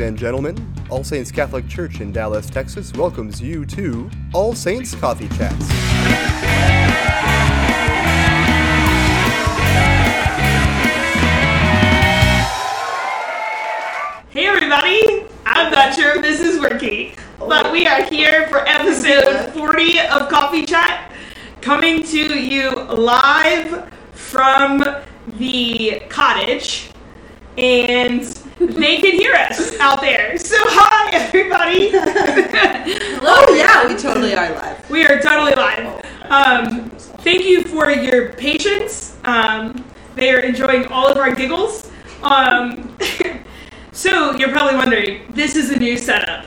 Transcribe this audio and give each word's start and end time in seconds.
And 0.00 0.16
gentlemen, 0.16 0.56
All 0.88 1.04
Saints 1.04 1.30
Catholic 1.30 1.68
Church 1.68 2.00
in 2.00 2.10
Dallas, 2.10 2.48
Texas 2.48 2.90
welcomes 2.94 3.38
you 3.42 3.66
to 3.66 4.10
All 4.32 4.54
Saints 4.54 4.94
Coffee 4.94 5.28
Chats. 5.28 5.68
Hey 14.30 14.46
everybody! 14.46 15.26
I'm 15.44 15.70
not 15.70 15.94
sure 15.94 16.16
if 16.16 16.22
this 16.22 16.40
is 16.40 16.58
working, 16.58 17.12
but 17.38 17.70
we 17.70 17.86
are 17.86 18.02
here 18.04 18.48
for 18.48 18.66
episode 18.66 19.52
40 19.52 20.00
of 20.00 20.30
Coffee 20.30 20.64
Chat, 20.64 21.12
coming 21.60 22.04
to 22.04 22.38
you 22.38 22.70
live 22.70 23.92
from 24.12 24.82
the 25.36 26.00
cottage, 26.08 26.90
and 27.58 28.39
they 28.60 28.98
can 28.98 29.12
hear 29.12 29.34
us 29.34 29.78
out 29.80 30.00
there. 30.02 30.36
So, 30.38 30.56
hi 30.60 31.16
everybody! 31.16 31.90
Oh 33.22 33.54
yeah, 33.54 33.86
we 33.86 33.96
totally 33.96 34.34
are 34.34 34.50
live. 34.52 34.90
we 34.90 35.04
are 35.06 35.20
totally 35.20 35.54
live. 35.54 36.04
Um, 36.24 36.90
thank 36.90 37.44
you 37.44 37.62
for 37.64 37.90
your 37.90 38.32
patience. 38.32 39.16
Um, 39.24 39.84
they 40.14 40.30
are 40.30 40.40
enjoying 40.40 40.86
all 40.86 41.06
of 41.06 41.16
our 41.16 41.34
giggles. 41.34 41.90
Um, 42.22 42.96
so 43.92 44.32
you're 44.36 44.50
probably 44.50 44.76
wondering, 44.76 45.22
this 45.30 45.56
is 45.56 45.70
a 45.70 45.78
new 45.78 45.96
setup, 45.96 46.46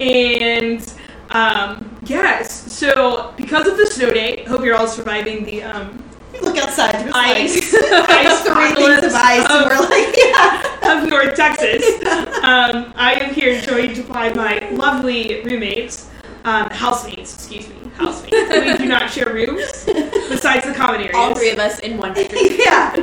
and 0.00 0.92
um, 1.30 1.98
yes. 2.04 2.72
So 2.72 3.32
because 3.36 3.66
of 3.66 3.76
the 3.76 3.86
snow 3.86 4.10
day, 4.12 4.44
hope 4.44 4.64
you're 4.64 4.76
all 4.76 4.88
surviving 4.88 5.44
the 5.44 5.62
um, 5.62 6.07
We 6.32 6.40
look 6.40 6.56
outside, 6.58 6.92
there's 6.94 7.12
ice, 7.14 7.72
like 7.72 8.10
ice 8.10 8.40
three 8.42 8.74
things 8.74 9.04
of 9.04 9.14
ice, 9.14 9.46
and 9.50 9.64
of, 9.64 9.68
we're 9.70 9.88
like, 9.88 10.14
yeah. 10.16 10.92
of 11.02 11.08
North 11.08 11.34
Texas. 11.34 11.84
Um, 12.42 12.92
I 12.96 13.18
am 13.20 13.34
here 13.34 13.60
joined 13.60 14.06
by 14.08 14.32
my 14.34 14.68
lovely 14.70 15.42
roommates, 15.42 16.10
um, 16.44 16.68
housemates. 16.70 17.34
Excuse 17.34 17.68
me, 17.68 17.76
housemates. 17.96 18.36
we 18.50 18.76
do 18.76 18.86
not 18.86 19.10
share 19.10 19.32
rooms 19.32 19.84
besides 20.28 20.66
the 20.66 20.74
common 20.74 21.00
areas. 21.00 21.14
All 21.16 21.34
three 21.34 21.50
of 21.50 21.58
us 21.58 21.78
in 21.80 21.96
one 21.98 22.14
bedroom. 22.14 22.42
yeah. 22.58 22.94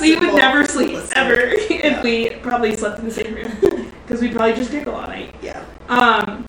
we 0.00 0.14
would 0.14 0.20
Simple 0.20 0.36
never 0.36 0.64
sleep 0.66 0.92
listening. 0.92 1.12
ever 1.16 1.40
if 1.40 2.02
we 2.02 2.30
probably 2.42 2.76
slept 2.76 2.98
in 2.98 3.04
the 3.06 3.10
same 3.10 3.34
room 3.34 3.92
because 4.06 4.20
we'd 4.20 4.32
probably 4.34 4.54
just 4.54 4.70
giggle 4.70 4.94
all 4.94 5.06
night. 5.06 5.34
Yeah. 5.42 5.64
Um, 5.88 6.48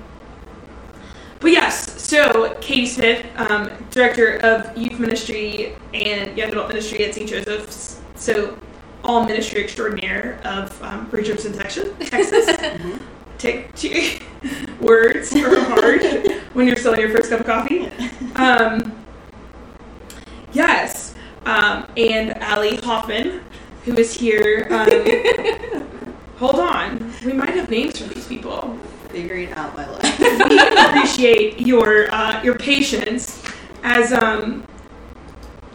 but 1.39 1.51
yes, 1.51 2.01
so 2.01 2.53
Katie 2.59 2.85
Smith, 2.85 3.25
um, 3.37 3.71
director 3.91 4.37
of 4.37 4.77
youth 4.77 4.99
ministry 4.99 5.75
and 5.93 6.37
young 6.37 6.49
adult 6.51 6.67
ministry 6.67 7.05
at 7.05 7.15
St. 7.15 7.29
Joseph's. 7.29 8.01
So 8.15 8.57
all 9.03 9.23
ministry 9.23 9.63
extraordinaire 9.63 10.41
of 10.43 10.81
um, 10.83 11.09
in 11.13 11.53
Texas. 11.53 11.89
Texas. 12.09 12.99
Take 13.37 13.73
two 13.73 14.19
words 14.81 15.33
are 15.33 15.57
hard 15.61 16.03
when 16.51 16.67
you're 16.67 16.75
still 16.75 16.93
in 16.93 16.99
your 16.99 17.09
first 17.09 17.29
cup 17.29 17.39
of 17.39 17.45
coffee. 17.45 17.89
Um, 18.35 18.93
yes, 20.51 21.15
um, 21.45 21.87
and 21.95 22.37
Allie 22.41 22.75
Hoffman, 22.77 23.41
who 23.85 23.95
is 23.95 24.13
here. 24.13 24.67
Um, 24.69 25.87
hold 26.37 26.55
on, 26.55 27.13
we 27.23 27.31
might 27.31 27.51
have 27.51 27.69
names 27.69 27.99
for 27.99 28.13
these 28.13 28.27
people 28.27 28.77
Figuring 29.09 29.51
out 29.53 29.75
my 29.75 29.89
life. 29.89 30.19
we 30.49 30.59
appreciate 30.59 31.59
your 31.59 32.13
uh, 32.13 32.41
your 32.43 32.55
patience 32.55 33.43
as 33.83 34.11
um 34.11 34.63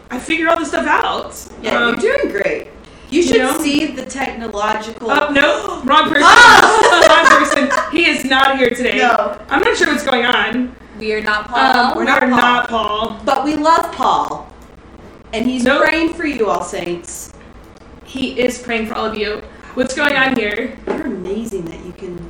I 0.09 0.19
figure 0.19 0.47
all 0.49 0.57
this 0.57 0.69
stuff 0.69 0.87
out. 0.87 1.35
Yeah, 1.61 1.75
um, 1.77 1.99
you're 1.99 2.17
doing 2.17 2.31
great. 2.31 2.67
You 3.09 3.21
should 3.21 3.37
know? 3.37 3.59
see 3.59 3.87
the 3.87 4.05
technological. 4.05 5.11
Oh 5.11 5.29
no, 5.31 5.81
wrong 5.83 6.07
person. 6.09 6.23
Oh! 6.25 7.07
wrong 7.09 7.39
person. 7.39 7.91
He 7.91 8.07
is 8.07 8.23
not 8.23 8.57
here 8.57 8.69
today. 8.69 8.97
No. 8.99 9.39
I'm 9.49 9.61
not 9.61 9.75
sure 9.77 9.87
what's 9.87 10.03
going 10.05 10.25
on. 10.25 10.75
We 10.97 11.13
are 11.13 11.21
not 11.21 11.47
Paul. 11.49 11.59
Um, 11.77 11.95
we're 11.97 12.01
we 12.01 12.07
not 12.07 12.23
are 12.23 12.29
Paul. 12.29 12.37
not 12.39 12.69
Paul. 12.69 13.19
But 13.25 13.43
we 13.43 13.55
love 13.55 13.91
Paul, 13.91 14.49
and 15.33 15.45
he's 15.45 15.63
Nope. 15.65 15.83
praying 15.83 16.13
for 16.13 16.25
you, 16.25 16.49
all 16.49 16.63
saints. 16.63 17.33
He 18.05 18.39
is 18.39 18.57
praying 18.61 18.87
for 18.87 18.93
all 18.95 19.05
of 19.05 19.17
you. 19.17 19.41
What's 19.73 19.93
going 19.93 20.15
on 20.15 20.37
here? 20.37 20.77
You're 20.87 21.07
amazing 21.07 21.65
that 21.65 21.85
you 21.85 21.91
can. 21.91 22.24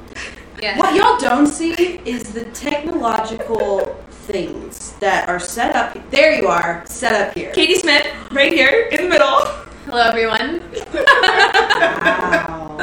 Yeah. 0.62 0.78
What 0.78 0.96
y'all 0.96 1.18
don't 1.18 1.48
see 1.48 1.74
is 2.06 2.34
the 2.34 2.46
technological 2.46 3.86
things 4.10 4.94
that 4.94 5.30
are 5.30 5.40
set 5.40 5.76
up. 5.76 5.98
There 6.12 6.34
you 6.34 6.48
are, 6.48 6.84
set 6.86 7.14
up 7.30 7.34
here. 7.36 7.52
Katie 7.52 7.76
Smith, 7.76 8.08
right 8.32 8.52
here 8.52 8.88
in 8.92 9.04
the 9.04 9.10
middle, 9.10 9.42
Hello, 9.86 10.02
everyone. 10.02 10.62
Wow. 10.94 12.78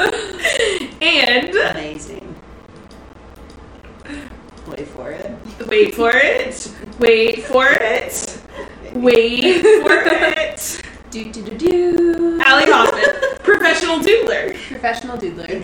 and 1.00 1.50
Amazing. 1.50 2.34
Wait 4.68 4.86
for 4.86 5.10
it. 5.10 5.30
wait 5.66 5.94
for 5.94 6.12
it, 6.14 6.72
wait 7.00 7.42
for 7.42 7.66
it, 7.68 8.40
wait 8.94 9.62
for 9.62 10.02
it. 10.06 10.82
Do 11.12 11.30
do 11.30 11.42
do 11.42 11.58
do. 11.58 12.40
Allie 12.42 12.72
Hoffman, 12.72 13.38
professional 13.40 13.98
doodler. 13.98 14.56
Professional 14.68 15.18
doodler. 15.18 15.62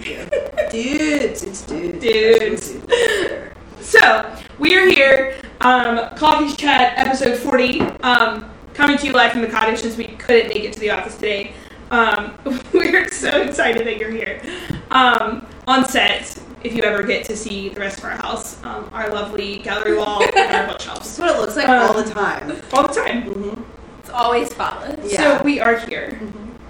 Dudes, 0.71 1.43
it's 1.43 1.63
dudes. 1.63 1.99
Dudes. 2.03 2.71
Dudes. 2.73 3.55
So 3.81 4.37
we 4.59 4.77
are 4.77 4.87
here, 4.87 5.41
um, 5.63 6.15
Coffee 6.17 6.55
Chat 6.55 6.99
episode 6.99 7.39
forty, 7.39 7.81
um, 8.03 8.45
coming 8.75 8.99
to 8.99 9.07
you 9.07 9.15
live 9.15 9.33
from 9.33 9.41
the 9.41 9.47
cottage 9.49 9.79
since 9.81 9.97
we 9.97 10.09
couldn't 10.19 10.49
make 10.49 10.65
it 10.65 10.75
to 10.75 10.81
the 10.81 10.91
office 10.91 11.15
today. 11.15 11.55
Um, 11.91 12.35
we're 12.75 13.09
so 13.09 13.41
excited 13.41 13.87
that 13.87 13.97
you're 13.97 14.11
here. 14.11 14.43
Um, 14.91 15.47
on 15.67 15.89
set, 15.89 16.37
if 16.63 16.75
you 16.75 16.83
ever 16.83 17.03
get 17.03 17.25
to 17.25 17.35
see 17.35 17.71
the 17.71 17.81
rest 17.81 18.01
of 18.01 18.05
our 18.05 18.11
house, 18.11 18.63
um, 18.65 18.91
our 18.93 19.09
lovely 19.09 19.61
gallery 19.61 19.97
wall 19.97 20.23
and 20.23 20.31
our 20.37 20.45
That's 20.47 20.73
bookshelves 20.73 21.19
what 21.19 21.35
it 21.35 21.41
looks 21.41 21.57
like 21.57 21.71
Um, 21.71 21.87
all 21.89 21.95
the 21.95 22.13
time. 22.13 22.61
all 22.75 22.87
the 22.87 22.93
time. 22.93 23.23
hmm 23.23 23.78
It's 24.09 24.17
always 24.17 24.49
spotless. 24.49 25.13
Yeah. 25.13 25.37
So 25.37 25.45
we 25.45 25.61
are 25.61 25.77
here, 25.81 26.19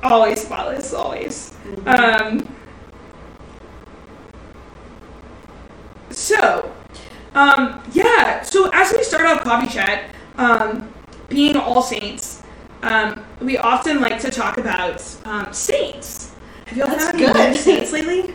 always 0.02 0.42
spotless, 0.42 0.92
always. 0.92 1.54
Um, 1.86 2.52
so, 6.10 6.74
um, 7.36 7.80
yeah. 7.92 8.42
So 8.42 8.70
as 8.74 8.92
we 8.92 9.04
start 9.04 9.24
off 9.24 9.44
coffee 9.44 9.68
chat, 9.68 10.10
um, 10.36 10.92
being 11.28 11.54
All 11.56 11.80
Saints, 11.80 12.42
um, 12.82 13.24
we 13.40 13.56
often 13.56 14.00
like 14.00 14.18
to 14.18 14.32
talk 14.32 14.58
about 14.58 15.00
um, 15.24 15.52
saints. 15.52 16.34
Have 16.66 16.76
you 16.76 16.82
all 16.82 16.90
That's 16.90 17.04
had 17.04 17.14
any 17.14 17.26
good. 17.26 17.50
new 17.50 17.54
saints 17.56 17.92
lately, 17.92 18.34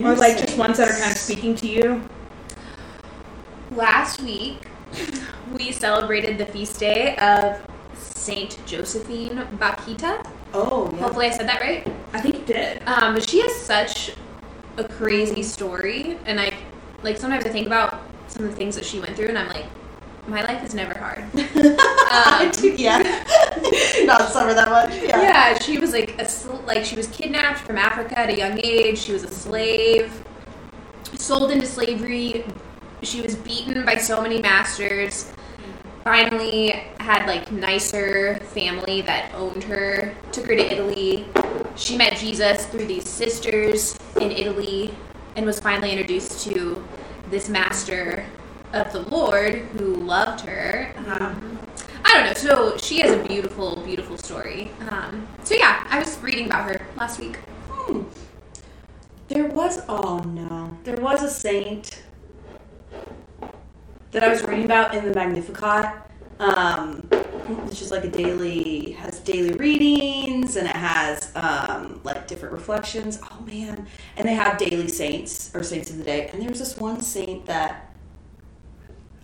or 0.00 0.14
like 0.14 0.38
just 0.38 0.56
ones 0.56 0.78
that 0.78 0.88
are 0.88 0.98
kind 0.98 1.12
of 1.12 1.18
speaking 1.18 1.54
to 1.56 1.68
you? 1.68 2.02
Last 3.72 4.22
week, 4.22 4.66
we 5.52 5.70
celebrated 5.70 6.38
the 6.38 6.46
feast 6.46 6.80
day 6.80 7.14
of 7.16 7.60
Saint 7.98 8.64
Josephine 8.66 9.46
Bakhita. 9.58 10.26
Oh, 10.54 10.90
yeah. 10.92 11.02
Hopefully, 11.02 11.26
I 11.26 11.30
said 11.30 11.48
that 11.48 11.60
right. 11.60 11.86
I 12.12 12.20
think 12.20 12.36
you 12.36 12.44
did. 12.44 12.82
Um, 12.86 13.14
but 13.14 13.28
she 13.28 13.40
has 13.40 13.54
such 13.54 14.12
a 14.76 14.84
crazy 14.84 15.42
story, 15.42 16.18
and 16.26 16.40
I 16.40 16.52
like 17.02 17.16
sometimes 17.16 17.44
I 17.44 17.50
think 17.50 17.66
about 17.66 18.02
some 18.28 18.44
of 18.44 18.50
the 18.50 18.56
things 18.56 18.74
that 18.76 18.84
she 18.84 19.00
went 19.00 19.16
through, 19.16 19.28
and 19.28 19.38
I'm 19.38 19.48
like, 19.48 19.66
my 20.26 20.42
life 20.42 20.64
is 20.64 20.74
never 20.74 20.98
hard. 20.98 21.24
Um, 22.06 22.50
yeah. 22.76 22.98
Not 24.04 24.30
summer 24.30 24.54
that 24.54 24.68
much. 24.70 24.94
Yeah. 25.02 25.20
Yeah, 25.20 25.58
she 25.58 25.78
was 25.78 25.92
like 25.92 26.18
a 26.20 26.28
sl- 26.28 26.62
like 26.64 26.84
she 26.84 26.94
was 26.94 27.08
kidnapped 27.08 27.58
from 27.58 27.76
Africa 27.78 28.16
at 28.16 28.30
a 28.30 28.36
young 28.36 28.60
age. 28.64 28.98
She 28.98 29.12
was 29.12 29.24
a 29.24 29.30
slave, 29.30 30.24
sold 31.14 31.50
into 31.50 31.66
slavery. 31.66 32.44
She 33.02 33.20
was 33.20 33.34
beaten 33.34 33.84
by 33.84 33.96
so 33.96 34.22
many 34.22 34.40
masters. 34.40 35.32
Finally, 36.06 36.70
had 37.00 37.26
like 37.26 37.50
nicer 37.50 38.36
family 38.54 39.00
that 39.00 39.34
owned 39.34 39.64
her. 39.64 40.14
Took 40.30 40.46
her 40.46 40.54
to 40.54 40.72
Italy. 40.72 41.26
She 41.74 41.96
met 41.96 42.16
Jesus 42.16 42.64
through 42.66 42.86
these 42.86 43.08
sisters 43.08 43.98
in 44.20 44.30
Italy, 44.30 44.94
and 45.34 45.44
was 45.44 45.58
finally 45.58 45.90
introduced 45.90 46.44
to 46.44 46.86
this 47.28 47.48
master 47.48 48.24
of 48.72 48.92
the 48.92 49.00
Lord 49.00 49.56
who 49.74 49.96
loved 49.96 50.42
her. 50.42 50.94
Um, 51.08 51.58
I 52.04 52.14
don't 52.14 52.26
know. 52.26 52.34
So 52.34 52.76
she 52.76 53.00
has 53.00 53.10
a 53.10 53.24
beautiful, 53.26 53.82
beautiful 53.84 54.16
story. 54.16 54.70
Um, 54.88 55.26
so 55.42 55.56
yeah, 55.56 55.88
I 55.90 55.98
was 55.98 56.16
reading 56.18 56.46
about 56.46 56.70
her 56.70 56.86
last 56.96 57.18
week. 57.18 57.34
Hmm. 57.68 58.02
There 59.26 59.46
was 59.46 59.82
oh 59.88 60.20
no, 60.20 60.78
there 60.84 60.98
was 60.98 61.24
a 61.24 61.28
saint 61.28 62.04
that 64.16 64.24
I 64.24 64.28
was 64.30 64.42
reading 64.44 64.64
about 64.64 64.94
in 64.94 65.04
the 65.04 65.12
Magnificat. 65.12 65.92
Um, 66.38 67.06
it's 67.66 67.78
just 67.78 67.90
like 67.90 68.02
a 68.04 68.08
daily 68.08 68.92
has 68.92 69.18
daily 69.18 69.52
readings 69.52 70.56
and 70.56 70.66
it 70.66 70.74
has 70.74 71.30
um, 71.34 72.00
like 72.02 72.26
different 72.26 72.54
reflections. 72.54 73.20
Oh 73.22 73.42
man, 73.42 73.86
and 74.16 74.26
they 74.26 74.32
have 74.32 74.56
daily 74.56 74.88
saints 74.88 75.50
or 75.54 75.62
saints 75.62 75.90
of 75.90 75.98
the 75.98 76.04
day. 76.04 76.30
And 76.32 76.40
there 76.40 76.48
was 76.48 76.60
this 76.60 76.78
one 76.78 77.02
saint 77.02 77.44
that 77.44 77.94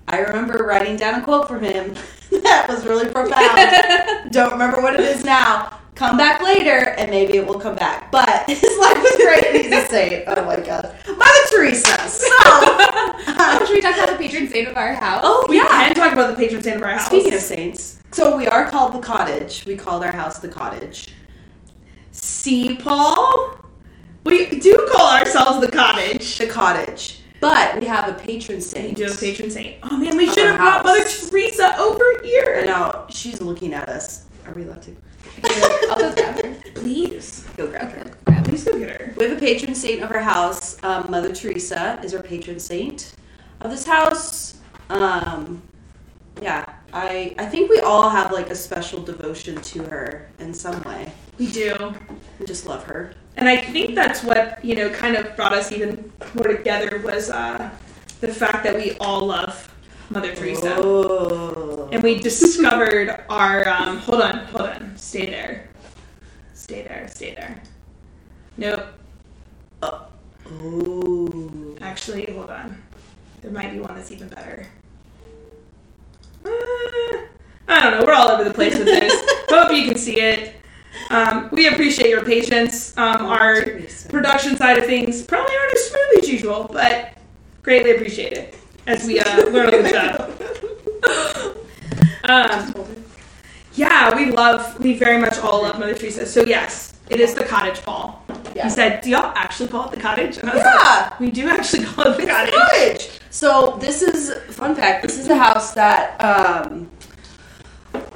I 0.08 0.18
remember 0.18 0.62
writing 0.62 0.96
down 0.96 1.22
a 1.22 1.24
quote 1.24 1.48
from 1.48 1.62
him 1.62 1.94
that 2.30 2.66
was 2.68 2.84
really 2.84 3.10
profound. 3.10 4.30
Don't 4.30 4.52
remember 4.52 4.82
what 4.82 4.92
it 4.92 5.00
is 5.00 5.24
now. 5.24 5.80
Come 6.02 6.16
back 6.16 6.42
later, 6.42 6.94
and 6.98 7.12
maybe 7.12 7.34
it 7.34 7.46
will 7.46 7.60
come 7.60 7.76
back. 7.76 8.10
But 8.10 8.44
his 8.48 8.76
life 8.80 8.98
He's 8.98 9.16
great. 9.18 9.62
He's 9.62 9.72
a 9.72 9.86
saint. 9.86 10.24
Oh 10.26 10.44
my 10.44 10.56
god. 10.56 10.92
Mother 11.06 11.40
Teresa. 11.48 12.08
So, 12.08 12.26
Oh, 12.28 13.64
should 13.66 13.74
we 13.74 13.80
talk 13.80 13.94
about 13.94 14.08
the 14.10 14.16
patron 14.16 14.48
saint 14.48 14.66
of 14.66 14.76
our 14.76 14.94
house? 14.94 15.20
oh 15.24 15.46
We 15.48 15.58
yeah. 15.58 15.68
can 15.68 15.94
talk 15.94 16.12
about 16.12 16.30
the 16.30 16.36
patron 16.36 16.60
saint 16.60 16.78
of 16.78 16.82
our 16.82 16.94
house. 16.94 17.06
Speaking 17.06 17.34
of 17.34 17.40
saints, 17.40 18.00
so 18.10 18.36
we 18.36 18.48
are 18.48 18.68
called 18.68 18.94
the 18.94 18.98
cottage. 18.98 19.64
We 19.64 19.76
called 19.76 20.02
our 20.02 20.10
house 20.10 20.40
the 20.40 20.48
cottage. 20.48 21.10
See, 22.10 22.76
Paul? 22.78 23.58
We 24.24 24.46
do 24.58 24.88
call 24.92 25.08
ourselves 25.18 25.64
the 25.64 25.70
cottage. 25.70 26.36
The 26.36 26.48
cottage. 26.48 27.20
But 27.40 27.80
we 27.80 27.86
have 27.86 28.08
a 28.08 28.14
patron 28.14 28.58
We 28.58 28.62
saint. 28.62 28.96
do 28.96 29.04
have 29.04 29.14
a 29.14 29.18
patron 29.18 29.50
saint. 29.52 29.76
Oh 29.84 29.96
man, 29.96 30.16
we 30.16 30.26
should 30.26 30.46
have 30.46 30.56
brought 30.56 30.84
Mother. 30.84 31.04
Teresa 31.04 31.76
over 31.78 32.02
I 32.02 32.20
here. 32.24 32.64
know 32.66 33.06
she's 33.08 33.40
looking 33.40 33.72
at 33.72 33.88
us. 33.88 34.26
Are 34.48 34.52
we 34.54 34.64
allowed 34.64 34.82
to 34.82 34.96
I'll 35.44 35.98
go 35.98 36.14
grab 36.14 36.44
her. 36.44 36.54
Please. 36.74 37.46
go 37.56 37.66
grab 37.66 37.92
her? 37.92 38.10
Grab 38.24 38.38
her. 38.38 38.44
Please 38.44 38.64
go 38.64 38.78
get 38.78 39.00
her. 39.00 39.14
We 39.16 39.28
have 39.28 39.36
a 39.36 39.40
patron 39.40 39.74
saint 39.74 40.02
of 40.02 40.10
our 40.10 40.20
house. 40.20 40.82
Um, 40.82 41.10
Mother 41.10 41.34
Teresa 41.34 42.00
is 42.02 42.14
our 42.14 42.22
patron 42.22 42.58
saint 42.58 43.14
of 43.60 43.70
this 43.70 43.86
house. 43.86 44.54
Um, 44.90 45.62
yeah, 46.40 46.64
I 46.92 47.34
I 47.38 47.46
think 47.46 47.70
we 47.70 47.80
all 47.80 48.08
have 48.10 48.32
like 48.32 48.50
a 48.50 48.54
special 48.54 49.02
devotion 49.02 49.60
to 49.60 49.82
her 49.84 50.28
in 50.38 50.52
some 50.52 50.82
way. 50.82 51.12
We 51.38 51.50
do. 51.50 51.94
We 52.38 52.46
just 52.46 52.66
love 52.66 52.84
her. 52.84 53.14
And 53.36 53.48
I 53.48 53.56
think 53.56 53.94
that's 53.94 54.22
what, 54.22 54.62
you 54.62 54.74
know, 54.74 54.90
kind 54.90 55.16
of 55.16 55.34
brought 55.36 55.54
us 55.54 55.72
even 55.72 56.12
more 56.34 56.48
together 56.48 56.98
was 56.98 57.30
uh, 57.30 57.70
the 58.20 58.28
fact 58.28 58.62
that 58.64 58.76
we 58.76 58.92
all 58.98 59.26
love 59.26 59.74
Mother 60.12 60.34
Teresa. 60.34 60.74
Oh. 60.76 61.88
And 61.90 62.02
we 62.02 62.18
discovered 62.18 63.24
our 63.30 63.66
um, 63.66 63.96
hold 63.98 64.20
on, 64.20 64.38
hold 64.46 64.68
on. 64.68 64.96
Stay 64.96 65.26
there. 65.26 65.70
Stay 66.52 66.82
there, 66.82 67.08
stay 67.08 67.34
there. 67.34 67.62
Nope. 68.58 68.84
Ooh. 70.62 71.78
Actually, 71.80 72.30
hold 72.32 72.50
on. 72.50 72.82
There 73.40 73.50
might 73.50 73.72
be 73.72 73.80
one 73.80 73.94
that's 73.94 74.12
even 74.12 74.28
better. 74.28 74.66
Uh, 76.44 76.48
I 77.68 77.80
don't 77.80 77.98
know. 77.98 78.04
We're 78.06 78.12
all 78.12 78.28
over 78.28 78.44
the 78.44 78.52
place 78.52 78.76
with 78.76 78.86
this. 78.86 79.12
Hope 79.48 79.72
you 79.72 79.86
can 79.86 79.96
see 79.96 80.20
it. 80.20 80.56
Um, 81.08 81.48
we 81.52 81.68
appreciate 81.68 82.10
your 82.10 82.24
patience. 82.24 82.96
Um, 82.98 83.24
our 83.26 83.64
production 84.10 84.56
side 84.56 84.76
of 84.76 84.84
things 84.84 85.22
probably 85.22 85.56
aren't 85.56 85.72
as 85.72 85.84
smooth 85.86 86.22
as 86.22 86.28
usual, 86.28 86.70
but 86.70 87.14
greatly 87.62 87.92
appreciate 87.92 88.34
it 88.34 88.61
as 88.86 89.06
we 89.06 89.20
uh, 89.20 89.46
learn 89.50 89.74
on 89.74 89.82
the 89.82 89.90
job. 89.90 91.56
Um, 92.24 92.72
yeah, 93.74 94.14
we 94.14 94.30
love, 94.30 94.78
we 94.78 94.96
very 94.96 95.18
much 95.20 95.38
all 95.38 95.62
love 95.62 95.78
Mother 95.78 95.94
Teresa. 95.94 96.24
So 96.24 96.44
yes, 96.44 96.94
it 97.10 97.18
is 97.20 97.34
the 97.34 97.44
cottage 97.44 97.82
Paul. 97.82 98.24
Yeah. 98.54 98.64
He 98.64 98.70
said, 98.70 99.00
"Do 99.00 99.10
y'all 99.10 99.32
actually 99.34 99.68
call 99.68 99.88
it 99.88 99.90
the 99.94 100.00
cottage?" 100.00 100.36
And 100.38 100.48
I 100.50 100.54
was 100.54 100.62
Yeah. 100.64 101.08
like, 101.10 101.20
"We 101.20 101.30
do 101.30 101.48
actually 101.48 101.84
call 101.84 102.06
it 102.06 102.18
the 102.18 102.26
cottage." 102.26 102.54
cottage. 102.54 103.10
So 103.30 103.76
this 103.80 104.02
is 104.02 104.34
fun 104.54 104.74
fact. 104.76 105.02
This 105.02 105.18
is 105.18 105.26
the 105.26 105.36
house 105.36 105.72
that 105.72 106.20
um, 106.22 106.88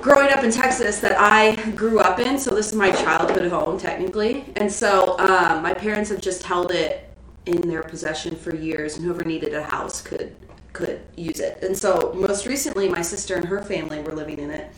growing 0.00 0.30
up 0.30 0.44
in 0.44 0.50
Texas 0.52 1.00
that 1.00 1.16
I 1.18 1.56
grew 1.72 1.98
up 1.98 2.20
in. 2.20 2.38
So 2.38 2.54
this 2.54 2.68
is 2.68 2.74
my 2.74 2.92
childhood 2.92 3.50
home 3.50 3.78
technically, 3.78 4.44
and 4.56 4.70
so 4.70 5.18
um, 5.18 5.62
my 5.62 5.74
parents 5.74 6.10
have 6.10 6.20
just 6.20 6.42
held 6.44 6.70
it 6.70 7.10
in 7.46 7.62
their 7.68 7.82
possession 7.82 8.36
for 8.36 8.54
years, 8.54 8.96
and 8.96 9.04
whoever 9.04 9.24
needed 9.24 9.54
a 9.54 9.62
house 9.64 10.00
could 10.00 10.34
could 10.76 11.00
use 11.16 11.40
it. 11.40 11.62
And 11.62 11.76
so 11.76 12.12
most 12.14 12.46
recently, 12.46 12.86
my 12.88 13.00
sister 13.00 13.34
and 13.34 13.46
her 13.46 13.62
family 13.62 14.00
were 14.00 14.12
living 14.12 14.38
in 14.38 14.50
it. 14.50 14.70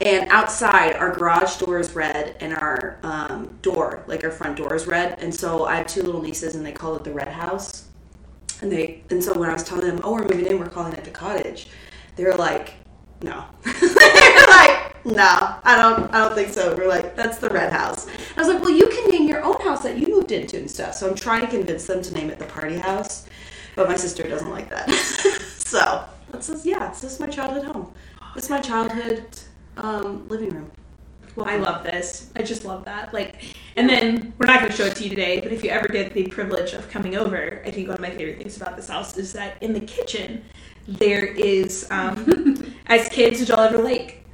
And 0.00 0.30
outside, 0.30 0.94
our 0.94 1.12
garage 1.12 1.56
door 1.56 1.78
is 1.80 1.92
red, 1.94 2.36
and 2.40 2.54
our 2.54 2.98
um, 3.02 3.58
door, 3.60 4.04
like 4.06 4.22
our 4.24 4.30
front 4.30 4.56
door, 4.56 4.74
is 4.74 4.86
red. 4.86 5.18
And 5.18 5.34
so 5.34 5.64
I 5.64 5.74
have 5.74 5.88
two 5.88 6.02
little 6.02 6.22
nieces, 6.22 6.54
and 6.54 6.64
they 6.64 6.72
call 6.72 6.94
it 6.96 7.04
the 7.04 7.12
red 7.12 7.28
house. 7.28 7.88
And 8.62 8.70
they 8.70 9.02
and 9.10 9.22
so 9.22 9.38
when 9.38 9.50
I 9.50 9.52
was 9.52 9.64
telling 9.64 9.86
them, 9.86 10.00
oh, 10.04 10.12
we're 10.12 10.28
moving 10.28 10.46
in, 10.46 10.58
we're 10.58 10.68
calling 10.68 10.92
it 10.92 11.04
the 11.04 11.10
cottage, 11.10 11.68
they 12.16 12.24
were 12.24 12.34
like, 12.34 12.74
no. 13.22 13.44
They're 13.64 14.46
like, 14.46 15.04
no, 15.04 15.56
I 15.64 15.76
don't, 15.76 16.14
I 16.14 16.18
don't 16.18 16.34
think 16.34 16.50
so. 16.50 16.74
We're 16.76 16.88
like, 16.88 17.16
that's 17.16 17.38
the 17.38 17.48
red 17.48 17.72
house. 17.72 18.06
And 18.06 18.38
I 18.38 18.40
was 18.40 18.48
like, 18.48 18.62
well, 18.62 18.70
you 18.70 18.86
can 18.88 19.10
name 19.10 19.28
your 19.28 19.42
own 19.42 19.60
house 19.60 19.82
that 19.82 19.98
you 19.98 20.14
moved 20.14 20.32
into 20.32 20.58
and 20.58 20.70
stuff. 20.70 20.94
So 20.94 21.08
I'm 21.08 21.14
trying 21.14 21.40
to 21.42 21.46
convince 21.46 21.86
them 21.86 22.02
to 22.02 22.14
name 22.14 22.30
it 22.30 22.38
the 22.38 22.46
party 22.46 22.76
house, 22.76 23.26
but 23.80 23.88
my 23.88 23.96
sister 23.96 24.28
doesn't 24.28 24.50
like 24.50 24.68
that. 24.68 24.90
so 25.56 26.04
that's 26.30 26.48
just, 26.48 26.66
yeah, 26.66 26.90
this 26.90 27.02
is 27.02 27.18
my 27.18 27.26
childhood 27.26 27.64
home. 27.64 27.90
This 28.34 28.44
is 28.44 28.50
my 28.50 28.60
childhood 28.60 29.24
um, 29.78 30.28
living 30.28 30.50
room. 30.50 30.70
Well, 31.34 31.48
I 31.48 31.56
love 31.56 31.82
this. 31.82 32.30
I 32.36 32.42
just 32.42 32.66
love 32.66 32.84
that. 32.84 33.14
Like, 33.14 33.42
and 33.76 33.88
then 33.88 34.34
we're 34.36 34.46
not 34.46 34.60
going 34.60 34.70
to 34.70 34.76
show 34.76 34.84
it 34.84 34.96
to 34.96 35.04
you 35.04 35.08
today, 35.08 35.40
but 35.40 35.50
if 35.50 35.64
you 35.64 35.70
ever 35.70 35.88
get 35.88 36.12
the 36.12 36.26
privilege 36.26 36.74
of 36.74 36.90
coming 36.90 37.16
over, 37.16 37.62
I 37.64 37.70
think 37.70 37.88
one 37.88 37.94
of 37.94 38.02
my 38.02 38.10
favorite 38.10 38.36
things 38.36 38.58
about 38.58 38.76
this 38.76 38.88
house 38.88 39.16
is 39.16 39.32
that 39.32 39.56
in 39.62 39.72
the 39.72 39.80
kitchen 39.80 40.44
there 40.86 41.24
is, 41.24 41.86
um, 41.90 42.74
as 42.86 43.08
kids, 43.08 43.38
did 43.38 43.48
y'all 43.48 43.60
ever 43.60 43.78
like 43.78 44.26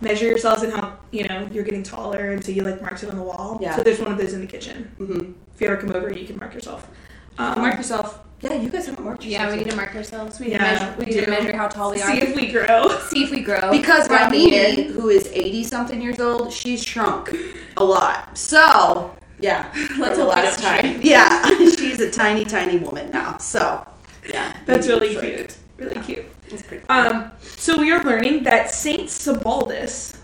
measure 0.00 0.26
yourselves 0.26 0.62
and 0.62 0.72
how 0.72 0.96
you 1.10 1.24
know 1.24 1.46
you're 1.52 1.64
getting 1.64 1.82
taller, 1.82 2.32
and 2.32 2.42
so 2.42 2.50
you 2.50 2.62
like 2.62 2.80
marked 2.80 3.02
it 3.02 3.10
on 3.10 3.16
the 3.16 3.22
wall? 3.22 3.58
Yeah. 3.60 3.76
So 3.76 3.82
there's 3.82 3.98
one 3.98 4.12
of 4.12 4.16
those 4.16 4.32
in 4.32 4.40
the 4.40 4.46
kitchen. 4.46 4.90
Mm-hmm. 4.98 5.32
If 5.54 5.60
you 5.60 5.66
ever 5.66 5.76
come 5.76 5.90
over, 5.90 6.10
you 6.12 6.26
can 6.26 6.38
mark 6.38 6.54
yourself. 6.54 6.88
Um, 7.38 7.60
Mark 7.60 7.76
yourself. 7.76 8.20
Yeah, 8.40 8.52
you 8.54 8.68
guys 8.68 8.86
haven't 8.86 9.02
marked 9.04 9.24
yourself. 9.24 9.44
Yeah, 9.46 9.50
we 9.56 9.64
need 9.64 9.70
to 9.70 9.76
mark 9.76 9.94
ourselves. 9.94 10.38
We 10.38 10.46
need 10.46 10.52
Yeah, 10.52 10.58
to 10.58 10.64
measure, 10.84 10.94
we 10.98 11.04
we 11.06 11.10
need 11.12 11.24
to 11.24 11.30
measure 11.30 11.56
how 11.56 11.68
tall 11.68 11.92
we 11.92 12.02
are. 12.02 12.10
See 12.14 12.18
if 12.20 12.36
we 12.36 12.52
grow. 12.52 12.88
See 13.08 13.24
if 13.24 13.30
we 13.30 13.40
grow. 13.40 13.70
Because 13.70 14.08
my 14.10 14.16
throughout 14.18 14.32
the 14.32 14.38
niece, 14.38 14.76
year. 14.78 14.84
who 14.92 15.08
is 15.08 15.26
80 15.32 15.64
something 15.64 16.02
years 16.02 16.20
old, 16.20 16.52
she's 16.52 16.84
shrunk 16.84 17.34
a 17.78 17.84
lot. 17.84 18.36
So, 18.36 19.14
yeah. 19.40 19.72
Let's 19.74 19.96
for 19.96 20.16
the 20.16 20.24
hope 20.24 20.34
last 20.36 20.60
don't 20.62 20.82
time. 20.82 21.00
Yeah. 21.02 21.46
she's 21.58 22.00
a 22.00 22.10
tiny, 22.10 22.44
tiny 22.44 22.76
woman 22.78 23.10
now. 23.10 23.38
So, 23.38 23.86
yeah. 24.28 24.54
That's 24.66 24.86
really 24.86 25.14
Shrunk. 25.14 25.26
cute. 25.36 25.56
Really 25.78 26.00
cute. 26.02 26.24
It's 26.48 26.62
pretty 26.62 26.84
cool. 26.86 26.96
Um, 26.96 27.30
so 27.40 27.78
we 27.78 27.90
are 27.90 28.02
learning 28.04 28.44
that 28.44 28.70
Saint 28.70 29.08
Sebaldus 29.08 30.14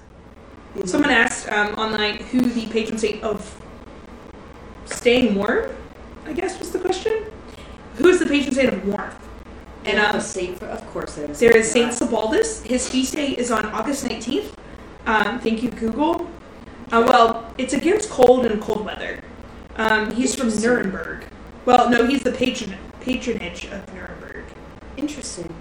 Mhm. 0.76 0.88
Someone 0.88 1.10
asked 1.10 1.50
um, 1.52 1.74
online 1.74 2.16
who 2.16 2.40
the 2.40 2.64
patron 2.68 2.96
saint 2.96 3.22
of 3.22 3.60
staying 4.86 5.34
warm, 5.34 5.70
I 6.26 6.32
guess 6.32 6.58
was 6.58 6.70
the 6.70 6.78
question. 6.78 7.24
Who 7.96 8.08
is 8.08 8.18
the 8.18 8.26
patron 8.26 8.54
saint 8.54 8.72
of 8.72 8.86
warmth? 8.86 9.28
And 9.84 9.98
um, 9.98 10.20
saint 10.20 10.58
for, 10.58 10.66
of 10.66 10.86
course, 10.90 11.16
there 11.16 11.30
is. 11.30 11.40
there 11.40 11.56
is 11.56 11.70
Saint 11.70 11.92
Sebaldus. 11.92 12.64
His 12.64 12.88
feast 12.88 13.14
day 13.14 13.30
is 13.30 13.50
on 13.50 13.66
August 13.66 14.04
19th. 14.04 14.52
Um, 15.06 15.40
thank 15.40 15.62
you, 15.62 15.70
Google. 15.70 16.30
Uh, 16.92 17.04
well, 17.06 17.52
it's 17.58 17.72
against 17.72 18.08
cold 18.08 18.46
and 18.46 18.60
cold 18.62 18.84
weather. 18.84 19.20
Um, 19.76 20.12
he's 20.12 20.34
from. 20.34 20.48
Nuremberg. 20.48 21.26
Well, 21.64 21.90
no, 21.90 22.06
he's 22.06 22.22
the 22.22 22.32
patron 22.32 22.76
patronage 23.00 23.64
of 23.66 23.92
Nuremberg. 23.92 24.44
Interesting. 24.96 25.52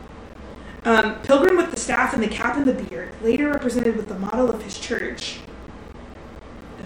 Um, 0.83 1.19
pilgrim 1.21 1.57
with 1.57 1.71
the 1.71 1.77
staff 1.77 2.13
and 2.13 2.21
the 2.21 2.27
cap 2.27 2.57
and 2.57 2.65
the 2.65 2.73
beard, 2.73 3.13
later 3.21 3.49
represented 3.49 3.95
with 3.95 4.07
the 4.07 4.17
model 4.17 4.49
of 4.49 4.61
his 4.63 4.79
church. 4.79 5.39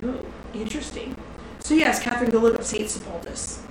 Oh, 0.03 0.25
interesting. 0.53 1.15
So 1.60 1.74
yes, 1.74 2.01
Catherine, 2.01 2.29
go 2.29 2.39
look 2.39 2.55
up 2.55 2.63
Saint 2.63 2.84
Sebaldus. 2.84 3.64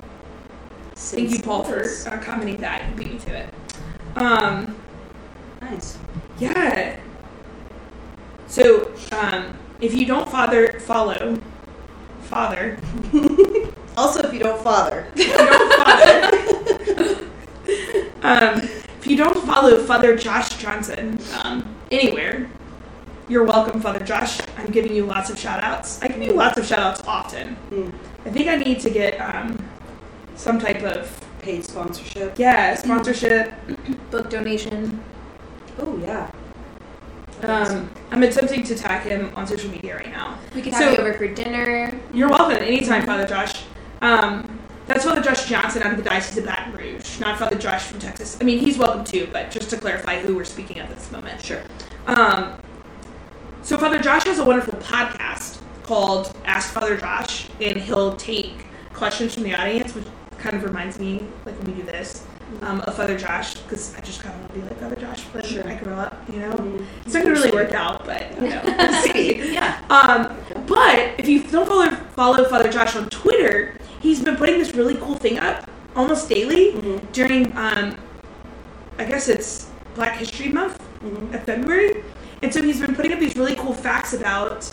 Thank 0.94 1.30
you, 1.30 1.40
Paul, 1.40 1.64
for 1.64 1.84
Saint 1.84 2.28
uh, 2.28 2.56
that. 2.60 2.88
You 2.90 2.96
beat 2.96 3.12
me 3.12 3.18
to 3.18 3.36
it. 3.36 3.54
Um, 4.16 4.76
Nice. 5.60 5.98
yeah. 6.38 7.00
So, 8.46 8.92
um, 9.12 9.56
if 9.80 9.94
you 9.94 10.06
don't 10.06 10.28
father 10.30 10.78
follow, 10.80 11.40
father, 12.22 12.78
Also, 13.96 14.26
if 14.26 14.32
you 14.32 14.40
don't 14.40 14.60
father. 14.60 15.06
if 15.14 15.26
you 15.28 15.36
don't 15.36 15.84
father, 15.84 17.24
um, 18.22 18.60
if 18.98 19.06
you 19.06 19.16
don't 19.16 19.46
follow 19.46 19.78
Father 19.84 20.16
Josh 20.16 20.48
Johnson 20.56 21.18
um, 21.42 21.76
anywhere, 21.92 22.50
you're 23.28 23.44
welcome, 23.44 23.80
Father 23.80 24.04
Josh. 24.04 24.40
I'm 24.56 24.70
giving 24.72 24.94
you 24.94 25.06
lots 25.06 25.30
of 25.30 25.38
shout 25.38 25.62
outs. 25.62 26.02
I 26.02 26.08
give 26.08 26.22
you 26.22 26.32
lots 26.32 26.58
of 26.58 26.66
shout 26.66 26.80
outs 26.80 27.02
often. 27.06 27.56
Mm. 27.70 27.94
I 28.26 28.30
think 28.30 28.48
I 28.48 28.56
need 28.56 28.80
to 28.80 28.90
get 28.90 29.20
um, 29.20 29.58
some 30.36 30.58
type 30.58 30.82
of, 30.82 31.20
Paid 31.42 31.64
sponsorship. 31.64 32.38
yeah, 32.38 32.74
sponsorship. 32.74 33.52
book 34.10 34.30
donation. 34.30 35.02
Oh, 35.78 35.98
yeah. 35.98 36.30
Um, 37.42 37.90
I'm 38.10 38.22
attempting 38.22 38.62
to 38.64 38.74
tag 38.74 39.02
him 39.02 39.30
on 39.36 39.46
social 39.46 39.70
media 39.70 39.96
right 39.96 40.10
now. 40.10 40.38
We 40.54 40.62
could 40.62 40.72
So- 40.72 40.78
have 40.84 40.92
you 40.92 40.98
over 41.04 41.12
for 41.14 41.26
dinner. 41.28 41.92
You're 42.14 42.28
welcome 42.30 42.56
anytime, 42.62 43.04
Father 43.04 43.26
Josh. 43.26 43.64
Um, 44.00 44.58
that's 44.86 45.04
Father 45.04 45.20
Josh 45.20 45.46
Johnson 45.46 45.82
out 45.82 45.92
of 45.92 45.96
the 45.98 46.08
Diocese 46.08 46.38
of 46.38 46.44
Baton 46.46 46.72
Rouge, 46.74 47.18
not 47.20 47.38
Father 47.38 47.56
Josh 47.56 47.82
from 47.84 47.98
Texas. 47.98 48.38
I 48.40 48.44
mean, 48.44 48.58
he's 48.58 48.78
welcome 48.78 49.04
too, 49.04 49.28
but 49.32 49.50
just 49.50 49.68
to 49.70 49.76
clarify 49.78 50.20
who 50.20 50.34
we're 50.36 50.44
speaking 50.44 50.78
of 50.78 50.90
at 50.90 50.96
this 50.96 51.10
moment. 51.10 51.40
Sure. 51.42 51.62
Um, 52.06 52.52
so 53.62 53.76
Father 53.78 53.98
Josh 53.98 54.24
has 54.24 54.38
a 54.38 54.44
wonderful 54.44 54.78
podcast 54.78 55.58
called 55.82 56.34
Ask 56.44 56.72
Father 56.72 56.96
Josh, 56.96 57.48
and 57.60 57.76
he'll 57.78 58.14
take 58.16 58.66
questions 58.92 59.34
from 59.34 59.42
the 59.42 59.54
audience, 59.54 59.94
which 59.94 60.04
kind 60.44 60.56
of 60.56 60.62
reminds 60.64 60.98
me, 61.00 61.26
like 61.46 61.56
when 61.58 61.74
we 61.74 61.80
do 61.80 61.86
this, 61.86 62.22
um, 62.60 62.82
of 62.82 62.94
Father 62.94 63.16
Josh, 63.16 63.54
because 63.54 63.94
I 63.96 64.02
just 64.02 64.22
kind 64.22 64.34
of 64.34 64.40
want 64.42 64.52
to 64.52 64.60
be 64.60 64.66
like 64.66 64.78
Father 64.78 64.96
Josh 64.96 65.22
when 65.32 65.42
Sure. 65.42 65.66
I 65.66 65.74
grow 65.76 65.94
up, 65.94 66.22
you 66.30 66.38
know? 66.38 66.50
Mhm. 66.52 66.84
It's 67.06 67.14
not 67.14 67.22
going 67.24 67.34
to 67.34 67.40
really 67.40 67.52
work 67.56 67.72
out, 67.72 68.04
but, 68.04 68.30
you 68.42 68.48
know, 68.50 68.60
we'll 68.62 68.92
see. 69.04 69.52
Yeah. 69.54 69.80
Um, 69.88 70.36
but 70.66 71.14
if 71.16 71.26
you 71.28 71.42
don't 71.44 71.66
follow 71.66 71.88
follow 72.14 72.44
Father 72.44 72.70
Josh 72.70 72.94
on 72.94 73.08
Twitter, 73.08 73.74
he's 74.00 74.20
been 74.22 74.36
putting 74.36 74.58
this 74.58 74.74
really 74.74 74.96
cool 74.96 75.14
thing 75.16 75.38
up 75.38 75.68
almost 75.96 76.28
daily 76.28 76.72
Mhm. 76.72 77.00
during, 77.12 77.56
um, 77.56 77.96
I 78.98 79.04
guess 79.06 79.28
it's 79.28 79.68
Black 79.94 80.18
History 80.18 80.50
Month 80.50 80.78
of 81.32 81.42
February. 81.44 82.04
And 82.42 82.52
so 82.52 82.62
he's 82.62 82.80
been 82.80 82.94
putting 82.94 83.14
up 83.14 83.18
these 83.18 83.34
really 83.34 83.54
cool 83.56 83.72
facts 83.72 84.12
about 84.12 84.70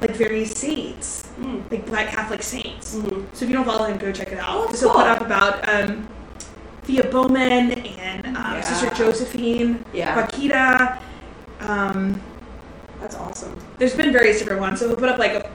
like 0.00 0.12
various 0.16 0.52
saints, 0.52 1.24
Mm. 1.40 1.70
like 1.70 1.86
Black 1.86 2.08
Catholic 2.08 2.42
saints. 2.42 2.94
Mhm. 2.96 3.24
So 3.32 3.44
if 3.44 3.50
you 3.50 3.56
don't 3.56 3.64
follow 3.64 3.86
him, 3.86 3.96
go 3.98 4.10
check 4.12 4.32
it 4.32 4.38
out. 4.38 4.48
Oh, 4.68 4.72
so 4.72 4.88
cool. 4.90 4.98
put 5.00 5.06
up 5.06 5.20
about 5.20 5.68
um, 5.68 6.06
Thea 6.84 7.04
Bowman 7.04 7.72
and 7.72 8.26
um, 8.26 8.34
Yeah. 8.54 8.60
Sister 8.62 8.90
Josephine, 8.94 9.84
Yeah. 9.92 10.14
Joaquita. 10.16 10.98
Um, 11.60 12.20
That's 13.00 13.14
awesome. 13.16 13.56
there's 13.78 13.94
been 13.94 14.12
various 14.12 14.38
different 14.38 14.60
ones. 14.60 14.80
So 14.80 14.88
he'll 14.88 14.96
put 14.96 15.08
up 15.08 15.18
like 15.18 15.32
a, 15.34 15.48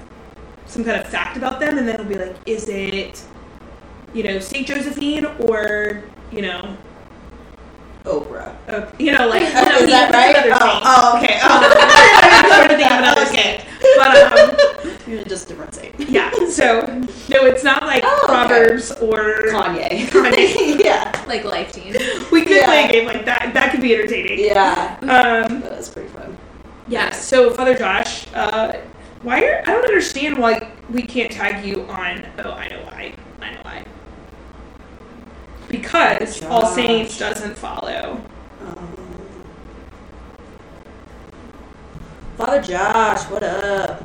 some 0.66 0.84
kind 0.84 1.00
of 1.00 1.08
fact 1.08 1.36
about 1.38 1.60
them, 1.60 1.78
and 1.78 1.88
then 1.88 1.96
he'll 1.98 2.06
be 2.08 2.16
like, 2.16 2.36
is 2.46 2.68
it, 2.70 3.22
you 4.14 4.24
know, 4.24 4.40
Saint 4.40 4.68
Josephine 4.68 5.26
or 5.40 6.04
you 6.32 6.42
know, 6.42 6.76
Oprah. 8.06 8.52
uh, 8.68 8.86
you 9.00 9.12
know, 9.12 9.28
like 9.28 9.42
Is 9.48 9.54
no, 9.54 9.86
that 9.88 10.12
right? 10.14 10.36
Oh, 10.52 10.82
oh, 10.84 11.18
okay. 11.18 11.40
I'm 11.44 12.46
trying 12.50 12.70
to 12.70 12.76
think 12.78 12.92
of 12.92 12.98
another 13.00 13.26
saint, 13.28 13.64
but 13.98 14.08
um, 14.18 14.33
You're 15.08 15.24
just 15.26 15.48
different 15.48 15.74
saint. 15.76 16.00
yeah. 16.00 16.32
So 16.50 16.82
no, 17.30 17.46
it's 17.46 17.64
not 17.64 17.84
like 17.84 18.04
Oh, 18.06 18.18
okay. 18.24 18.28
Proverbs 18.28 18.92
or 18.94 19.44
Kanye. 19.52 19.90
Kanye. 20.08 20.80
yeah. 20.84 21.24
Like 21.28 21.44
life 21.44 21.72
team. 21.72 21.94
we 22.32 22.42
could 22.44 22.58
Yeah. 22.58 22.66
play 22.66 22.86
a 22.86 22.92
game 22.92 23.06
like 23.06 23.26
that. 23.26 23.52
That 23.54 23.72
could 23.72 23.82
be 23.82 23.94
entertaining. 23.94 24.40
Yeah. 24.40 24.98
Um, 25.02 25.62
That 25.62 25.78
was 25.78 25.90
pretty 25.90 26.10
fun. 26.10 26.38
yeah. 26.88 27.12
So 27.12 27.52
Father 27.52 27.76
Josh, 27.78 28.28
uh, 28.34 28.74
why 29.22 29.44
are 29.46 29.62
I 29.62 29.66
don't 29.66 29.86
understand 29.86 30.38
why 30.38 30.70
we 30.90 31.02
can't 31.02 31.32
tag 31.32 31.66
you 31.66 31.84
on. 31.84 32.26
Oh, 32.40 32.52
I 32.52 32.68
know 32.68 32.82
why. 32.84 33.14
I 33.42 33.52
know 33.54 33.60
why. 33.64 33.86
Because 35.70 36.44
All 36.44 36.66
Saints 36.68 37.18
doesn't 37.18 37.58
follow. 37.58 38.22
Um, 38.62 38.98
Father 42.38 42.62
Josh, 42.62 43.24
what 43.30 43.44
up? 43.44 44.04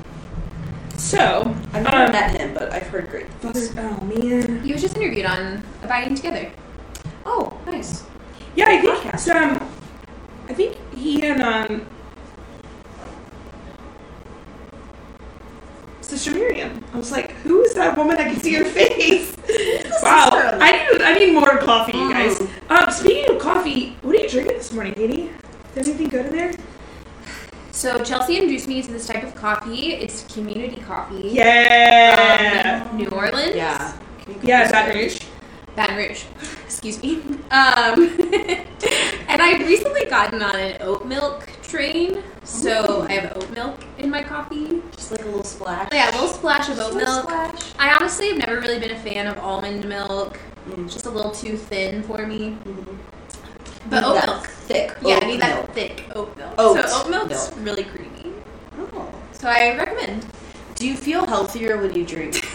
So 0.98 1.54
I've 1.72 1.84
never 1.84 1.96
Um, 2.06 2.12
met 2.12 2.38
him, 2.38 2.54
but 2.54 2.72
I've 2.72 2.86
heard 2.88 3.08
great 3.08 3.30
things. 3.34 3.72
oh 3.78 4.00
man. 4.04 4.60
He 4.62 4.72
was 4.72 4.82
just 4.82 4.96
interviewed 4.96 5.26
on 5.26 5.62
Abiding 5.82 6.14
Together. 6.16 6.50
Oh, 7.24 7.56
nice. 7.66 8.04
Yeah, 8.56 8.66
I 8.68 8.80
think 8.80 8.94
Podcast. 8.98 9.34
um, 9.34 9.68
I 10.48 10.54
think 10.54 10.76
he 10.94 11.22
and 11.26 11.40
um, 11.42 11.86
Sister 16.00 16.32
Miriam. 16.32 16.84
I 16.92 16.96
was 16.96 17.12
like, 17.12 17.30
who 17.44 17.62
is 17.62 17.74
that 17.74 17.96
woman? 17.96 18.16
I 18.16 18.32
can 18.32 18.40
see 18.40 18.54
her 18.54 18.64
face. 18.64 19.36
wow. 20.02 20.30
I 20.60 20.88
need 20.92 21.02
I 21.02 21.14
need 21.18 21.32
more 21.34 21.58
coffee, 21.58 21.96
you 21.96 22.10
guys. 22.10 22.38
Mm. 22.38 22.70
Um, 22.86 22.90
speaking 22.90 23.36
of 23.36 23.40
coffee, 23.40 23.96
what 24.02 24.16
are 24.16 24.18
you 24.18 24.28
drinking 24.28 24.56
this 24.56 24.72
morning, 24.72 24.94
Katie? 24.94 25.22
Is 25.22 25.30
there 25.74 25.84
anything 25.84 26.08
good 26.08 26.26
in 26.26 26.32
there? 26.32 26.54
So 27.78 28.02
Chelsea 28.02 28.34
introduced 28.34 28.66
me 28.66 28.82
to 28.82 28.90
this 28.90 29.06
type 29.06 29.22
of 29.22 29.36
coffee. 29.36 29.92
It's 29.94 30.24
community 30.34 30.80
coffee. 30.80 31.28
Yeah, 31.30 32.82
From 32.82 32.96
New 32.96 33.06
Orleans. 33.06 33.54
Yeah. 33.54 33.96
Yeah, 34.42 34.68
Baton? 34.72 34.96
Rouge. 34.96 35.20
Baton 35.76 35.96
Rouge. 35.96 36.24
Excuse 36.64 37.00
me. 37.00 37.18
Um, 37.52 38.18
and 39.28 39.40
I've 39.40 39.64
recently 39.64 40.06
gotten 40.06 40.42
on 40.42 40.56
an 40.56 40.78
oat 40.80 41.06
milk 41.06 41.48
train. 41.62 42.24
So 42.42 43.06
I 43.08 43.12
have 43.12 43.36
oat 43.36 43.48
milk 43.52 43.78
in 43.98 44.10
my 44.10 44.24
coffee. 44.24 44.82
Just 44.96 45.12
like 45.12 45.22
a 45.22 45.26
little 45.26 45.44
splash. 45.44 45.88
Yeah, 45.92 46.10
a 46.10 46.14
little 46.14 46.34
splash 46.34 46.68
of 46.70 46.80
oat 46.80 46.94
Little 46.94 47.14
milk. 47.14 47.22
splash. 47.28 47.74
I 47.78 47.94
honestly 47.94 48.30
have 48.30 48.38
never 48.38 48.58
really 48.58 48.80
been 48.80 48.90
a 48.90 48.98
fan 48.98 49.28
of 49.28 49.38
almond 49.38 49.88
milk. 49.88 50.40
Mm. 50.68 50.86
It's 50.86 50.94
just 50.94 51.06
a 51.06 51.10
little 51.10 51.30
too 51.30 51.56
thin 51.56 52.02
for 52.02 52.26
me. 52.26 52.58
Mhm. 52.64 52.98
But 53.86 54.04
oat 54.04 54.26
milk. 54.26 54.46
Thick. 54.46 54.96
Yeah, 55.02 55.20
I 55.22 55.26
need 55.26 55.38
milk. 55.38 55.66
that 55.66 55.74
thick 55.74 56.04
oat 56.14 56.36
milk. 56.36 56.54
Oat 56.58 56.88
so 56.88 57.00
oat 57.00 57.10
milk's 57.10 57.50
milk. 57.50 57.66
really 57.66 57.84
creamy. 57.84 58.32
Oh. 58.78 59.12
So 59.32 59.48
I 59.48 59.76
recommend. 59.76 60.26
Do 60.74 60.86
you 60.86 60.96
feel 60.96 61.26
healthier 61.26 61.76
when 61.76 61.94
you 61.94 62.04
drink? 62.04 62.44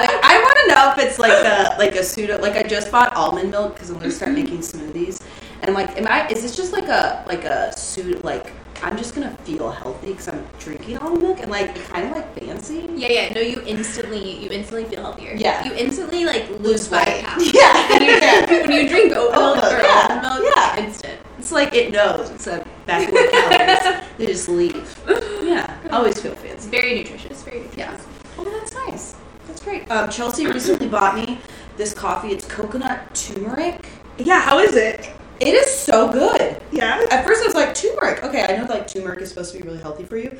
Like, 0.00 0.24
I 0.24 0.40
want 0.40 0.58
to 0.60 0.74
know 0.74 0.92
if 0.92 1.06
it's 1.06 1.18
like 1.18 1.44
a 1.44 1.76
like 1.76 1.94
a 1.94 2.02
pseudo. 2.02 2.38
Like 2.40 2.56
I 2.56 2.62
just 2.62 2.90
bought 2.90 3.14
almond 3.14 3.50
milk 3.50 3.74
because 3.74 3.90
I'm 3.90 3.98
gonna 3.98 4.10
start 4.10 4.30
mm-hmm. 4.30 4.44
making 4.44 4.60
smoothies, 4.60 5.20
and 5.60 5.74
like, 5.74 5.94
am 5.98 6.06
I? 6.08 6.26
Is 6.28 6.40
this 6.40 6.56
just 6.56 6.72
like 6.72 6.88
a 6.88 7.22
like 7.26 7.44
a 7.44 7.70
pseudo? 7.76 8.18
Like 8.22 8.54
I'm 8.82 8.96
just 8.96 9.14
gonna 9.14 9.36
feel 9.44 9.70
healthy 9.70 10.08
because 10.12 10.28
I'm 10.28 10.46
drinking 10.58 10.98
almond 10.98 11.22
milk 11.22 11.40
and 11.40 11.50
like 11.50 11.74
kind 11.88 12.06
of 12.06 12.12
like 12.12 12.38
fancy. 12.38 12.88
Yeah, 12.94 13.08
yeah. 13.08 13.32
No, 13.34 13.40
you 13.40 13.62
instantly 13.66 14.38
you 14.42 14.48
instantly 14.50 14.84
feel 14.84 15.02
healthier. 15.02 15.34
Yeah. 15.36 15.64
You 15.64 15.74
instantly 15.74 16.24
like 16.24 16.48
lose 16.60 16.90
weight. 16.90 17.04
body 17.04 17.22
pounds. 17.22 17.52
Yeah. 17.54 17.88
When 17.90 18.02
you, 18.02 18.60
when 18.62 18.70
you 18.72 18.88
drink 18.88 19.12
oat 19.14 19.34
Oat 19.34 19.56
milk 19.56 19.56
milk, 19.56 19.72
or 19.72 19.82
yeah, 19.82 20.06
almond 20.10 20.44
milk, 20.44 20.54
yeah. 20.56 20.78
instant. 20.78 21.18
It's 21.38 21.52
like 21.52 21.74
it 21.74 21.92
knows. 21.92 22.30
It's 22.30 22.46
a 22.46 22.66
backward 22.86 23.30
calories. 23.30 24.04
They 24.18 24.26
just 24.26 24.48
leave. 24.48 24.98
Yeah. 25.42 25.78
I 25.84 25.88
always 25.96 26.20
feel 26.20 26.32
It's 26.32 26.42
fancy. 26.42 26.70
very 26.70 26.94
nutritious. 26.94 27.42
Very 27.42 27.60
nutritious. 27.60 27.78
Yeah. 27.78 28.00
Oh, 28.38 28.44
that's 28.44 28.74
nice. 28.74 29.14
That's 29.46 29.62
great. 29.62 29.90
Um, 29.90 30.10
Chelsea 30.10 30.46
recently 30.46 30.88
bought 30.88 31.14
me 31.16 31.38
this 31.76 31.94
coffee. 31.94 32.28
It's 32.28 32.46
coconut 32.46 33.14
turmeric. 33.14 33.86
Yeah, 34.18 34.40
how 34.40 34.58
is 34.58 34.76
it? 34.76 35.10
It 35.40 35.54
is 35.54 35.70
so 35.70 36.12
good. 36.12 36.60
Yeah. 36.70 37.04
At 37.10 37.24
first, 37.24 37.42
I 37.42 37.46
was 37.46 37.54
like, 37.54 37.74
turmeric. 37.74 38.22
Okay, 38.22 38.44
I 38.44 38.56
know 38.58 38.66
like 38.66 38.86
turmeric 38.86 39.20
is 39.20 39.30
supposed 39.30 39.52
to 39.52 39.58
be 39.58 39.64
really 39.66 39.80
healthy 39.80 40.04
for 40.04 40.16
you. 40.18 40.38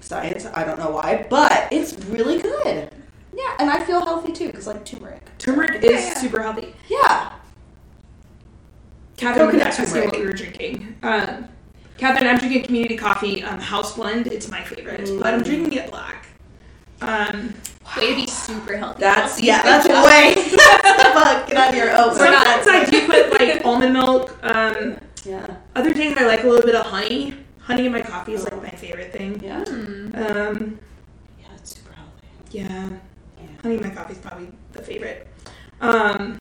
Science, 0.00 0.46
I 0.46 0.64
don't 0.64 0.78
know 0.78 0.90
why, 0.90 1.26
but 1.30 1.68
it's 1.70 1.94
really 2.06 2.40
good. 2.40 2.90
Yeah, 3.36 3.56
and 3.58 3.70
I 3.70 3.84
feel 3.84 4.04
healthy 4.04 4.32
too 4.32 4.46
because 4.46 4.66
like 4.66 4.84
turmeric. 4.84 5.20
Turmeric 5.38 5.82
Yeah, 5.82 5.90
is 5.90 6.04
yeah. 6.06 6.14
super 6.14 6.42
healthy. 6.42 6.74
Yeah. 6.88 7.32
Catherine, 9.16 9.46
Coconut 9.50 9.64
that's 9.76 9.90
turmeric. 9.92 10.12
what 10.12 10.20
we 10.20 10.26
were 10.26 10.32
drinking. 10.32 10.96
Um, 11.02 11.48
Catherine, 11.98 12.26
I'm 12.28 12.38
drinking 12.38 12.64
community 12.64 12.96
coffee, 12.96 13.42
um, 13.44 13.60
house 13.60 13.94
blend. 13.94 14.26
It's 14.28 14.48
my 14.50 14.62
favorite, 14.64 15.08
but 15.20 15.32
I'm 15.34 15.42
drinking 15.42 15.74
it 15.74 15.90
black. 15.90 16.26
Um, 17.08 17.54
Way 17.98 18.10
to 18.10 18.14
be 18.16 18.26
super 18.26 18.76
healthy. 18.76 19.00
That's 19.00 19.40
yeah. 19.42 19.62
That's 19.62 19.86
a 19.86 19.90
way. 20.04 20.34
Fuck, 21.14 21.46
get 21.48 21.56
out 21.56 21.68
of 21.68 21.74
here. 21.74 21.92
Oh, 21.94 22.08
we're 22.08 22.16
sometimes 22.32 22.66
I 22.66 22.84
do 22.90 23.06
put 23.06 23.30
like 23.40 23.64
almond 23.64 23.92
milk. 23.92 24.36
Um, 24.42 24.96
Yeah. 25.24 25.56
other 25.76 25.92
days 25.92 26.16
I 26.16 26.26
like 26.26 26.44
a 26.44 26.46
little 26.48 26.64
bit 26.64 26.74
of 26.74 26.86
honey. 26.86 27.34
Honey 27.60 27.86
in 27.86 27.92
my 27.92 28.00
coffee 28.02 28.32
is 28.32 28.44
like 28.44 28.60
my 28.62 28.70
favorite 28.70 29.12
thing. 29.12 29.40
Yeah. 29.44 29.58
Um, 29.62 30.78
Yeah, 31.38 31.46
it's 31.56 31.76
super 31.76 31.92
healthy. 31.94 32.26
yeah, 32.50 32.64
Yeah. 33.38 33.46
honey 33.62 33.76
in 33.76 33.82
my 33.82 33.90
coffee 33.90 34.14
is 34.14 34.18
probably 34.18 34.48
the 34.72 34.82
favorite. 34.82 35.28
Um, 35.80 36.40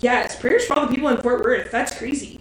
yeah, 0.00 0.24
it's 0.24 0.34
prayers 0.36 0.64
for 0.64 0.74
all 0.78 0.86
the 0.86 0.94
people 0.94 1.08
in 1.08 1.18
Fort 1.18 1.44
Worth. 1.44 1.70
That's 1.70 1.96
crazy. 1.96 2.40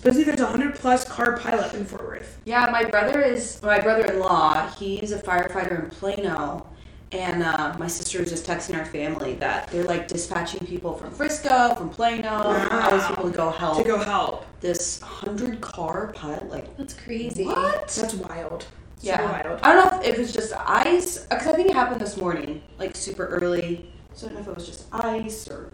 Supposedly 0.00 0.24
there's 0.24 0.40
a 0.40 0.46
hundred 0.46 0.74
plus 0.76 1.04
car 1.04 1.36
pileup 1.38 1.74
in 1.74 1.84
Fort 1.84 2.02
Worth. 2.02 2.38
Yeah, 2.46 2.70
my 2.72 2.84
brother 2.84 3.20
is 3.20 3.60
my 3.62 3.80
brother-in-law. 3.80 4.70
He's 4.70 5.12
a 5.12 5.18
firefighter 5.18 5.84
in 5.84 5.90
Plano, 5.90 6.66
and 7.12 7.42
uh, 7.42 7.76
my 7.78 7.86
sister 7.86 8.18
was 8.20 8.30
just 8.30 8.46
texting 8.46 8.78
our 8.78 8.86
family 8.86 9.34
that 9.34 9.68
they're 9.68 9.84
like 9.84 10.08
dispatching 10.08 10.66
people 10.66 10.94
from 10.96 11.10
Frisco, 11.10 11.74
from 11.74 11.90
Plano, 11.90 12.30
all 12.70 12.90
these 12.96 13.06
people 13.08 13.30
to 13.30 13.36
go 13.36 13.50
help 13.50 13.76
To 13.76 13.84
go 13.84 13.98
help. 13.98 14.46
this 14.62 15.00
hundred-car 15.00 16.14
pilot. 16.14 16.48
Like 16.48 16.74
That's 16.78 16.94
crazy. 16.94 17.44
what? 17.44 17.88
That's 17.88 18.14
wild. 18.14 18.62
Super 18.96 19.06
Yeah, 19.22 19.42
wild. 19.44 19.60
I 19.62 19.74
don't 19.74 19.92
know 19.92 20.00
if 20.00 20.14
it 20.14 20.18
was 20.18 20.32
just 20.32 20.54
ice 20.56 21.26
because 21.26 21.46
I 21.46 21.52
think 21.52 21.68
it 21.68 21.74
happened 21.76 22.00
this 22.00 22.16
morning, 22.16 22.62
like 22.78 22.96
super 22.96 23.26
early. 23.26 23.92
So 24.14 24.28
I 24.28 24.30
don't 24.30 24.36
know 24.36 24.40
if 24.40 24.48
it 24.48 24.54
was 24.56 24.66
just 24.66 24.86
ice 24.94 25.46
or 25.50 25.70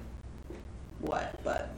what, 1.01 1.39
but 1.45 1.71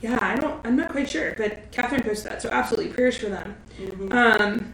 Yeah, 0.00 0.18
I 0.20 0.36
don't. 0.36 0.64
I'm 0.64 0.76
not 0.76 0.90
quite 0.90 1.10
sure, 1.10 1.34
but 1.36 1.70
Catherine 1.72 2.02
posted 2.02 2.30
that, 2.30 2.42
so 2.42 2.48
absolutely 2.50 2.92
prayers 2.92 3.16
for 3.16 3.26
them. 3.26 3.56
mhm. 3.80 4.12
Um, 4.12 4.72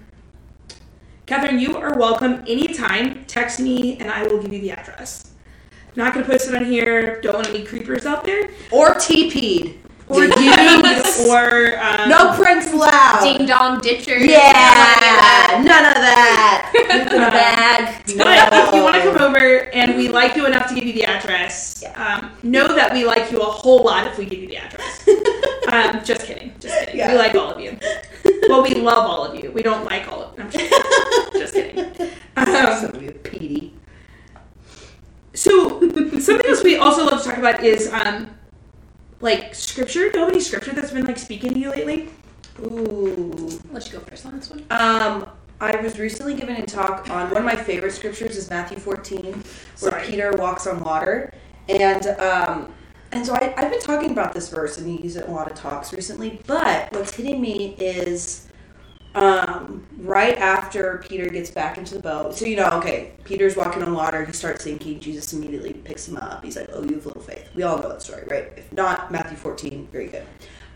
Catherine, 1.27 1.59
you 1.59 1.77
are 1.79 1.97
welcome 1.99 2.45
anytime. 2.47 3.25
Text 3.25 3.59
me, 3.59 3.97
and 3.99 4.11
I 4.11 4.25
will 4.27 4.43
give 4.43 4.53
you 4.53 4.61
the 4.61 4.71
address. 4.73 5.31
Not 5.97 6.13
gonna 6.13 6.27
post 6.27 6.49
it 6.49 6.55
on 6.55 6.65
here. 6.67 7.21
Don't 7.23 7.37
want 7.37 7.49
any 7.49 7.65
creepers 7.65 8.05
out 8.05 8.25
there. 8.25 8.51
or 8.71 8.95
TP'd. 8.95 9.79
Or 10.07 10.25
Yes. 10.27 11.27
or 11.27 11.79
um, 11.79 12.09
No 12.11 12.35
pranks 12.35 12.71
allowed. 12.73 13.21
Ding 13.23 13.47
dong 13.47 13.81
ditchers. 13.81 14.27
Yeah, 14.27 15.63
none 15.65 15.85
of 15.87 15.95
that. 15.95 16.71
Keep 16.73 16.87
it 16.91 17.13
in 17.13 17.21
the 17.21 17.31
bag. 17.31 18.03
But 18.19 18.53
if 18.69 18.75
you 18.75 18.83
want 18.83 18.97
to 18.97 19.03
come 19.03 19.23
over 19.23 19.39
and 19.73 19.97
we 19.97 20.09
like 20.09 20.37
you 20.37 20.47
enough 20.47 20.69
to 20.69 20.75
give 20.75 20.85
you 20.85 20.93
the 20.93 21.05
address, 21.07 21.83
um, 21.95 22.31
know 22.43 22.69
that 22.69 22.93
we 22.93 23.05
like 23.07 23.31
you 23.33 23.41
a 23.41 23.45
whole 23.47 23.83
lot 23.85 24.07
if 24.07 24.19
we 24.19 24.27
give 24.27 24.41
you 24.41 24.49
the 24.49 24.59
address. 24.59 25.09
um, 25.73 26.05
just 26.05 26.27
kidding. 26.27 26.53
Just 26.61 26.79
kidding. 26.81 26.97
Yeah. 26.97 27.13
We 27.13 27.19
like 27.19 27.35
all 27.35 27.51
of 27.53 27.61
you. 27.61 27.79
Well, 28.49 28.63
we 28.63 28.75
love 28.75 28.99
all 29.09 29.25
of 29.25 29.43
you. 29.43 29.51
We 29.53 29.63
don't 29.63 29.85
like 29.87 30.07
all 30.13 30.23
of. 30.23 30.39
I'm 30.39 30.51
just 30.51 30.71
kidding. 30.71 31.33
just 31.41 31.55
kidding. 31.55 32.11
Um, 32.37 32.47
So 32.47 32.91
we 32.99 33.07
have 33.07 33.23
Petey. 33.23 33.73
So 35.35 35.81
something 36.19 36.47
else 36.51 36.63
we 36.65 36.77
also 36.77 37.05
love 37.07 37.23
to 37.23 37.29
talk 37.29 37.39
about 37.39 37.63
is 37.63 37.91
um 37.93 38.29
like 39.21 39.55
scripture. 39.55 40.11
Do 40.11 40.19
you 40.19 40.25
have 40.25 40.33
any 40.33 40.41
scripture 40.41 40.73
that's 40.73 40.93
been 40.93 41.07
like 41.07 41.19
speaking 41.19 41.55
to 41.55 41.59
you 41.59 41.71
lately? 41.71 42.09
Ooh. 42.61 43.61
Let 43.73 43.87
you 43.87 43.99
go 43.99 44.01
first 44.01 44.27
on 44.27 44.37
this 44.39 44.51
one. 44.51 44.65
Um, 44.71 45.29
I 45.61 45.77
was 45.81 45.99
recently 45.99 46.35
given 46.35 46.57
a 46.57 46.67
talk 46.67 47.09
on 47.11 47.31
one 47.31 47.39
of 47.39 47.45
my 47.45 47.57
favorite 47.57 47.93
scriptures 47.93 48.37
is 48.37 48.51
Matthew 48.51 48.79
14, 48.79 49.25
where 49.25 49.43
Sorry. 49.75 50.07
Peter 50.07 50.33
walks 50.33 50.67
on 50.67 50.81
water, 50.81 51.33
and 51.69 52.07
um, 52.19 52.73
and 53.13 53.25
so 53.25 53.35
I, 53.35 53.55
I've 53.57 53.71
been 53.71 53.81
talking 53.81 54.11
about 54.11 54.35
this 54.35 54.49
verse 54.49 54.79
and 54.79 54.93
you 54.93 54.99
use 54.99 55.17
it 55.17 55.25
in 55.25 55.31
a 55.31 55.35
lot 55.35 55.51
of 55.51 55.57
talks 55.57 55.93
recently. 55.93 56.41
But 56.47 56.93
what's 56.93 57.15
hitting 57.15 57.41
me 57.41 57.77
is 57.79 58.49
um, 59.15 59.87
right 59.99 60.37
after 60.39 61.03
Peter 61.07 61.29
gets 61.29 61.51
back 61.51 61.79
into 61.79 61.95
the 61.95 62.01
boat. 62.01 62.35
So 62.37 62.47
you 62.47 62.57
know, 62.57 62.71
okay, 62.73 63.13
Peter's 63.25 63.57
walking 63.57 63.83
on 63.83 63.95
water. 63.95 64.25
He 64.25 64.33
starts 64.33 64.65
sinking. 64.65 65.01
Jesus 65.01 65.33
immediately 65.33 65.73
picks 65.73 66.09
him 66.09 66.17
up. 66.17 66.45
He's 66.45 66.57
like, 66.57 66.69
"Oh, 66.73 66.83
you 66.83 66.95
have 66.97 67.07
little 67.07 67.23
faith." 67.23 67.49
We 67.55 67.63
all 67.63 67.79
know 67.79 67.89
that 67.91 68.03
story, 68.03 68.25
right? 68.29 68.53
If 68.57 68.73
not, 68.73 69.13
Matthew 69.13 69.37
14, 69.37 69.89
very 69.93 70.09
good. 70.09 70.27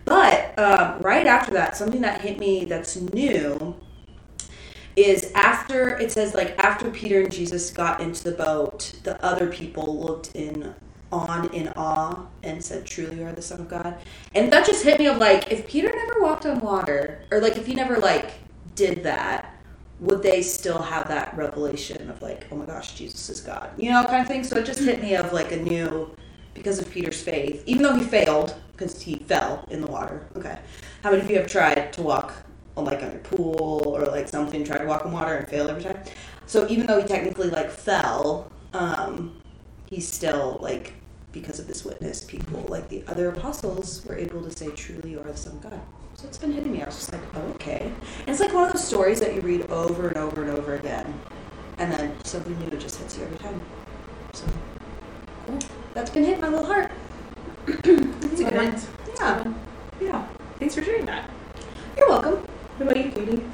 But 0.04 0.58
um, 0.58 1.00
right 1.00 1.26
after 1.26 1.52
that, 1.52 1.76
something 1.76 2.00
that 2.00 2.20
hit 2.20 2.38
me 2.38 2.64
that's 2.64 2.96
new 2.96 3.76
is 4.96 5.30
after 5.34 5.96
it 5.98 6.10
says 6.10 6.34
like 6.34 6.58
after 6.58 6.90
Peter 6.90 7.20
and 7.20 7.30
Jesus 7.30 7.70
got 7.70 8.00
into 8.00 8.24
the 8.24 8.32
boat, 8.32 8.94
the 9.04 9.22
other 9.24 9.48
people 9.48 10.00
looked 10.00 10.34
in 10.34 10.74
on 11.12 11.48
in 11.54 11.68
awe 11.76 12.26
and 12.42 12.62
said, 12.62 12.84
"Truly, 12.84 13.18
you 13.18 13.26
are 13.26 13.32
the 13.32 13.42
Son 13.42 13.60
of 13.60 13.68
God." 13.68 13.96
And 14.34 14.52
that 14.52 14.66
just 14.66 14.84
hit 14.84 14.98
me 14.98 15.06
of 15.06 15.18
like, 15.18 15.50
if 15.50 15.66
Peter 15.66 15.92
never 15.94 16.20
walked 16.20 16.46
on 16.46 16.60
water, 16.60 17.20
or 17.30 17.40
like 17.40 17.56
if 17.56 17.66
he 17.66 17.74
never 17.74 17.98
like 17.98 18.32
did 18.74 19.02
that, 19.04 19.54
would 20.00 20.22
they 20.22 20.42
still 20.42 20.80
have 20.80 21.08
that 21.08 21.36
revelation 21.36 22.10
of 22.10 22.22
like, 22.22 22.46
"Oh 22.52 22.56
my 22.56 22.66
gosh, 22.66 22.94
Jesus 22.94 23.28
is 23.30 23.40
God," 23.40 23.70
you 23.76 23.90
know, 23.90 24.04
kind 24.04 24.22
of 24.22 24.28
thing? 24.28 24.44
So 24.44 24.56
it 24.58 24.66
just 24.66 24.80
hit 24.80 25.02
me 25.02 25.16
of 25.16 25.32
like 25.32 25.52
a 25.52 25.56
new 25.56 26.10
because 26.54 26.78
of 26.78 26.90
Peter's 26.90 27.22
faith, 27.22 27.62
even 27.66 27.82
though 27.82 27.94
he 27.94 28.04
failed 28.04 28.54
because 28.72 29.00
he 29.00 29.16
fell 29.16 29.64
in 29.70 29.80
the 29.80 29.86
water. 29.86 30.26
Okay, 30.36 30.58
how 31.02 31.10
many 31.10 31.22
of 31.22 31.30
you 31.30 31.36
have 31.38 31.46
tried 31.46 31.92
to 31.94 32.02
walk 32.02 32.32
on 32.76 32.84
like 32.84 33.02
on 33.02 33.10
your 33.10 33.20
pool 33.20 33.82
or 33.86 34.04
like 34.06 34.28
something, 34.28 34.64
try 34.64 34.78
to 34.78 34.86
walk 34.86 35.04
in 35.04 35.12
water 35.12 35.34
and 35.34 35.48
fail 35.48 35.68
every 35.68 35.82
time? 35.82 36.02
So 36.46 36.66
even 36.68 36.86
though 36.86 37.00
he 37.00 37.06
technically 37.06 37.50
like 37.50 37.70
fell, 37.70 38.50
um, 38.72 39.37
he's 39.88 40.06
still 40.06 40.58
like 40.60 40.94
because 41.32 41.58
of 41.58 41.66
this 41.66 41.84
witness, 41.84 42.24
people 42.24 42.64
like 42.68 42.88
the 42.88 43.04
other 43.06 43.28
apostles 43.28 44.04
were 44.06 44.16
able 44.16 44.42
to 44.42 44.50
say, 44.50 44.70
"Truly, 44.70 45.10
you 45.10 45.20
are 45.20 45.24
the 45.24 45.36
Son 45.36 45.52
of 45.52 45.62
God." 45.62 45.80
So 46.14 46.26
it's 46.26 46.38
been 46.38 46.52
hitting 46.52 46.72
me. 46.72 46.82
I 46.82 46.86
was 46.86 46.96
just 46.96 47.12
like, 47.12 47.22
oh, 47.36 47.52
"Okay," 47.54 47.92
and 48.20 48.28
it's 48.28 48.40
like 48.40 48.52
one 48.52 48.64
of 48.64 48.72
those 48.72 48.86
stories 48.86 49.20
that 49.20 49.34
you 49.34 49.40
read 49.40 49.70
over 49.70 50.08
and 50.08 50.16
over 50.16 50.42
and 50.42 50.50
over 50.50 50.74
again, 50.74 51.12
and 51.78 51.92
then 51.92 52.24
something 52.24 52.58
new 52.58 52.70
just 52.78 52.98
hits 53.00 53.16
you 53.16 53.24
every 53.24 53.38
time. 53.38 53.60
So 54.32 54.46
cool. 55.46 55.58
That's 55.94 56.10
been 56.10 56.24
hitting 56.24 56.40
my 56.40 56.48
little 56.48 56.66
heart. 56.66 56.90
That's 57.66 58.40
a 58.40 58.44
good 58.44 58.54
one. 58.54 58.80
Yeah, 59.16 59.54
yeah. 60.00 60.28
Thanks 60.58 60.74
for 60.74 60.82
sharing 60.82 61.06
that. 61.06 61.30
You're 61.96 62.08
welcome. 62.08 62.34
What 62.76 62.90
about 62.90 63.04
you, 63.04 63.10
Katie? 63.10 63.44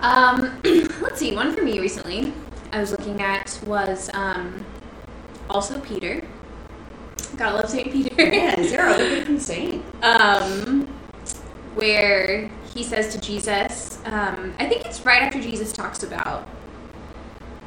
Um, 0.00 0.60
let's 1.00 1.18
see. 1.18 1.34
One 1.34 1.54
for 1.54 1.62
me 1.62 1.78
recently, 1.78 2.32
I 2.72 2.80
was 2.80 2.90
looking 2.90 3.20
at 3.22 3.58
was 3.66 4.10
um, 4.14 4.64
also 5.48 5.80
Peter. 5.80 6.22
Gotta 7.36 7.56
love 7.56 7.68
Saint 7.68 7.92
Peter. 7.92 8.14
Is 8.20 8.70
there 8.70 8.88
other 8.88 9.16
people 9.16 9.34
insane? 9.34 9.82
um, 10.02 10.86
where 11.74 12.50
he 12.74 12.82
says 12.82 13.12
to 13.14 13.20
Jesus, 13.20 13.98
um, 14.06 14.54
I 14.58 14.66
think 14.66 14.86
it's 14.86 15.04
right 15.04 15.22
after 15.22 15.40
Jesus 15.40 15.72
talks 15.72 16.02
about 16.02 16.48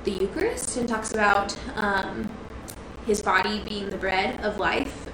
the 0.06 0.12
Eucharist 0.12 0.78
and 0.78 0.88
talks 0.88 1.12
about 1.14 1.56
um, 1.76 2.30
his 3.06 3.22
body 3.22 3.62
being 3.68 3.90
the 3.90 3.98
bread 3.98 4.42
of 4.42 4.58
life, 4.58 5.10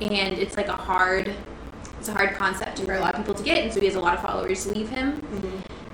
and 0.00 0.38
it's 0.38 0.56
like 0.56 0.68
a 0.68 0.72
hard, 0.76 1.34
it's 1.98 2.08
a 2.08 2.12
hard 2.12 2.34
concept 2.34 2.78
for 2.80 2.94
a 2.94 3.00
lot 3.00 3.14
of 3.14 3.20
people 3.20 3.34
to 3.34 3.42
get, 3.42 3.58
and 3.58 3.72
so 3.72 3.80
he 3.80 3.86
has 3.86 3.96
a 3.96 4.00
lot 4.00 4.14
of 4.14 4.22
followers 4.22 4.64
to 4.64 4.72
leave 4.72 4.88
him, 4.88 5.20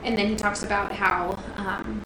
and 0.04 0.16
then 0.16 0.28
he 0.28 0.37
talks 0.37 0.62
about 0.62 0.92
how. 0.92 1.38
Um, 1.57 2.02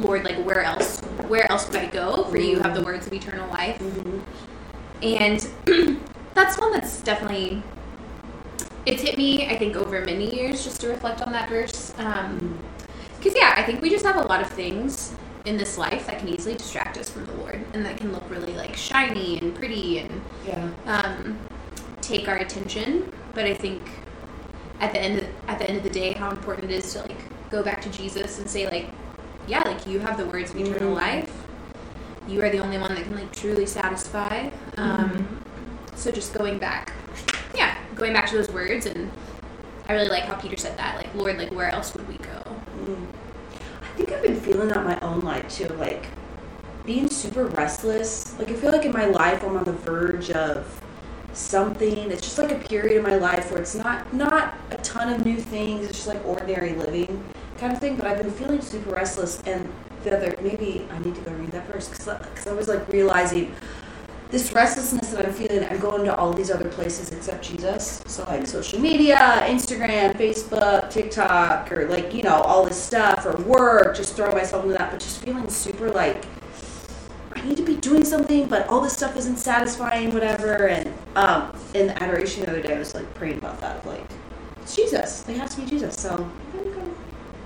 Lord, 0.00 0.24
like 0.24 0.44
where 0.44 0.62
else? 0.62 1.00
Where 1.28 1.50
else 1.50 1.66
would 1.66 1.76
I 1.76 1.86
go? 1.86 2.24
For 2.24 2.38
you 2.38 2.58
have 2.60 2.74
the 2.74 2.82
words 2.82 3.06
of 3.06 3.12
eternal 3.12 3.48
life, 3.48 3.78
mm-hmm. 3.78 4.20
and 5.02 5.98
that's 6.34 6.58
one 6.58 6.72
that's 6.72 7.02
definitely 7.02 7.62
it's 8.86 9.02
hit 9.02 9.18
me 9.18 9.46
i 9.48 9.56
think 9.56 9.76
over 9.76 10.04
many 10.04 10.34
years 10.34 10.64
just 10.64 10.80
to 10.80 10.88
reflect 10.88 11.20
on 11.20 11.32
that 11.32 11.48
verse 11.48 11.92
um, 11.98 12.38
mm-hmm. 12.38 12.56
because 13.18 13.34
yeah 13.36 13.54
i 13.56 13.62
think 13.62 13.82
we 13.82 13.90
just 13.90 14.04
have 14.04 14.16
a 14.16 14.28
lot 14.28 14.40
of 14.40 14.48
things 14.50 15.14
in 15.44 15.56
this 15.56 15.76
life 15.78 16.06
that 16.06 16.18
can 16.18 16.28
easily 16.28 16.54
distract 16.54 16.96
us 16.96 17.10
from 17.10 17.26
the 17.26 17.34
lord 17.34 17.62
and 17.74 17.84
that 17.84 17.96
can 17.96 18.12
look 18.12 18.28
really 18.30 18.52
like 18.54 18.74
shiny 18.76 19.38
and 19.38 19.54
pretty 19.54 19.98
and 19.98 20.20
Yeah. 20.46 20.68
um, 20.86 21.38
take 22.00 22.28
our 22.28 22.36
attention 22.36 23.12
but 23.34 23.44
i 23.44 23.54
think 23.54 23.82
at 24.80 24.92
the 24.92 25.00
end 25.00 25.18
of, 25.18 25.26
at 25.48 25.58
the 25.58 25.68
end 25.68 25.78
of 25.78 25.82
the 25.82 25.90
day 25.90 26.12
how 26.12 26.30
important 26.30 26.70
it 26.70 26.74
is 26.74 26.92
to 26.92 27.00
like 27.00 27.50
go 27.50 27.62
back 27.62 27.82
to 27.82 27.90
jesus 27.90 28.38
and 28.38 28.48
say 28.48 28.66
like 28.68 28.88
yeah 29.48 29.62
like 29.64 29.86
you 29.86 29.98
have 29.98 30.16
the 30.16 30.26
words 30.26 30.50
of 30.50 30.56
eternal 30.58 30.92
Mhm. 30.94 30.96
life 30.96 31.32
you 32.28 32.42
are 32.42 32.50
the 32.50 32.58
only 32.58 32.76
one 32.78 32.94
that 32.94 33.04
can 33.04 33.14
like 33.16 33.32
truly 33.34 33.64
satisfy 33.66 34.50
um, 34.76 35.40
so 35.94 36.10
just 36.10 36.34
going 36.34 36.58
back 36.58 36.92
yeah 37.54 37.76
going 37.96 38.12
back 38.12 38.28
to 38.28 38.36
those 38.36 38.50
words 38.50 38.84
and 38.86 39.10
i 39.88 39.94
really 39.94 40.08
like 40.08 40.24
how 40.24 40.34
peter 40.34 40.56
said 40.56 40.76
that 40.76 40.96
like 40.96 41.08
lord 41.14 41.38
like 41.38 41.50
where 41.50 41.70
else 41.70 41.94
would 41.94 42.06
we 42.08 42.16
go 42.18 42.42
I 43.82 44.00
think 44.00 44.12
I've 44.12 44.22
been 44.22 44.40
feeling 44.40 44.68
that 44.68 44.84
my 44.84 44.96
own 45.00 45.20
life 45.22 45.50
too, 45.50 45.66
like 45.74 46.06
being 46.86 47.08
super 47.10 47.46
restless. 47.46 48.38
Like 48.38 48.48
I 48.48 48.54
feel 48.54 48.70
like 48.70 48.84
in 48.84 48.92
my 48.92 49.06
life 49.06 49.42
I'm 49.42 49.56
on 49.56 49.64
the 49.64 49.72
verge 49.72 50.30
of 50.30 50.80
something. 51.32 52.12
It's 52.12 52.22
just 52.22 52.38
like 52.38 52.52
a 52.52 52.58
period 52.68 52.96
in 52.98 53.02
my 53.02 53.16
life 53.16 53.50
where 53.50 53.60
it's 53.60 53.74
not 53.74 54.12
not 54.14 54.54
a 54.70 54.76
ton 54.76 55.12
of 55.12 55.24
new 55.26 55.40
things. 55.40 55.84
It's 55.86 55.94
just 55.94 56.06
like 56.06 56.24
ordinary 56.24 56.74
living 56.74 57.24
kind 57.58 57.72
of 57.72 57.78
thing. 57.80 57.96
But 57.96 58.06
I've 58.06 58.18
been 58.18 58.30
feeling 58.30 58.60
super 58.60 58.90
restless. 58.90 59.42
And 59.42 59.70
the 60.04 60.16
other 60.16 60.34
maybe 60.42 60.86
I 60.90 60.98
need 61.00 61.14
to 61.14 61.20
go 61.22 61.32
read 61.32 61.50
that 61.52 61.66
verse 61.66 61.88
because 61.88 62.46
I 62.46 62.52
was 62.52 62.68
like 62.68 62.86
realizing 62.88 63.54
this 64.30 64.52
restlessness 64.52 65.10
that 65.10 65.24
I'm 65.24 65.32
feeling, 65.32 65.64
I'm 65.64 65.78
going 65.78 66.04
to 66.04 66.14
all 66.14 66.32
these 66.34 66.50
other 66.50 66.68
places 66.68 67.10
except 67.12 67.42
Jesus. 67.42 68.02
So 68.06 68.24
like 68.24 68.46
social 68.46 68.78
media, 68.78 69.16
Instagram, 69.46 70.16
Facebook, 70.16 70.90
TikTok, 70.90 71.72
or 71.72 71.88
like 71.88 72.12
you 72.12 72.22
know 72.22 72.34
all 72.34 72.64
this 72.64 72.80
stuff, 72.80 73.24
or 73.24 73.36
work. 73.42 73.96
Just 73.96 74.16
throw 74.16 74.30
myself 74.32 74.64
into 74.64 74.76
that, 74.76 74.90
but 74.90 75.00
just 75.00 75.22
feeling 75.22 75.48
super 75.48 75.90
like 75.90 76.24
I 77.34 77.42
need 77.42 77.56
to 77.56 77.62
be 77.62 77.76
doing 77.76 78.04
something, 78.04 78.48
but 78.48 78.66
all 78.68 78.80
this 78.80 78.94
stuff 78.94 79.16
isn't 79.16 79.36
satisfying, 79.36 80.12
whatever. 80.12 80.68
And 80.68 80.92
um, 81.14 81.56
in 81.72 81.86
the 81.86 82.02
adoration 82.02 82.44
the 82.44 82.50
other 82.50 82.62
day, 82.62 82.74
I 82.74 82.78
was 82.78 82.94
like 82.94 83.12
praying 83.14 83.38
about 83.38 83.60
that, 83.60 83.76
of 83.76 83.86
like 83.86 84.04
Jesus. 84.66 85.26
It 85.28 85.36
has 85.36 85.54
to 85.54 85.62
be 85.62 85.66
Jesus. 85.66 85.94
So 85.94 86.28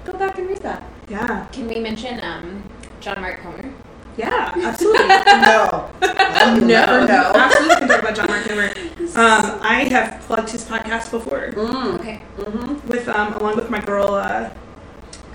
go, 0.05 0.12
go 0.12 0.19
back 0.19 0.38
and 0.38 0.49
read 0.49 0.59
that. 0.59 0.83
Yeah. 1.09 1.47
can 1.53 1.69
we 1.69 1.79
mention 1.81 2.21
um, 2.23 2.62
john 3.01 3.21
mark 3.21 3.41
comer 3.43 3.71
Yeah, 4.17 4.53
absolutely. 4.62 5.09
no, 5.09 5.91
I'll 6.03 6.57
never 6.61 7.07
know. 7.09 7.33
Absolutely 7.35 7.77
can 7.77 7.88
talk 7.88 8.01
about 8.01 8.15
John 8.15 8.27
Mark 8.29 8.45
Comer. 8.45 8.71
Um, 9.12 9.59
I 9.61 9.85
have 9.91 10.21
plugged 10.23 10.51
his 10.51 10.65
podcast 10.65 11.11
before 11.11 11.53
Mm. 11.53 11.99
okay 12.01 12.21
Mm-hmm. 12.38 12.88
with 12.88 13.09
um, 13.09 13.35
along 13.35 13.57
with 13.57 13.69
my 13.71 13.81
girl 13.81 14.15
uh, 14.15 14.49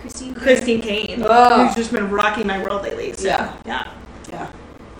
christine 0.02 0.34
Christine 0.34 0.82
Caine, 0.82 1.24
Oh. 1.26 1.66
who's 1.66 1.76
just 1.76 1.92
been 1.92 2.10
rocking 2.10 2.48
my 2.48 2.62
world 2.64 2.82
lately. 2.84 3.14
So, 3.14 3.28
Yeah. 3.28 3.54
yeah. 3.66 3.92
Yeah. 4.32 4.48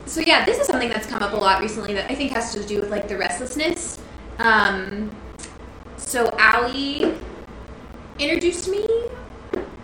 So 0.06 0.22
yeah, 0.22 0.46
this 0.46 0.58
is 0.60 0.68
something 0.68 0.90
that's 0.90 1.08
come 1.08 1.22
up 1.24 1.34
a 1.34 1.38
lot 1.38 1.60
recently 1.62 1.94
that 1.96 2.10
I 2.12 2.16
think 2.16 2.32
has 2.34 2.54
to 2.54 2.64
do 2.64 2.82
with 2.82 2.90
like 2.92 3.08
the 3.08 3.18
restlessness. 3.18 4.00
Um, 4.40 5.10
so 5.98 6.30
Allie 6.38 7.14
introduced 8.20 8.68
me, 8.70 8.86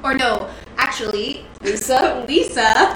or 0.03 0.13
no, 0.13 0.49
actually 0.77 1.45
Lisa. 1.61 2.25
Lisa. 2.27 2.93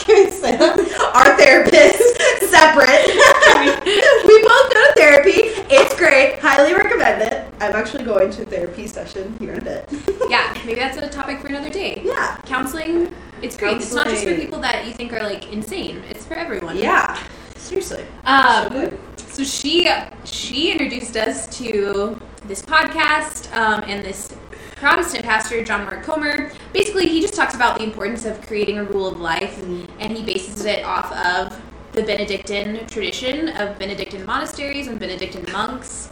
Can 0.00 0.24
we 0.24 0.30
say 0.30 0.56
that? 0.56 1.12
Our 1.14 1.36
therapist, 1.36 2.50
separate. 2.50 3.06
we 4.26 4.42
both 4.42 4.72
go 4.72 4.86
to 4.86 4.92
therapy. 4.96 5.52
It's 5.68 5.94
great. 5.96 6.38
Highly 6.38 6.74
recommend 6.74 7.22
it. 7.22 7.52
I'm 7.60 7.74
actually 7.76 8.04
going 8.04 8.30
to 8.30 8.42
a 8.42 8.44
therapy 8.44 8.86
session 8.86 9.36
here 9.38 9.52
in 9.52 9.58
a 9.58 9.64
bit. 9.64 9.88
yeah, 10.30 10.56
maybe 10.64 10.80
that's 10.80 10.96
a 10.96 11.08
topic 11.08 11.40
for 11.40 11.48
another 11.48 11.70
day. 11.70 12.00
Yeah. 12.04 12.40
Counseling, 12.46 13.14
it's 13.42 13.56
great. 13.56 13.76
It's 13.76 13.92
not 13.92 14.06
just 14.06 14.24
for 14.24 14.34
people 14.34 14.60
that 14.60 14.86
you 14.86 14.92
think 14.92 15.12
are 15.12 15.22
like 15.22 15.52
insane. 15.52 16.02
It's 16.08 16.24
for 16.24 16.34
everyone. 16.34 16.78
Yeah. 16.78 17.18
Seriously. 17.56 18.04
Um, 18.24 18.72
So. 18.72 18.98
So 19.28 19.44
she 19.44 19.88
she 20.24 20.72
introduced 20.72 21.16
us 21.16 21.46
to 21.58 22.20
this 22.46 22.62
podcast 22.62 23.54
um, 23.54 23.84
and 23.86 24.04
this 24.04 24.34
Protestant 24.80 25.24
pastor, 25.24 25.62
John 25.62 25.84
Mark 25.84 26.02
Comer. 26.02 26.50
Basically, 26.72 27.06
he 27.06 27.20
just 27.20 27.34
talks 27.34 27.54
about 27.54 27.76
the 27.78 27.84
importance 27.84 28.24
of 28.24 28.40
creating 28.46 28.78
a 28.78 28.84
rule 28.84 29.06
of 29.06 29.20
life, 29.20 29.62
and 29.62 30.16
he 30.16 30.22
bases 30.24 30.64
it 30.64 30.82
off 30.84 31.12
of 31.12 31.60
the 31.92 32.02
Benedictine 32.02 32.86
tradition 32.86 33.50
of 33.50 33.78
Benedictine 33.78 34.24
monasteries 34.24 34.86
and 34.88 34.98
Benedictine 34.98 35.44
monks. 35.52 36.08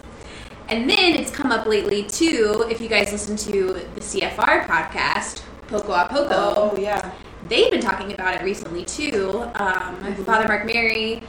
And 0.69 0.89
then 0.89 1.15
it's 1.15 1.31
come 1.31 1.51
up 1.51 1.65
lately 1.67 2.03
too. 2.05 2.67
If 2.71 2.79
you 2.83 2.89
guys 2.91 3.11
listen 3.11 3.39
to 3.39 3.73
the 3.95 4.01
CFR 4.03 4.67
podcast, 4.67 5.41
Poco 5.69 5.93
a 5.95 6.07
Poco, 6.11 6.35
Oh, 6.57 6.77
yeah. 6.79 7.11
they've 7.49 7.71
been 7.71 7.81
talking 7.81 8.13
about 8.13 8.35
it 8.35 8.43
recently 8.43 8.85
too. 8.85 9.45
Um, 9.55 10.15
Father 10.27 10.47
Mark 10.47 10.67
Mary, 10.67 11.23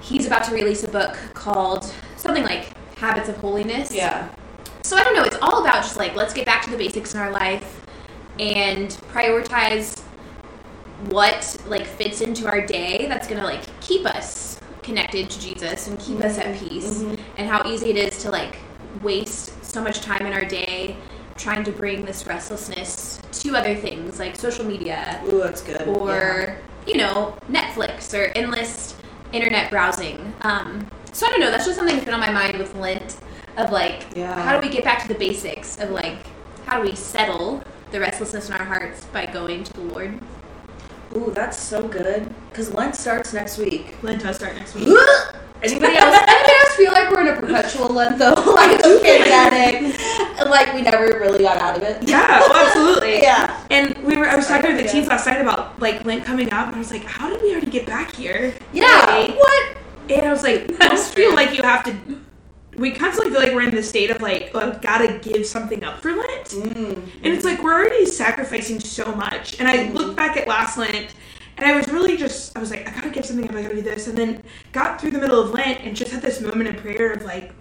he's 0.00 0.26
about 0.26 0.44
to 0.44 0.54
release 0.54 0.84
a 0.84 0.88
book 0.88 1.18
called 1.34 1.92
something 2.16 2.44
like 2.44 2.72
Habits 2.96 3.28
of 3.28 3.36
Holiness. 3.36 3.92
Yeah. 3.92 4.28
So 4.82 4.96
I 4.96 5.04
don't 5.04 5.14
know. 5.14 5.24
It's 5.24 5.38
all 5.40 5.60
about 5.62 5.82
just 5.82 5.96
like 5.96 6.14
let's 6.14 6.34
get 6.34 6.46
back 6.46 6.64
to 6.64 6.70
the 6.70 6.76
basics 6.76 7.14
in 7.14 7.20
our 7.20 7.30
life 7.30 7.84
and 8.38 8.88
prioritize 9.12 10.00
what 11.06 11.56
like 11.66 11.86
fits 11.86 12.20
into 12.20 12.46
our 12.46 12.60
day 12.64 13.06
that's 13.08 13.26
gonna 13.26 13.42
like 13.44 13.62
keep 13.80 14.06
us 14.06 14.58
connected 14.82 15.28
to 15.28 15.40
Jesus 15.40 15.88
and 15.88 15.98
keep 15.98 16.20
us 16.20 16.38
at 16.38 16.56
peace 16.58 17.02
and 17.36 17.48
how 17.48 17.68
easy 17.68 17.90
it 17.90 17.96
is 17.96 18.22
to 18.22 18.30
like 18.30 18.56
waste 19.02 19.64
so 19.64 19.82
much 19.82 20.00
time 20.00 20.24
in 20.26 20.32
our 20.32 20.44
day 20.44 20.96
trying 21.36 21.64
to 21.64 21.72
bring 21.72 22.04
this 22.04 22.26
restlessness 22.26 23.20
to 23.32 23.56
other 23.56 23.74
things 23.74 24.18
like 24.18 24.36
social 24.36 24.64
media 24.64 25.20
Ooh, 25.26 25.38
that's 25.38 25.60
good. 25.60 25.86
or 25.88 26.58
you 26.86 26.96
know 26.96 27.36
Netflix 27.50 28.16
or 28.16 28.32
endless 28.36 28.94
internet 29.32 29.70
browsing. 29.70 30.32
Um, 30.42 30.86
so 31.12 31.26
I 31.26 31.30
don't 31.30 31.40
know. 31.40 31.50
That's 31.50 31.64
just 31.64 31.76
something 31.76 31.96
that's 31.96 32.04
been 32.04 32.14
on 32.14 32.20
my 32.20 32.32
mind 32.32 32.58
with 32.58 32.74
Lent 32.76 33.16
of 33.56 33.70
like 33.70 34.04
Yeah. 34.14 34.34
how 34.42 34.58
do 34.58 34.66
we 34.66 34.72
get 34.72 34.84
back 34.84 35.02
to 35.02 35.08
the 35.08 35.14
basics 35.14 35.78
of 35.78 35.90
like 35.90 36.18
how 36.66 36.80
do 36.82 36.88
we 36.88 36.94
settle 36.96 37.62
the 37.90 38.00
restlessness 38.00 38.48
in 38.48 38.54
our 38.54 38.64
hearts 38.64 39.04
by 39.06 39.26
going 39.26 39.62
to 39.64 39.72
the 39.74 39.80
Lord. 39.82 40.18
Ooh, 41.14 41.30
that's 41.34 41.58
so 41.58 41.86
good. 41.86 42.32
Because 42.50 42.72
Lent 42.72 42.96
starts 42.96 43.34
next 43.34 43.58
week. 43.58 43.96
Lent 44.02 44.22
does 44.22 44.36
start 44.36 44.54
next 44.54 44.74
week. 44.74 44.88
Anybody 45.62 45.96
else? 45.96 46.16
Anybody 46.16 46.52
else 46.60 46.74
feel 46.74 46.90
like 46.92 47.10
we're 47.10 47.20
in 47.20 47.28
a 47.28 47.36
perpetual 47.38 47.88
Lent 47.88 48.18
though? 48.18 48.32
like 48.56 48.80
it's 48.82 49.02
pandemic, 49.02 49.94
and 50.40 50.50
like 50.50 50.72
we 50.72 50.80
never 50.82 51.04
really 51.18 51.40
got 51.40 51.58
out 51.58 51.76
of 51.76 51.82
it. 51.82 52.02
Yeah, 52.02 52.40
well, 52.40 52.66
absolutely. 52.66 53.12
Yeah. 53.22 53.62
And 53.70 53.96
we 53.98 54.16
were 54.16 54.26
I 54.26 54.34
was 54.36 54.48
talking 54.48 54.70
to 54.70 54.76
the 54.76 54.84
Yeah. 54.84 54.90
teens 54.92 55.06
last 55.08 55.26
night 55.26 55.40
about 55.40 55.78
like 55.78 56.04
Lent 56.06 56.24
coming 56.24 56.50
up 56.52 56.66
and 56.68 56.76
I 56.76 56.78
was 56.78 56.90
like, 56.90 57.04
How 57.04 57.28
did 57.28 57.42
we 57.42 57.52
already 57.52 57.70
get 57.70 57.86
back 57.86 58.14
here? 58.16 58.54
Yeah. 58.72 59.04
Right? 59.04 59.36
What? 59.36 59.76
And 60.08 60.26
I 60.26 60.30
was 60.32 60.42
like, 60.42 60.62
I 60.62 60.66
That's 60.72 60.82
almost 60.90 61.14
feel 61.14 61.34
like 61.34 61.56
you 61.56 61.62
have 61.62 61.84
to 61.84 61.94
we 62.76 62.90
constantly 62.90 63.32
feel 63.32 63.42
like 63.42 63.52
we're 63.52 63.62
in 63.62 63.70
this 63.70 63.88
state 63.88 64.10
of 64.10 64.22
like, 64.22 64.50
oh, 64.54 64.60
I've 64.60 64.80
gotta 64.80 65.18
give 65.18 65.46
something 65.46 65.84
up 65.84 66.00
for 66.00 66.12
Lent. 66.12 66.46
Mm. 66.46 66.96
And 67.22 67.26
it's 67.26 67.44
like 67.44 67.62
we're 67.62 67.74
already 67.74 68.06
sacrificing 68.06 68.80
so 68.80 69.14
much. 69.14 69.58
And 69.60 69.68
I 69.68 69.90
look 69.90 70.16
back 70.16 70.36
at 70.36 70.48
last 70.48 70.78
Lent 70.78 71.14
and 71.56 71.66
I 71.66 71.76
was 71.76 71.88
really 71.88 72.16
just 72.16 72.56
I 72.56 72.60
was 72.60 72.70
like, 72.70 72.88
I 72.88 72.94
gotta 72.94 73.10
give 73.10 73.26
something 73.26 73.48
up, 73.48 73.54
I 73.54 73.62
gotta 73.62 73.74
do 73.74 73.82
this 73.82 74.08
and 74.08 74.16
then 74.16 74.42
got 74.72 75.00
through 75.00 75.10
the 75.10 75.18
middle 75.18 75.40
of 75.40 75.50
Lent 75.50 75.80
and 75.80 75.94
just 75.94 76.10
had 76.10 76.22
this 76.22 76.40
moment 76.40 76.68
in 76.68 76.76
prayer 76.76 77.12
of 77.12 77.24
like, 77.24 77.52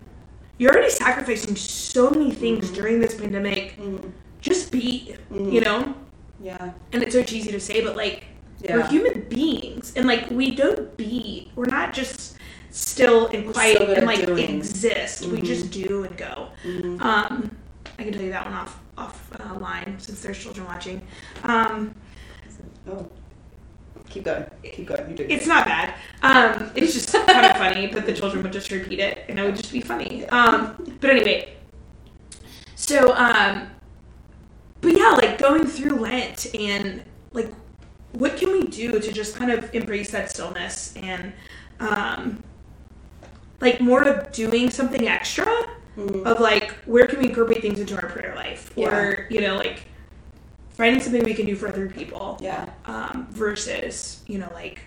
you're 0.58 0.72
already 0.72 0.92
sacrificing 0.92 1.56
so 1.56 2.10
many 2.10 2.32
things 2.32 2.70
during 2.72 3.00
this 3.00 3.16
pandemic. 3.16 3.78
Mm. 3.78 4.12
Just 4.40 4.72
be, 4.72 5.16
you 5.30 5.62
know? 5.62 5.94
Yeah. 6.40 6.72
And 6.94 7.04
it's 7.04 7.14
so 7.14 7.24
cheesy 7.24 7.52
to 7.52 7.60
say, 7.60 7.84
but 7.84 7.96
like 7.96 8.26
we're 8.70 8.88
human 8.88 9.22
beings 9.22 9.94
and 9.96 10.08
like 10.08 10.30
we 10.30 10.56
don't 10.56 10.96
be 10.98 11.52
we're 11.56 11.66
not 11.66 11.94
just 11.94 12.38
still 12.72 13.28
and 13.28 13.46
We're 13.48 13.54
quiet 13.54 13.78
so 13.78 13.86
and 13.94 14.06
like 14.08 14.26
doing. 14.26 14.58
exist. 14.58 15.26
We 15.26 15.40
Mhm. 15.40 15.44
just 15.46 15.72
do 15.72 16.04
and 16.04 16.18
go. 16.18 16.50
Mhm. 16.66 17.02
Um, 17.02 17.56
I 18.00 18.04
can 18.04 18.14
tell 18.14 18.22
you 18.22 18.32
that 18.32 18.46
one 18.46 18.54
off 18.54 18.80
off 18.98 19.30
uh, 19.40 19.58
line 19.60 19.96
since 20.00 20.22
there's 20.22 20.38
children 20.38 20.66
watching. 20.68 21.02
Um, 21.44 21.94
Oh. 22.90 23.08
Keep 24.10 24.26
going. 24.26 24.46
Keep 24.64 24.88
going. 24.88 25.08
You're 25.08 25.18
doing 25.18 25.32
it's 25.32 25.46
it. 25.46 25.50
not 25.50 25.66
bad. 25.66 25.94
Um, 26.24 26.72
it's 26.76 26.94
just 26.94 27.14
kind 27.14 27.46
of 27.46 27.56
funny, 27.58 27.88
but 27.88 28.06
the 28.06 28.14
children 28.14 28.44
would 28.44 28.52
just 28.52 28.70
repeat 28.72 29.00
it, 29.00 29.24
and 29.30 29.40
it 29.40 29.44
would 29.44 29.56
just 29.56 29.72
be 29.72 29.80
funny. 29.80 30.26
Um, 30.30 30.98
but 31.00 31.10
anyway, 31.12 31.54
so 32.76 33.14
um, 33.16 33.70
but 34.82 34.98
yeah, 34.98 35.12
like 35.12 35.38
going 35.38 35.66
through 35.66 35.96
Lent 36.00 36.54
and 36.56 37.04
like, 37.32 37.54
what 38.14 38.36
can 38.36 38.52
we 38.52 38.64
do 38.68 39.00
to 39.00 39.12
just 39.14 39.36
kind 39.36 39.52
of 39.52 39.74
embrace 39.74 40.12
that 40.12 40.30
stillness 40.30 40.94
and 40.98 41.32
um, 41.80 42.44
like 43.62 43.80
more 43.80 44.04
of 44.04 44.32
doing 44.32 44.70
something 44.70 45.08
extra 45.08 45.46
Mhm. 45.98 46.26
of 46.26 46.40
like 46.40 46.72
where 46.86 47.06
can 47.06 47.20
we 47.20 47.28
incorporate 47.28 47.62
things 47.62 47.80
into 47.80 47.96
our 47.96 48.08
prayer 48.10 48.34
life 48.36 48.72
or 48.78 49.28
you 49.30 49.42
know 49.42 49.56
like 49.58 49.84
finding 50.72 51.02
something 51.02 51.24
we 51.24 51.34
can 51.34 51.46
do 51.46 51.56
for 51.56 51.68
other 51.68 51.88
people 51.90 52.38
Yeah. 52.42 52.66
um, 52.86 53.28
versus 53.30 54.22
you 54.26 54.40
know 54.40 54.50
like 54.54 54.82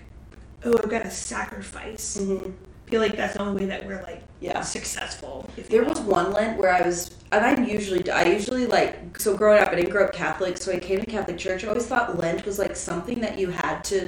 oh 0.65 0.75
i've 0.83 0.89
got 0.91 1.05
to 1.05 1.11
sacrifice 1.11 2.19
hmm 2.19 2.51
I 2.87 2.91
feel 2.91 3.01
like 3.01 3.17
that's 3.17 3.33
the 3.33 3.41
only 3.41 3.63
way 3.63 3.67
that 3.71 3.87
we're 3.87 4.03
like 4.03 4.23
Yeah. 4.41 4.61
successful 4.61 5.49
if 5.57 5.69
There 5.71 5.85
was 5.85 6.01
one 6.01 6.33
Lent 6.35 6.59
where 6.59 6.71
I 6.71 6.83
was, 6.87 7.11
and 7.33 7.43
I 7.43 7.59
usually, 7.65 8.09
I 8.11 8.25
usually 8.25 8.67
like, 8.67 9.19
so 9.19 9.35
growing 9.35 9.63
up, 9.63 9.69
I 9.71 9.75
didn't 9.77 9.89
grow 9.91 10.05
up 10.05 10.13
Catholic, 10.13 10.59
so 10.59 10.71
I 10.71 10.79
came 10.79 11.01
to 11.01 11.07
Catholic 11.07 11.39
church. 11.39 11.65
I 11.65 11.69
always 11.69 11.87
thought 11.87 12.19
Lent 12.19 12.45
was 12.45 12.59
like 12.59 12.77
something 12.77 13.21
that 13.23 13.39
you 13.39 13.49
had 13.51 13.83
to 13.85 14.07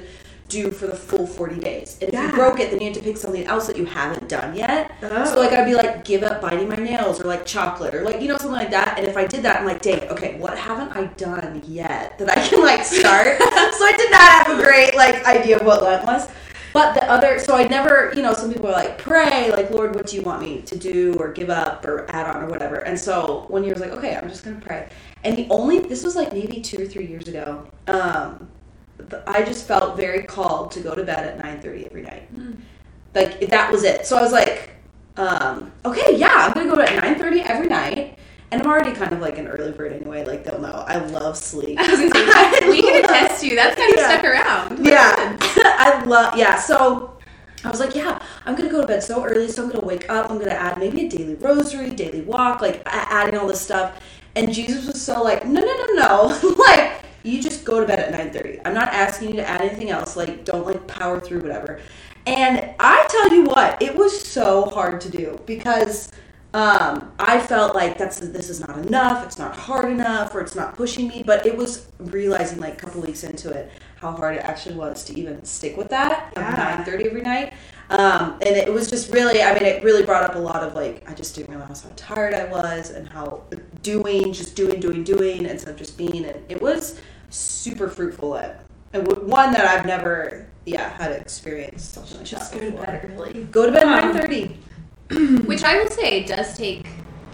do 0.49 0.71
for 0.71 0.87
the 0.87 0.95
full 0.95 1.27
40 1.27 1.59
days. 1.59 1.97
And 2.01 2.09
if 2.09 2.13
Yeah. 2.13 2.27
you 2.27 2.33
broke 2.33 2.59
it, 2.59 2.71
then 2.71 2.79
you 2.79 2.85
had 2.87 2.95
to 2.95 3.01
pick 3.01 3.17
something 3.17 3.45
else 3.45 3.67
that 3.67 3.75
you 3.77 3.85
haven't 3.85 4.29
done 4.29 4.55
yet. 4.55 4.91
Oh. 5.03 5.25
So 5.25 5.39
like 5.39 5.51
I'd 5.51 5.65
be 5.65 5.75
like, 5.75 6.05
give 6.05 6.23
up 6.23 6.41
biting 6.41 6.69
my 6.69 6.75
nails 6.75 7.19
or 7.19 7.25
like 7.25 7.45
chocolate 7.45 7.93
or 7.93 8.03
like, 8.03 8.21
you 8.21 8.27
know, 8.27 8.37
something 8.37 8.51
like 8.51 8.71
that. 8.71 8.97
And 8.97 9.07
if 9.07 9.17
I 9.17 9.25
did 9.25 9.43
that, 9.43 9.59
I'm 9.59 9.65
like, 9.65 9.81
dang, 9.81 10.03
okay, 10.09 10.37
what 10.39 10.57
haven't 10.57 10.95
I 10.95 11.05
done 11.17 11.61
yet 11.67 12.17
that 12.19 12.37
I 12.37 12.47
can 12.47 12.61
like 12.61 12.85
start? 12.85 13.37
so 13.39 13.45
I 13.45 13.93
did 13.97 14.11
not 14.11 14.21
have 14.21 14.59
a 14.59 14.63
great 14.63 14.95
like 14.95 15.25
idea 15.25 15.57
of 15.59 15.65
what 15.65 15.83
Lent 15.83 16.05
was. 16.05 16.27
But 16.73 16.93
the 16.93 17.09
other, 17.09 17.39
so 17.39 17.55
I 17.55 17.67
never, 17.67 18.13
you 18.15 18.21
know, 18.21 18.33
some 18.33 18.53
people 18.53 18.67
are 18.67 18.73
like, 18.73 18.99
pray, 18.99 19.49
like, 19.51 19.71
Lord, 19.71 19.95
what 19.95 20.05
do 20.05 20.15
you 20.15 20.21
want 20.21 20.41
me 20.41 20.61
to 20.63 20.77
do 20.77 21.15
or 21.15 21.31
give 21.31 21.49
up 21.49 21.83
or 21.85 22.05
add 22.11 22.27
on 22.27 22.43
or 22.43 22.47
whatever. 22.47 22.75
And 22.75 22.99
so 22.99 23.45
one 23.47 23.63
year 23.63 23.73
I 23.73 23.79
was 23.79 23.81
like, 23.81 23.97
okay, 23.97 24.15
I'm 24.15 24.29
just 24.29 24.43
going 24.43 24.59
to 24.59 24.65
pray. 24.65 24.87
And 25.23 25.35
the 25.35 25.47
only, 25.49 25.79
this 25.79 26.03
was 26.03 26.15
like 26.15 26.33
maybe 26.33 26.61
two 26.61 26.83
or 26.83 26.85
three 26.85 27.07
years 27.07 27.27
ago, 27.27 27.65
um, 27.87 28.47
I 29.27 29.43
just 29.43 29.67
felt 29.67 29.95
very 29.97 30.23
called 30.23 30.71
to 30.71 30.79
go 30.81 30.95
to 30.95 31.03
bed 31.03 31.25
at 31.25 31.37
9.30 31.63 31.85
every 31.87 32.01
night. 32.03 32.29
Like, 33.13 33.39
that 33.49 33.71
was 33.71 33.83
it. 33.83 34.05
So 34.05 34.17
I 34.17 34.21
was 34.21 34.31
like, 34.31 34.71
um, 35.17 35.71
okay, 35.85 36.15
yeah, 36.15 36.31
I'm 36.47 36.53
going 36.53 36.67
to 36.69 36.75
go 36.75 36.81
to 36.81 36.91
at 36.91 37.03
9.30 37.17 37.45
every 37.45 37.67
night. 37.67 38.19
And 38.51 38.61
I'm 38.61 38.67
already 38.67 38.93
kind 38.93 39.11
of 39.11 39.19
like 39.19 39.37
an 39.37 39.47
early 39.47 39.73
bird 39.73 39.91
anyway. 39.91 40.23
Like, 40.23 40.45
they'll 40.45 40.59
know. 40.61 40.85
I 40.87 40.97
love 40.97 41.35
sleep. 41.37 41.77
I 41.81 41.87
was 41.91 41.99
gonna 41.99 42.53
say 42.59 42.69
we 42.69 42.81
can 42.81 43.03
attest 43.03 43.41
to 43.41 43.47
you. 43.49 43.55
That's 43.55 43.75
kind 43.75 43.91
of 43.91 43.99
Yeah. 43.99 44.07
stuck 44.09 44.23
around. 44.23 44.85
Yeah, 44.85 45.37
I 45.41 46.03
love. 46.05 46.37
Yeah, 46.37 46.57
so 46.57 47.17
I 47.65 47.69
was 47.69 47.81
like, 47.81 47.93
yeah, 47.93 48.21
I'm 48.45 48.55
gonna 48.55 48.69
go 48.69 48.79
to 48.79 48.87
bed 48.87 49.03
so 49.03 49.21
early, 49.25 49.49
so 49.49 49.63
I'm 49.63 49.69
gonna 49.69 49.85
wake 49.85 50.09
up. 50.09 50.31
I'm 50.31 50.39
gonna 50.39 50.51
add 50.51 50.77
maybe 50.79 51.07
a 51.07 51.09
daily 51.09 51.35
rosary, 51.35 51.89
daily 51.89 52.21
walk, 52.21 52.61
like 52.61 52.81
adding 52.85 53.37
all 53.37 53.47
this 53.47 53.59
stuff. 53.59 54.01
And 54.37 54.53
Jesus 54.53 54.87
was 54.87 55.01
so 55.01 55.21
like, 55.21 55.45
no, 55.45 55.59
no, 55.59 55.75
no, 55.75 55.93
no, 56.39 56.55
like 56.57 57.03
you 57.27 57.41
just 57.41 57.65
go 57.65 57.79
to 57.79 57.85
bed 57.85 57.99
at 57.99 58.11
9:30. 58.11 58.61
I'm 58.65 58.73
not 58.73 58.89
asking 58.89 59.29
you 59.29 59.35
to 59.37 59.47
add 59.47 59.61
anything 59.61 59.89
else. 59.89 60.15
Like, 60.15 60.45
don't 60.45 60.65
like 60.65 60.87
power 60.87 61.19
through 61.19 61.41
whatever. 61.41 61.79
And 62.25 62.71
I 62.79 63.05
tell 63.09 63.33
you 63.33 63.43
what, 63.45 63.81
it 63.81 63.95
was 63.95 64.21
so 64.25 64.65
hard 64.65 64.99
to 65.01 65.09
do 65.09 65.39
because 65.45 66.11
um, 66.53 67.11
I 67.19 67.39
felt 67.39 67.75
like 67.75 67.97
that's 67.97 68.19
this 68.19 68.49
is 68.49 68.59
not 68.59 68.77
enough. 68.79 69.25
It's 69.25 69.37
not 69.37 69.55
hard 69.55 69.91
enough, 69.91 70.33
or 70.33 70.41
it's 70.41 70.55
not 70.55 70.75
pushing 70.75 71.07
me. 71.07 71.23
But 71.25 71.45
it 71.45 71.55
was 71.55 71.87
realizing 71.99 72.59
like 72.59 72.73
a 72.73 72.85
couple 72.85 73.01
weeks 73.01 73.23
into 73.23 73.51
it 73.51 73.71
how 73.95 74.11
hard 74.11 74.35
it 74.35 74.41
actually 74.41 74.75
was 74.75 75.03
to 75.05 75.17
even 75.19 75.43
stick 75.43 75.75
with 75.75 75.89
that 75.89 76.31
Yeah. 76.35 76.43
at 76.47 76.57
nine 76.77 76.85
thirty 76.85 77.05
every 77.05 77.21
night. 77.21 77.53
Um, 77.89 78.33
and 78.41 78.55
it 78.55 78.71
was 78.71 78.89
just 78.89 79.13
really, 79.13 79.41
I 79.41 79.53
mean, 79.53 79.63
it 79.63 79.81
really 79.81 80.03
brought 80.03 80.23
up 80.23 80.35
a 80.35 80.39
lot 80.39 80.61
of 80.61 80.73
like, 80.75 81.09
I 81.09 81.13
just 81.13 81.35
didn't 81.35 81.55
realize 81.55 81.81
how 81.83 81.89
tired 81.95 82.33
I 82.33 82.43
was 82.45 82.89
and 82.91 83.07
how 83.07 83.43
doing, 83.81 84.33
just 84.33 84.55
doing, 84.57 84.81
doing, 84.81 85.03
doing 85.05 85.45
instead 85.45 85.69
of 85.69 85.77
just 85.77 85.97
being. 85.97 86.25
And 86.25 86.43
it 86.49 86.61
was 86.61 86.99
super 87.29 87.89
fruitful 87.89 88.35
at 88.35 88.63
and 88.93 89.05
one 89.27 89.51
that 89.51 89.65
I've 89.65 89.85
never, 89.85 90.47
yeah, 90.65 90.89
had 90.97 91.11
experienced 91.11 91.93
something 91.93 92.17
like 92.17 92.25
just 92.25 92.51
that 92.53 92.61
go 92.61 92.71
to 92.71 92.77
bed 92.77 93.11
early 93.13 93.43
Go 93.45 93.65
to 93.65 93.71
bed 93.71 93.83
at 93.87 94.03
Um, 94.03 94.11
nine 94.13 94.21
thirty. 94.21 94.57
Which 95.45 95.63
I 95.63 95.77
will 95.77 95.89
say 95.89 96.23
does 96.23 96.57
take 96.57 96.87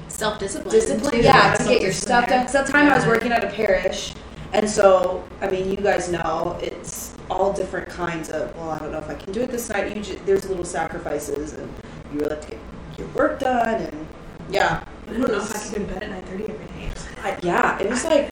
self 0.08 0.39
discipline. 0.39 0.73
discipline, 0.73 1.23
yeah, 1.23 1.53
to 1.56 1.63
get 1.63 1.82
your 1.82 1.91
stuff 1.91 2.27
there. 2.27 2.38
done. 2.39 2.45
Because 2.45 2.56
at 2.56 2.65
the 2.65 2.71
time 2.71 2.91
I 2.91 2.95
was 2.95 3.06
working 3.06 3.32
at 3.32 3.43
a 3.43 3.49
parish, 3.49 4.13
and 4.51 4.69
so 4.69 5.23
I 5.41 5.49
mean, 5.49 5.69
you 5.69 5.77
guys 5.77 6.12
know 6.12 6.58
it's 6.62 7.15
all 7.29 7.53
different 7.53 7.89
kinds 7.89 8.29
of. 8.29 8.56
Well, 8.56 8.69
I 8.71 8.79
don't 8.79 8.91
know 8.91 8.99
if 8.99 9.10
I 9.10 9.15
can 9.15 9.32
do 9.32 9.41
it 9.41 9.51
this 9.51 9.69
night. 9.69 9.95
You 9.95 10.01
ju- 10.03 10.19
there's 10.25 10.47
little 10.49 10.65
sacrifices, 10.65 11.53
and 11.53 11.71
you 12.12 12.19
really 12.19 12.36
have 12.36 12.41
to 12.45 12.51
get 12.51 12.60
your 12.97 13.08
work 13.10 13.39
done, 13.39 13.82
and 13.82 14.08
yeah, 14.49 14.84
i 15.08 15.12
don't 15.13 15.21
know 15.21 15.38
if 15.38 15.56
i 15.56 15.60
could 15.75 15.88
go 15.88 15.93
to 15.93 15.99
bed 15.99 16.03
at 16.03 16.25
9.30 16.25 16.49
every 16.49 16.65
night 16.82 17.08
I, 17.23 17.39
yeah, 17.41 17.79
it 17.79 17.89
was 17.89 18.03
like 18.03 18.32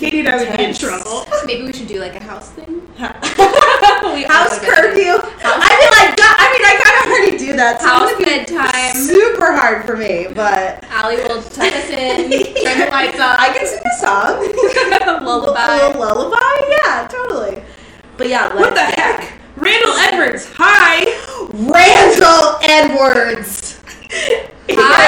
katie 0.00 0.26
i 0.26 0.36
would 0.36 0.56
be 0.56 0.64
in 0.64 0.74
trouble 0.74 1.26
Maybe 1.50 1.64
we 1.64 1.72
should 1.72 1.88
do 1.88 1.98
like 1.98 2.14
a 2.14 2.22
house 2.22 2.50
thing. 2.50 2.86
house 2.96 4.58
curfew. 4.60 5.18
I 5.18 5.70
feel 5.80 5.94
like. 5.98 6.14
I 6.20 6.46
mean, 6.52 6.64
I 6.64 6.74
kind 6.78 6.96
of 7.00 7.10
already 7.10 7.38
do 7.38 7.56
that. 7.56 7.80
So 7.80 7.88
House 7.88 8.10
it 8.10 8.18
would 8.18 8.24
be 8.24 8.24
bedtime. 8.24 8.94
Super 8.94 9.52
hard 9.52 9.84
for 9.84 9.96
me, 9.96 10.28
but 10.32 10.84
Allie 10.84 11.16
will 11.16 11.42
tuck 11.42 11.72
us 11.72 11.90
in, 11.90 12.30
turn 12.30 12.78
the 12.78 12.88
lights 12.92 13.18
on. 13.18 13.34
I 13.34 13.50
can 13.52 13.66
sing 13.66 13.82
a 13.82 13.94
song. 13.98 14.38
Lullaby. 15.24 15.76
A 15.76 15.98
lullaby. 15.98 16.38
Yeah, 16.68 17.08
totally. 17.10 17.62
But 18.16 18.28
yeah, 18.28 18.54
what 18.54 18.74
the 18.74 18.84
heck 18.84 19.32
randall 19.56 19.92
edwards 19.92 20.48
hi 20.54 21.04
Randall 21.52 22.58
Edwards. 22.62 23.59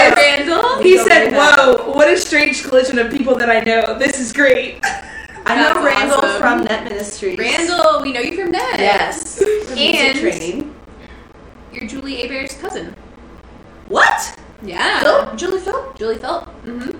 Hi, 0.03 0.15
Randall. 0.15 0.83
he 0.83 0.97
Don't 0.97 1.09
said 1.09 1.33
whoa 1.33 1.93
what 1.93 2.09
a 2.09 2.17
strange 2.17 2.65
collision 2.65 2.99
of 2.99 3.11
people 3.13 3.35
that 3.37 3.49
i 3.51 3.61
know 3.61 3.97
this 3.99 4.19
is 4.19 4.33
great 4.33 4.81
I 5.45 5.57
know 5.57 5.75
That's 5.75 5.85
Randall 5.85 6.19
awesome. 6.19 6.41
from 6.41 6.65
Net 6.65 6.85
Ministries. 6.85 7.37
Randall, 7.37 8.01
we 8.01 8.13
know 8.13 8.21
you 8.21 8.37
from 8.41 8.53
Net. 8.53 8.79
Yes. 8.79 9.39
For 9.39 9.45
music 9.75 9.77
And- 9.77 10.19
training. 10.21 10.75
You're 11.73 11.89
Julie 11.89 12.23
Abear's 12.25 12.55
cousin. 12.59 12.95
What? 13.89 14.39
Yeah. 14.63 15.01
Phil? 15.01 15.35
Julie 15.35 15.59
Phil? 15.61 15.93
Julie 15.99 16.19
Philp. 16.19 16.45
Mm-hmm. 16.65 16.97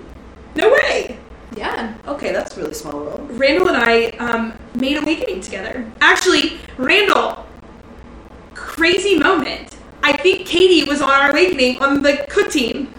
No 0.57 0.69
way. 0.73 1.17
Yeah. 1.55 1.95
Okay, 2.05 2.33
that's 2.33 2.57
really 2.57 2.73
small 2.73 2.99
world. 2.99 3.25
Randall 3.31 3.69
and 3.69 3.77
I 3.77 4.07
um, 4.17 4.53
made 4.75 4.97
Awakening 4.97 5.39
together. 5.39 5.89
Actually, 6.01 6.59
Randall, 6.77 7.45
crazy 8.55 9.17
moment. 9.17 9.77
I 10.05 10.17
think 10.17 10.45
Katie 10.45 10.83
was 10.87 11.01
on 11.01 11.09
our 11.09 11.31
Awakening 11.31 11.81
on 11.81 12.03
the 12.03 12.25
cook 12.29 12.51
team. 12.51 12.93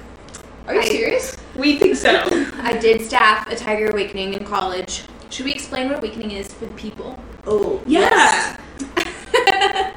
Are 0.66 0.74
you 0.74 0.80
I- 0.80 0.84
serious? 0.84 1.36
We 1.54 1.78
think 1.78 1.96
so. 1.96 2.10
I 2.62 2.76
did 2.78 3.02
staff 3.02 3.46
a 3.48 3.54
Tiger 3.54 3.90
Awakening 3.90 4.34
in 4.34 4.44
college. 4.44 5.02
Should 5.30 5.44
we 5.44 5.52
explain 5.52 5.88
what 5.88 5.98
Awakening 5.98 6.32
is 6.32 6.52
for 6.52 6.64
the 6.66 6.74
people? 6.74 7.18
Oh, 7.46 7.80
Yeah. 7.86 8.56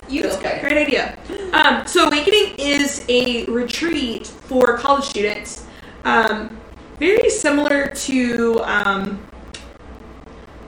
You 0.10 0.24
That's 0.24 0.36
go 0.38 0.48
okay. 0.48 0.60
Great 0.62 0.78
idea. 0.88 1.18
Um, 1.54 1.86
so 1.86 2.08
Awakening 2.08 2.56
is 2.58 3.06
a 3.10 3.46
retreat 3.46 4.26
for 4.28 4.78
college 4.78 5.04
students, 5.04 5.66
um, 6.06 6.58
very 6.98 7.30
similar 7.30 7.88
to, 7.88 8.60
um, 8.64 9.20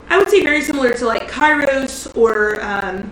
I 0.09 0.17
would 0.17 0.29
say, 0.29 0.43
very 0.43 0.61
similar 0.61 0.93
to 0.93 1.05
like 1.05 1.29
Kairos 1.31 2.15
or 2.17 2.61
um, 2.61 3.11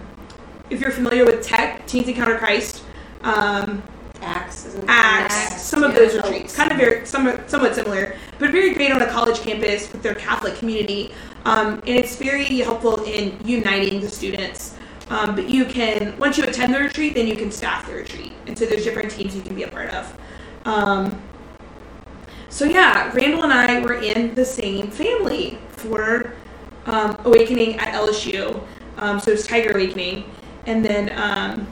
if 0.70 0.82
you're 0.82 0.92
familiar 0.92 1.26
with 1.26 1.42
Tech 1.46 1.88
Teens 1.88 2.08
Encounter 2.10 2.38
Christ, 2.38 2.84
um, 3.22 3.84
Axe. 4.22 4.76
Acts, 4.88 5.62
some 5.62 5.84
of 5.84 5.92
yeah. 5.92 6.00
those 6.00 6.16
retreats, 6.16 6.56
kind 6.56 6.72
of 6.72 6.78
very 6.78 7.06
somewhat, 7.06 7.50
somewhat 7.50 7.76
similar, 7.76 8.16
but 8.40 8.52
very 8.52 8.74
great 8.74 8.92
on 8.92 9.02
a 9.02 9.08
college 9.08 9.40
campus 9.40 9.92
with 9.92 10.02
their 10.02 10.16
Catholic 10.16 10.56
community, 10.56 11.12
um, 11.46 11.76
and 11.86 11.90
it's 11.90 12.16
very 12.16 12.44
helpful 12.60 13.04
in 13.04 13.38
uniting 13.46 14.02
the 14.02 14.10
students. 14.10 14.76
Um, 15.10 15.36
but 15.36 15.50
you 15.50 15.66
can 15.66 16.18
once 16.18 16.38
you 16.38 16.44
attend 16.44 16.74
the 16.74 16.80
retreat, 16.80 17.14
then 17.14 17.28
you 17.28 17.36
can 17.36 17.52
staff 17.52 17.88
the 17.88 17.94
retreat, 17.94 18.34
and 18.48 18.58
so 18.58 18.66
there's 18.66 18.84
different 18.84 19.12
teams 19.12 19.36
you 19.36 19.42
can 19.42 19.56
be 19.56 19.64
a 19.64 19.68
part 19.68 19.90
of. 19.92 20.18
Um, 20.66 21.22
so 22.50 22.66
yeah, 22.66 23.12
Randall 23.14 23.44
and 23.44 23.54
I 23.54 23.82
were 23.82 24.02
in 24.02 24.36
the 24.36 24.46
same 24.46 24.90
family 24.90 25.60
for 25.70 26.34
um, 26.86 27.18
Awakening 27.24 27.78
at 27.80 27.94
LSU. 27.94 28.62
Um, 28.98 29.20
so 29.20 29.32
it's 29.32 29.46
Tiger 29.46 29.72
Awakening, 29.72 30.26
and 30.66 30.84
then 30.84 31.12
um. 31.18 31.68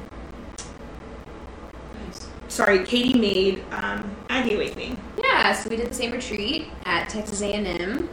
Sorry, 2.56 2.86
Katie 2.86 3.18
made 3.20 3.64
um, 3.72 4.10
Aggie 4.30 4.56
Awakening. 4.56 4.98
Yeah, 5.22 5.54
so 5.54 5.70
we 5.70 5.76
did 5.76 5.90
the 5.90 5.94
same 5.94 6.12
retreat 6.12 6.68
at 6.86 7.10
Texas 7.10 7.42
A&M. 7.42 7.66
and 7.68 8.10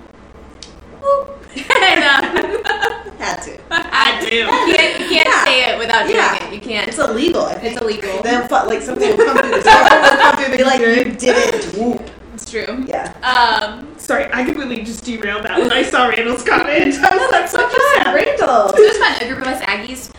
um, 2.05 2.35
Had 3.22 3.40
to. 3.42 3.59
I 3.70 4.18
do. 4.28 4.37
you 4.37 4.46
can't, 4.76 5.00
you 5.00 5.09
can't 5.09 5.28
Yeah. 5.28 5.44
say 5.44 5.72
it 5.72 5.78
without 5.78 6.02
doing 6.07 6.16
Yeah. 6.16 6.44
it. 6.48 6.55
You 6.55 6.61
can't. 6.61 6.88
It's 6.88 6.98
illegal. 6.98 7.42
I 7.42 7.55
think. 7.55 7.74
It's 7.74 7.83
illegal. 7.83 8.22
Then 8.22 8.48
like 8.50 8.83
something 8.83 9.16
will 9.16 9.24
come 9.24 9.38
through 9.38 9.50
the 9.50 9.62
sound 9.62 10.11
will 10.11 10.18
come 10.18 10.37
through 10.37 10.44
and 10.46 10.57
be 10.59 10.64
like, 10.64 10.81
you 10.81 11.05
did 11.05 11.55
it. 11.55 11.64
Whoop. 11.78 12.11
It's 12.35 12.50
true. 12.50 12.85
Yeah. 12.88 13.12
Um, 13.22 13.87
Sorry, 13.98 14.28
I 14.33 14.42
completely 14.44 14.83
just 14.83 15.05
derailed 15.05 15.44
that 15.44 15.61
when 15.61 15.70
I 15.70 15.83
saw 15.85 16.07
Randall's 16.09 16.42
comment. 16.42 16.94
I 16.98 17.16
was 17.16 17.31
like, 17.31 17.46
So 17.48 17.62
what 17.62 17.70
just 17.70 18.05
fun. 18.05 18.14
Randall. 18.14 18.68
so 18.70 18.76
it 18.76 18.88
was 18.88 18.98
fun. 18.98 19.22
A 19.22 19.26
group 19.33 19.42
of 19.42 19.46
us 19.46 19.61
Aggies. 19.62 20.11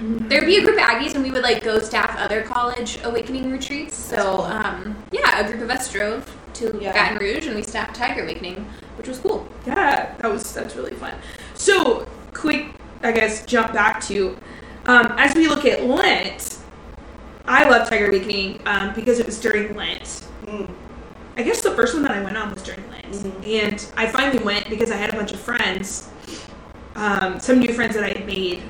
There'd 0.00 0.46
be 0.46 0.56
a 0.56 0.62
group 0.64 0.78
of 0.78 0.82
Aggies, 0.82 1.14
and 1.14 1.22
we 1.22 1.30
would 1.30 1.42
like 1.42 1.62
go 1.62 1.78
staff 1.78 2.16
other 2.18 2.42
college 2.42 2.98
awakening 3.04 3.52
retreats. 3.52 3.94
So, 3.96 4.42
um, 4.42 4.96
yeah, 5.12 5.40
a 5.40 5.46
group 5.48 5.60
of 5.62 5.70
us 5.70 5.92
drove 5.92 6.30
to 6.54 6.78
Yeah. 6.80 6.92
Baton 6.92 7.18
Rouge, 7.18 7.46
and 7.46 7.54
we 7.56 7.62
staffed 7.62 7.94
Tiger 7.96 8.22
Awakening, 8.22 8.66
which 8.96 9.08
was 9.08 9.18
cool. 9.18 9.46
Yeah, 9.66 10.14
that 10.18 10.30
was 10.30 10.52
that's 10.54 10.74
really 10.74 10.94
fun. 10.94 11.14
So 11.54 12.06
quick, 12.32 12.68
I 13.02 13.12
guess 13.12 13.44
jump 13.44 13.72
back 13.74 14.00
to 14.04 14.36
um, 14.86 15.12
as 15.18 15.34
we 15.34 15.48
look 15.48 15.66
at 15.66 15.84
Lent. 15.84 16.58
I 17.46 17.68
love 17.68 17.88
Tiger 17.88 18.06
Awakening 18.08 18.60
um, 18.66 18.94
because 18.94 19.18
it 19.18 19.26
was 19.26 19.38
during 19.38 19.76
Lent. 19.76 20.24
Mm. 20.46 20.70
I 21.36 21.42
guess 21.42 21.60
the 21.60 21.72
first 21.72 21.94
one 21.94 22.02
that 22.04 22.12
I 22.12 22.22
went 22.22 22.36
on 22.36 22.52
was 22.54 22.62
during 22.62 22.82
Lent, 22.90 23.12
Mhm. 23.12 23.64
and 23.64 23.86
I 23.96 24.06
finally 24.06 24.42
went 24.42 24.68
because 24.70 24.90
I 24.90 24.96
had 24.96 25.10
a 25.12 25.16
bunch 25.16 25.32
of 25.32 25.40
friends, 25.40 26.08
um, 26.96 27.38
some 27.38 27.58
new 27.58 27.72
friends 27.74 27.94
that 27.94 28.04
I 28.04 28.08
had 28.08 28.26
made 28.26 28.62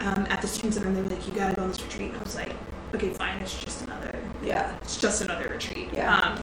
um, 0.00 0.26
at 0.30 0.40
the 0.42 0.48
student 0.48 0.74
center. 0.74 0.86
And 0.88 0.96
they 0.96 1.02
were 1.02 1.08
like, 1.08 1.26
"You 1.26 1.32
gotta 1.34 1.54
go 1.54 1.62
on 1.62 1.68
this 1.68 1.82
retreat." 1.82 2.10
And 2.10 2.20
I 2.20 2.22
was 2.22 2.34
like, 2.36 2.52
"Okay, 2.94 3.10
fine. 3.10 3.40
It's 3.40 3.58
just 3.62 3.82
another 3.84 4.18
Yeah. 4.42 4.74
it's 4.82 4.96
just 4.96 5.22
another 5.22 5.48
retreat. 5.48 5.88
Yeah. 5.92 6.14
Um, 6.16 6.42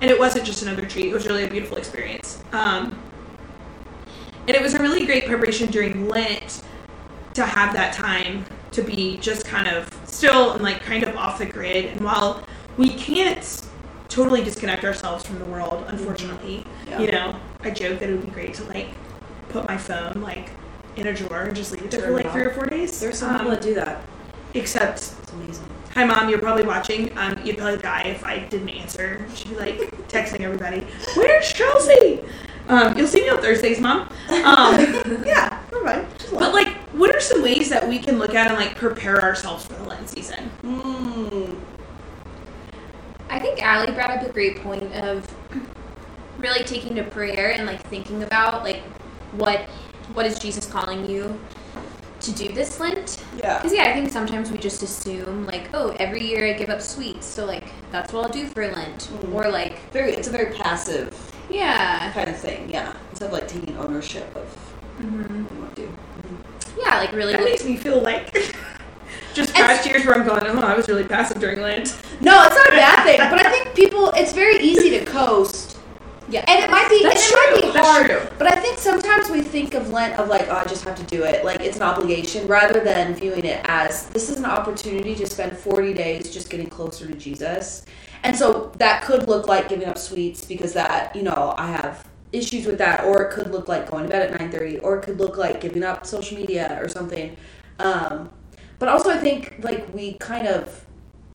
and 0.00 0.10
it 0.10 0.18
wasn't 0.18 0.44
just 0.44 0.62
another 0.62 0.82
retreat, 0.82 1.06
it 1.06 1.14
was 1.14 1.26
really 1.26 1.44
a 1.44 1.48
beautiful 1.48 1.76
experience. 1.78 2.42
Um, 2.52 2.98
and 4.46 4.54
it 4.56 4.60
was 4.62 4.74
a 4.74 4.78
really 4.78 5.06
great 5.06 5.24
preparation 5.26 5.70
during 5.70 6.08
Lent 6.08 6.62
to 7.34 7.44
have 7.46 7.72
that 7.74 7.92
time 7.94 8.44
to 8.72 8.82
be 8.82 9.16
just 9.18 9.46
kind 9.46 9.66
of 9.68 9.88
still 10.04 10.52
and 10.52 10.62
like 10.62 10.82
kind 10.82 11.04
of 11.04 11.16
off 11.16 11.38
the 11.38 11.46
grid. 11.46 11.86
And 11.86 12.00
while 12.02 12.44
we 12.76 12.90
can't 12.90 13.62
totally 14.08 14.44
disconnect 14.44 14.84
ourselves 14.84 15.24
from 15.24 15.38
the 15.38 15.44
world, 15.46 15.84
unfortunately, 15.88 16.64
Yeah. 16.88 17.00
you 17.00 17.10
know, 17.12 17.36
I 17.62 17.70
joke 17.70 17.98
that 18.00 18.08
it 18.08 18.12
would 18.12 18.26
be 18.26 18.30
great 18.30 18.54
to 18.54 18.64
like 18.64 18.88
put 19.48 19.66
my 19.68 19.76
phone 19.78 20.20
like 20.20 20.50
in 20.96 21.06
a 21.08 21.12
drawer 21.14 21.42
and 21.42 21.56
just 21.56 21.72
leave 21.72 21.84
it 21.84 21.90
there 21.90 22.02
for 22.02 22.10
like 22.10 22.30
three 22.32 22.42
or 22.42 22.50
four 22.50 22.66
days. 22.66 23.00
There's 23.00 23.18
some 23.18 23.30
Um, 23.30 23.36
people 23.38 23.50
that 23.52 23.62
do 23.62 23.74
that. 23.74 24.02
except 24.54 24.98
It's 25.22 25.32
amazing. 25.32 25.66
Hi, 25.94 26.04
mom. 26.04 26.28
You're 26.28 26.40
probably 26.40 26.64
watching. 26.64 27.16
Um, 27.16 27.38
you'd 27.44 27.56
probably 27.58 27.78
die 27.78 28.02
if 28.04 28.24
I 28.24 28.40
didn't 28.40 28.70
answer. 28.70 29.24
She'd 29.34 29.50
be 29.50 29.56
like 29.56 29.78
texting 30.08 30.40
everybody, 30.40 30.86
"Where's 31.14 31.52
Chelsea?" 31.52 32.20
Um, 32.68 32.96
you'll 32.96 33.06
see 33.06 33.20
me 33.20 33.28
on 33.28 33.38
Thursdays, 33.40 33.78
mom. 33.78 34.08
Um, 34.30 34.80
Yeah. 35.26 35.60
All 35.72 35.82
right. 35.82 36.06
Just 36.18 36.32
but 36.32 36.52
like, 36.54 36.68
what 36.92 37.14
are 37.14 37.20
some 37.20 37.42
ways 37.42 37.68
that 37.68 37.86
we 37.88 37.98
can 37.98 38.18
look 38.18 38.34
at 38.34 38.48
and 38.48 38.56
like 38.56 38.74
prepare 38.74 39.20
ourselves 39.22 39.66
for 39.66 39.74
the 39.74 39.84
Lent 39.84 40.08
season? 40.08 40.50
Mm. 40.62 41.56
I 43.30 43.38
think 43.38 43.62
Allie 43.62 43.92
brought 43.92 44.10
up 44.10 44.22
a 44.22 44.32
great 44.32 44.62
point 44.62 44.92
of 44.94 45.26
really 46.38 46.64
taking 46.64 46.94
to 46.96 47.02
prayer 47.04 47.52
and 47.52 47.66
like 47.66 47.82
thinking 47.88 48.22
about 48.22 48.62
like 48.64 48.82
what 49.32 49.68
what 50.12 50.26
is 50.26 50.38
Jesus 50.38 50.66
calling 50.66 51.08
you 51.08 51.38
to 52.20 52.32
do 52.32 52.52
this 52.52 52.78
Lent? 52.80 53.22
Yeah. 53.36 53.58
Because 53.58 53.72
yeah, 53.76 53.84
I 53.84 53.92
think 53.94 54.10
sometimes 54.10 54.50
we 54.50 54.58
just 54.58 54.82
assume 54.82 55.46
like, 55.46 55.68
oh, 55.74 55.94
every 55.98 56.24
year 56.24 56.46
I 56.46 56.52
give 56.52 56.68
up 56.70 56.80
sweets, 56.82 57.26
so 57.26 57.44
like 57.44 57.64
that's 57.90 58.12
what 58.12 58.24
I'll 58.26 58.32
do 58.32 58.46
for 58.46 58.66
Lent, 58.70 59.08
Mhm. 59.12 59.32
or 59.34 59.48
like 59.50 59.78
Very. 59.92 60.12
It's 60.12 60.28
a 60.28 60.30
very 60.30 60.54
passive 60.54 61.14
yeah, 61.50 62.10
kind 62.12 62.28
of 62.30 62.36
thing. 62.38 62.70
Yeah. 62.70 62.92
Instead 63.10 63.26
of 63.26 63.32
like 63.32 63.48
taking 63.48 63.76
ownership 63.78 64.34
of 64.36 64.48
hmm 64.98 65.42
what 65.44 65.52
you 65.52 65.58
want 65.60 65.76
to 65.76 65.82
do. 65.82 65.88
yeah, 66.80 66.98
like 66.98 67.12
really. 67.12 67.32
That 67.32 67.44
makes 67.44 67.64
me 67.64 67.76
feel 67.76 68.00
like 68.00 68.32
just 69.34 69.52
past 69.54 69.86
years 69.86 70.06
where 70.06 70.14
I'm 70.14 70.26
going, 70.26 70.46
oh, 70.46 70.60
I 70.60 70.74
was 70.74 70.88
really 70.88 71.04
passive 71.04 71.40
during 71.40 71.60
Lent. 71.60 71.98
No, 72.20 72.44
it's 72.46 72.54
not 72.56 72.68
a 72.68 72.72
bad 72.72 73.04
thing. 73.04 73.18
But 73.18 73.44
I 73.44 73.50
think 73.50 73.74
people. 73.74 74.10
It's 74.16 74.32
very 74.32 74.58
easy 74.58 74.90
to 74.98 75.04
coast. 75.04 75.73
Yeah, 76.28 76.44
And 76.48 76.64
it 76.64 76.70
might 76.70 76.88
be, 76.88 77.02
That's 77.02 77.30
and 77.30 77.32
it 77.32 77.36
might 77.36 77.60
true, 77.60 77.68
be 77.68 77.72
that's 77.72 77.86
hard. 77.88 78.06
true. 78.06 78.20
But 78.38 78.46
I 78.52 78.56
think 78.60 78.78
sometimes 78.78 79.30
we 79.30 79.42
think 79.42 79.74
of 79.74 79.90
Lent 79.90 80.18
of 80.18 80.28
like, 80.28 80.48
oh, 80.48 80.56
I 80.56 80.64
just 80.64 80.84
have 80.84 80.96
to 80.96 81.02
do 81.04 81.24
it. 81.24 81.44
Like 81.44 81.60
it's 81.60 81.76
an 81.76 81.82
obligation 81.82 82.46
rather 82.48 82.80
than 82.82 83.14
viewing 83.14 83.44
it 83.44 83.60
as 83.64 84.08
this 84.10 84.30
is 84.30 84.38
an 84.38 84.44
opportunity 84.46 85.14
to 85.16 85.26
spend 85.26 85.56
40 85.56 85.94
days 85.94 86.32
just 86.32 86.50
getting 86.50 86.68
closer 86.68 87.06
to 87.06 87.14
Jesus. 87.14 87.84
And 88.22 88.34
so 88.36 88.72
that 88.78 89.02
could 89.04 89.28
look 89.28 89.48
like 89.48 89.68
giving 89.68 89.86
up 89.88 89.98
sweets 89.98 90.44
because 90.44 90.72
that, 90.74 91.14
you 91.14 91.22
know, 91.22 91.54
I 91.58 91.66
have 91.68 92.08
issues 92.32 92.66
with 92.66 92.78
that. 92.78 93.04
Or 93.04 93.22
it 93.24 93.32
could 93.32 93.50
look 93.50 93.68
like 93.68 93.90
going 93.90 94.04
to 94.04 94.08
bed 94.10 94.32
at 94.32 94.40
9.30. 94.40 94.80
Or 94.82 94.98
it 94.98 95.02
could 95.02 95.18
look 95.18 95.36
like 95.36 95.60
giving 95.60 95.84
up 95.84 96.06
social 96.06 96.38
media 96.38 96.78
or 96.82 96.88
something. 96.88 97.36
Um, 97.78 98.30
but 98.78 98.88
also 98.88 99.10
I 99.10 99.18
think 99.18 99.56
like 99.62 99.92
we 99.94 100.14
kind 100.14 100.46
of 100.46 100.84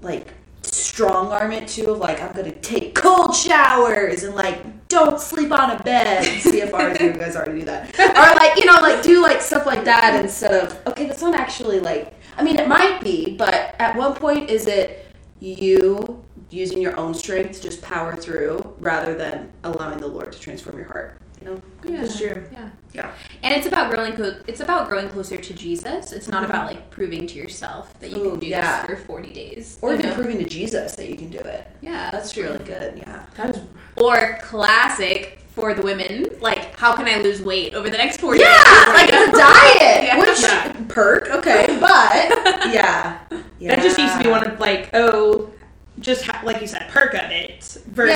like 0.02 0.34
strong 0.72 1.32
arm 1.32 1.52
it 1.52 1.68
too 1.68 1.92
of 1.92 2.00
like 2.00 2.22
I'm 2.22 2.34
gonna 2.34 2.52
take 2.52 2.96
cold 2.96 3.36
showers 3.36 4.24
and 4.24 4.36
like 4.36 4.88
don't 4.88 5.20
sleep 5.20 5.52
on 5.52 5.72
a 5.72 5.84
bed. 5.84 6.24
CFRs, 6.42 7.00
you 7.02 7.14
guys 7.14 7.36
already 7.36 7.60
do 7.60 7.66
that. 7.66 7.98
Or 8.00 8.36
like 8.36 8.58
you 8.58 8.66
know 8.66 8.80
like 8.82 9.02
do 9.02 9.22
like 9.22 9.42
stuff 9.42 9.66
like 9.66 9.86
that 9.86 10.20
instead 10.24 10.52
of 10.54 10.88
okay 10.88 11.08
that's 11.08 11.22
not 11.22 11.36
actually 11.36 11.80
like 11.80 12.14
I 12.38 12.44
mean 12.44 12.58
it 12.58 12.68
might 12.68 13.02
be 13.02 13.36
but 13.36 13.76
at 13.80 13.96
one 13.96 14.16
point 14.16 14.50
is 14.50 14.68
it 14.68 15.06
you 15.40 16.24
using 16.50 16.82
your 16.82 16.98
own 16.98 17.14
strength 17.14 17.58
to 17.58 17.62
just 17.62 17.82
power 17.82 18.16
through 18.16 18.76
rather 18.80 19.16
than 19.16 19.52
allowing 19.64 20.00
the 20.00 20.08
Lord 20.08 20.32
to 20.32 20.40
transform 20.40 20.78
your 20.78 20.88
heart. 20.88 21.20
You 21.42 21.46
know? 21.48 21.62
yeah, 21.86 22.02
That's 22.02 22.18
true. 22.18 22.44
yeah. 22.52 22.70
Yeah. 22.94 23.12
And 23.44 23.54
it's 23.54 23.66
about 23.68 23.92
growing. 23.92 24.14
Co- 24.14 24.40
it's 24.48 24.60
about 24.60 24.90
growing 24.90 25.10
closer 25.10 25.38
to 25.38 25.54
Jesus. 25.54 26.12
It's 26.12 26.28
not 26.28 26.44
about 26.44 26.68
like 26.68 26.90
proving 26.90 27.28
to 27.28 27.36
yourself 27.36 27.98
that 28.00 28.10
you 28.12 28.18
Ooh, 28.18 28.32
can 28.32 28.40
do 28.40 28.48
yeah. 28.48 28.86
this 28.86 28.90
for 29.00 29.06
forty 29.06 29.32
days. 29.32 29.78
Or 29.82 29.94
even 29.94 30.08
know? 30.08 30.16
proving 30.16 30.38
to 30.40 30.46
Jesus 30.46 30.96
that 30.96 31.08
you 31.10 31.16
can 31.16 31.30
do 31.30 31.38
it. 31.40 31.68
Yeah, 31.82 32.10
That's 32.12 32.36
really 32.36 32.64
good. 32.66 32.98
Yeah. 32.98 33.26
That 33.38 33.56
is 33.56 33.62
Or 33.98 34.38
classic 34.42 35.40
for 35.56 35.74
the 35.74 35.82
women, 35.82 36.26
like 36.42 36.76
how 36.78 36.96
can 36.96 37.06
I 37.08 37.22
lose 37.22 37.42
weight 37.42 37.74
over 37.74 37.90
the 37.90 37.98
next 37.98 38.20
four 38.22 38.36
Yeah, 38.36 38.46
years? 38.48 38.88
like 38.96 39.10
it's 39.12 39.30
a 39.30 39.32
diet, 39.38 40.04
Yeah. 40.04 40.20
which 40.20 40.42
Yeah. 40.42 40.74
perk, 40.88 41.30
okay, 41.32 41.78
but 41.80 42.72
yeah, 42.74 43.20
yeah. 43.60 43.76
that 43.76 43.82
just 43.84 43.98
needs 43.98 44.14
to 44.18 44.24
be 44.24 44.30
one 44.30 44.46
of 44.46 44.60
like 44.60 44.90
oh, 44.94 45.52
just 46.00 46.24
ha- 46.26 46.42
like 46.46 46.62
you 46.62 46.68
said, 46.68 46.88
perk 46.90 47.14
of 47.14 47.30
it 47.32 47.78
versus 47.88 48.16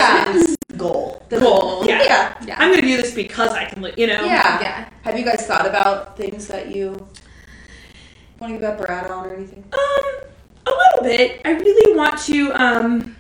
yeah. 0.70 0.78
goal. 0.78 1.26
The 1.30 1.40
goal. 1.40 1.86
Yeah. 1.86 2.04
Yeah. 2.04 2.44
Yeah. 2.46 2.56
I'm 2.60 2.70
gonna 2.72 2.82
do 2.82 2.98
this 2.98 3.14
because 3.14 3.50
I 3.50 3.66
can, 3.66 3.84
you 3.98 4.08
know. 4.08 4.24
Yeah. 4.26 4.62
Yeah. 4.62 4.90
Have 5.04 5.18
you 5.18 5.26
guys 5.26 5.46
thought 5.46 5.66
about 5.66 6.18
things 6.18 6.48
that 6.48 6.74
you 6.74 7.08
want 8.40 8.54
to 8.54 8.60
give 8.60 8.64
up 8.64 8.80
or 8.80 8.90
add 8.90 9.10
on 9.12 9.26
or 9.28 9.34
anything? 9.36 9.64
Um, 9.74 10.04
a 10.66 10.72
little 10.72 11.04
bit. 11.04 11.42
I 11.46 11.52
really 11.52 11.96
want 11.98 12.18
to. 12.22 12.52
Um, 12.54 13.16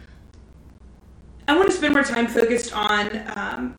I 1.47 1.55
want 1.57 1.69
to 1.69 1.75
spend 1.75 1.93
more 1.93 2.03
time 2.03 2.27
focused 2.27 2.73
on 2.73 3.21
um, 3.35 3.75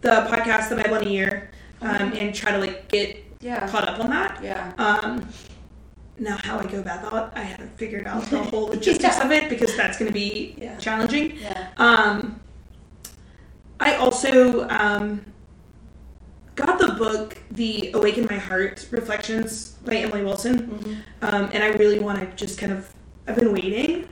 the 0.00 0.26
podcast, 0.28 0.68
The 0.68 0.76
Bible 0.76 0.96
in 0.96 1.06
a 1.06 1.10
Year, 1.10 1.50
um, 1.80 2.12
and 2.14 2.34
try 2.34 2.50
to 2.52 2.58
like 2.58 2.88
get 2.88 3.24
Yeah. 3.40 3.68
caught 3.68 3.88
up 3.88 4.00
on 4.00 4.10
that. 4.10 4.40
Yeah. 4.42 4.72
Um, 4.78 5.28
now, 6.22 6.36
how 6.36 6.58
I 6.58 6.66
go 6.66 6.78
about 6.80 7.02
that, 7.10 7.32
I 7.36 7.42
haven't 7.42 7.76
figured 7.76 8.06
out 8.06 8.24
the 8.26 8.42
whole 8.50 8.66
logistics 8.68 9.16
Yeah. 9.18 9.24
of 9.24 9.32
it 9.32 9.50
because 9.50 9.76
that's 9.76 9.98
going 9.98 10.08
to 10.10 10.14
be 10.14 10.54
Yeah. 10.58 10.76
challenging. 10.78 11.36
Yeah. 11.38 11.68
Um, 11.78 12.40
I 13.80 13.96
also 13.96 14.68
um, 14.68 15.24
got 16.54 16.78
the 16.78 16.92
book, 16.92 17.38
The 17.50 17.90
Awaken 17.94 18.26
My 18.30 18.38
Heart 18.38 18.86
Reflections 18.92 19.70
by 19.84 19.96
Emily 19.96 20.22
Wilson, 20.22 20.56
Mhm. 20.68 20.96
um, 21.32 21.50
and 21.52 21.64
I 21.64 21.68
really 21.70 21.98
want 21.98 22.20
to 22.20 22.26
just 22.36 22.58
kind 22.58 22.72
of, 22.72 22.92
I've 23.26 23.36
been 23.36 23.52
waiting 23.52 24.08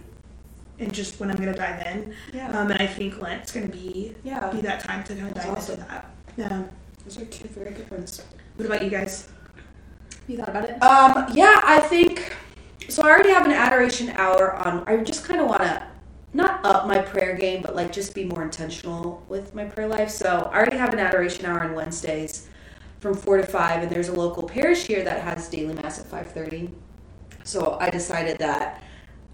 and 0.80 0.92
just 0.92 1.20
when 1.20 1.30
I'm 1.30 1.36
going 1.36 1.52
to 1.52 1.58
dive 1.58 1.86
in. 1.86 2.14
Yeah. 2.34 2.48
Um, 2.58 2.70
and 2.72 2.82
I 2.82 2.86
think 2.86 3.20
Lent's 3.22 3.52
going 3.52 3.70
to 3.70 3.72
be, 3.76 4.16
Yeah. 4.24 4.50
be 4.50 4.60
that 4.62 4.80
time 4.80 5.04
to 5.04 5.14
kind 5.14 5.28
of 5.28 5.34
dive 5.34 5.50
awesome. 5.50 5.74
into 5.76 5.86
that. 5.88 6.10
Yeah. 6.36 6.62
Those 7.04 7.18
are 7.18 7.24
two 7.26 7.48
very 7.48 7.70
good 7.70 7.88
ones. 7.90 8.20
What 8.56 8.66
about 8.66 8.82
you 8.82 8.90
guys? 8.90 9.28
You 10.28 10.36
thought 10.36 10.48
about 10.48 10.64
it? 10.64 10.82
Um, 10.82 11.26
yeah, 11.32 11.60
I 11.64 11.80
think 11.80 12.36
so. 12.88 13.02
I 13.02 13.10
already 13.10 13.30
have 13.30 13.46
an 13.46 13.52
adoration 13.52 14.10
hour 14.10 14.54
on. 14.54 14.84
I 14.86 14.96
just 14.98 15.24
kind 15.24 15.40
of 15.40 15.48
want 15.48 15.62
to 15.62 15.86
not 16.32 16.64
up 16.64 16.86
my 16.86 16.98
prayer 16.98 17.36
game, 17.36 17.62
but 17.62 17.74
like 17.74 17.92
just 17.92 18.14
be 18.14 18.24
more 18.24 18.42
intentional 18.42 19.24
with 19.28 19.54
my 19.54 19.64
prayer 19.64 19.88
life. 19.88 20.10
So 20.10 20.48
I 20.52 20.56
already 20.56 20.76
have 20.76 20.92
an 20.92 21.00
adoration 21.00 21.44
hour 21.46 21.60
on 21.60 21.74
Wednesdays 21.74 22.48
from 23.00 23.14
four 23.14 23.38
to 23.38 23.46
five, 23.46 23.82
and 23.82 23.90
there's 23.90 24.08
a 24.08 24.14
local 24.14 24.44
parish 24.44 24.86
here 24.86 25.02
that 25.02 25.22
has 25.22 25.48
daily 25.48 25.74
mass 25.74 25.98
at 25.98 26.06
five 26.06 26.30
thirty. 26.30 26.70
So 27.42 27.78
I 27.80 27.90
decided 27.90 28.38
that, 28.38 28.82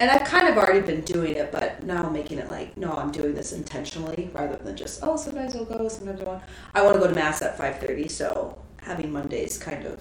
and 0.01 0.11
I've 0.11 0.25
kind 0.25 0.49
of 0.49 0.57
already 0.57 0.81
been 0.81 1.03
doing 1.03 1.35
it, 1.35 1.53
but 1.53 1.83
now 1.83 2.05
I'm 2.07 2.13
making 2.13 2.39
it 2.39 2.51
like, 2.51 2.77
no, 2.77 2.93
I'm 2.93 3.11
doing 3.11 3.35
this 3.35 3.53
intentionally 3.53 4.31
rather 4.33 4.57
than 4.57 4.77
just 4.77 5.01
oh, 5.03 5.17
sometimes 5.17 5.55
I'll 5.57 5.65
go, 5.65 5.89
sometimes 5.89 6.21
I 6.21 6.25
won't. 6.25 6.43
I 6.75 6.83
want 6.83 6.95
to 6.95 7.01
go 7.01 7.09
to 7.09 7.15
mass 7.15 7.43
at 7.43 7.59
five 7.59 7.79
thirty, 7.81 8.09
so 8.09 8.57
having 8.81 9.13
Mondays 9.13 9.59
kind 9.59 9.85
of 9.85 10.01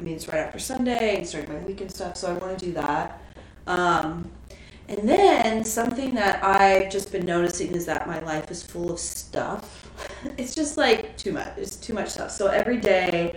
I 0.00 0.02
mean, 0.02 0.14
it's 0.14 0.28
right 0.28 0.38
after 0.38 0.58
Sunday 0.58 1.18
and 1.18 1.26
starting 1.26 1.52
my 1.52 1.60
weekend 1.60 1.92
stuff, 1.92 2.16
so 2.16 2.30
I 2.30 2.32
want 2.32 2.58
to 2.58 2.64
do 2.64 2.72
that. 2.72 3.20
Um, 3.66 4.30
and 4.88 5.06
then 5.06 5.62
something 5.62 6.14
that 6.14 6.42
I've 6.42 6.90
just 6.90 7.12
been 7.12 7.26
noticing 7.26 7.72
is 7.72 7.84
that 7.84 8.06
my 8.06 8.18
life 8.20 8.50
is 8.50 8.62
full 8.62 8.90
of 8.90 8.98
stuff. 8.98 9.76
It's 10.38 10.54
just 10.54 10.78
like 10.78 11.16
too 11.18 11.32
much. 11.32 11.52
It's 11.58 11.76
too 11.76 11.92
much 11.92 12.08
stuff. 12.08 12.30
So 12.30 12.46
every 12.46 12.78
day, 12.78 13.36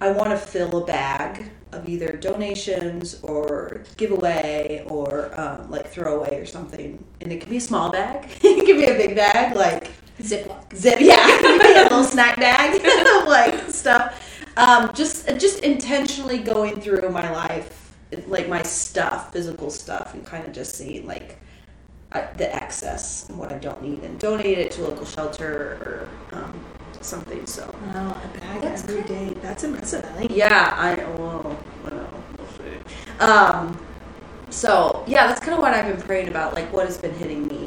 I 0.00 0.10
want 0.12 0.30
to 0.30 0.36
fill 0.36 0.82
a 0.82 0.86
bag 0.86 1.50
of 1.72 1.88
either 1.88 2.12
donations 2.12 3.20
or 3.22 3.82
giveaway 3.96 4.84
or 4.86 5.32
um, 5.38 5.68
like 5.68 5.88
throwaway 5.88 6.38
or 6.38 6.46
something. 6.46 7.04
And 7.20 7.32
it 7.32 7.40
can 7.40 7.50
be 7.50 7.56
a 7.56 7.60
small 7.60 7.90
bag. 7.90 8.28
it 8.42 8.64
can 8.64 8.76
be 8.76 8.84
a 8.84 8.94
big 8.94 9.16
bag, 9.16 9.56
like 9.56 9.90
Ziploc. 10.22 10.74
zip 10.74 10.98
yeah 11.00 11.40
a 11.40 11.82
little 11.84 12.02
snack 12.02 12.36
bag 12.38 12.82
like 13.28 13.70
stuff 13.70 14.27
um, 14.58 14.92
just 14.94 15.26
just 15.38 15.60
intentionally 15.64 16.38
going 16.38 16.80
through 16.80 17.08
my 17.10 17.30
life 17.30 17.94
like 18.26 18.48
my 18.48 18.62
stuff 18.62 19.32
physical 19.32 19.70
stuff 19.70 20.14
and 20.14 20.26
kind 20.26 20.44
of 20.46 20.52
just 20.52 20.76
seeing 20.76 21.06
like 21.06 21.38
uh, 22.12 22.26
the 22.38 22.54
excess 22.54 23.28
and 23.28 23.38
what 23.38 23.52
i 23.52 23.58
don't 23.58 23.82
need 23.82 24.02
and 24.02 24.18
donate 24.18 24.58
it 24.58 24.70
to 24.72 24.86
a 24.86 24.88
local 24.88 25.06
shelter 25.06 26.10
or 26.32 26.38
um, 26.38 26.52
something 27.00 27.46
so 27.46 27.64
Wow, 27.94 28.16
a 28.24 28.38
bag 28.40 28.62
That's 28.62 28.84
every 28.84 29.02
day. 29.04 29.34
That's 29.42 29.64
impressive, 29.64 30.04
I 30.04 30.12
think. 30.26 30.32
yeah 30.42 30.74
i 30.76 30.94
well, 31.18 31.56
well 31.84 32.10
we'll 32.38 32.48
see. 32.58 32.78
um 33.20 33.78
so 34.50 35.04
yeah 35.06 35.26
that's 35.28 35.40
kind 35.40 35.52
of 35.54 35.60
what 35.60 35.74
i've 35.74 35.86
been 35.94 36.02
praying 36.06 36.28
about 36.28 36.54
like 36.54 36.72
what 36.72 36.86
has 36.86 36.98
been 36.98 37.14
hitting 37.14 37.46
me 37.46 37.57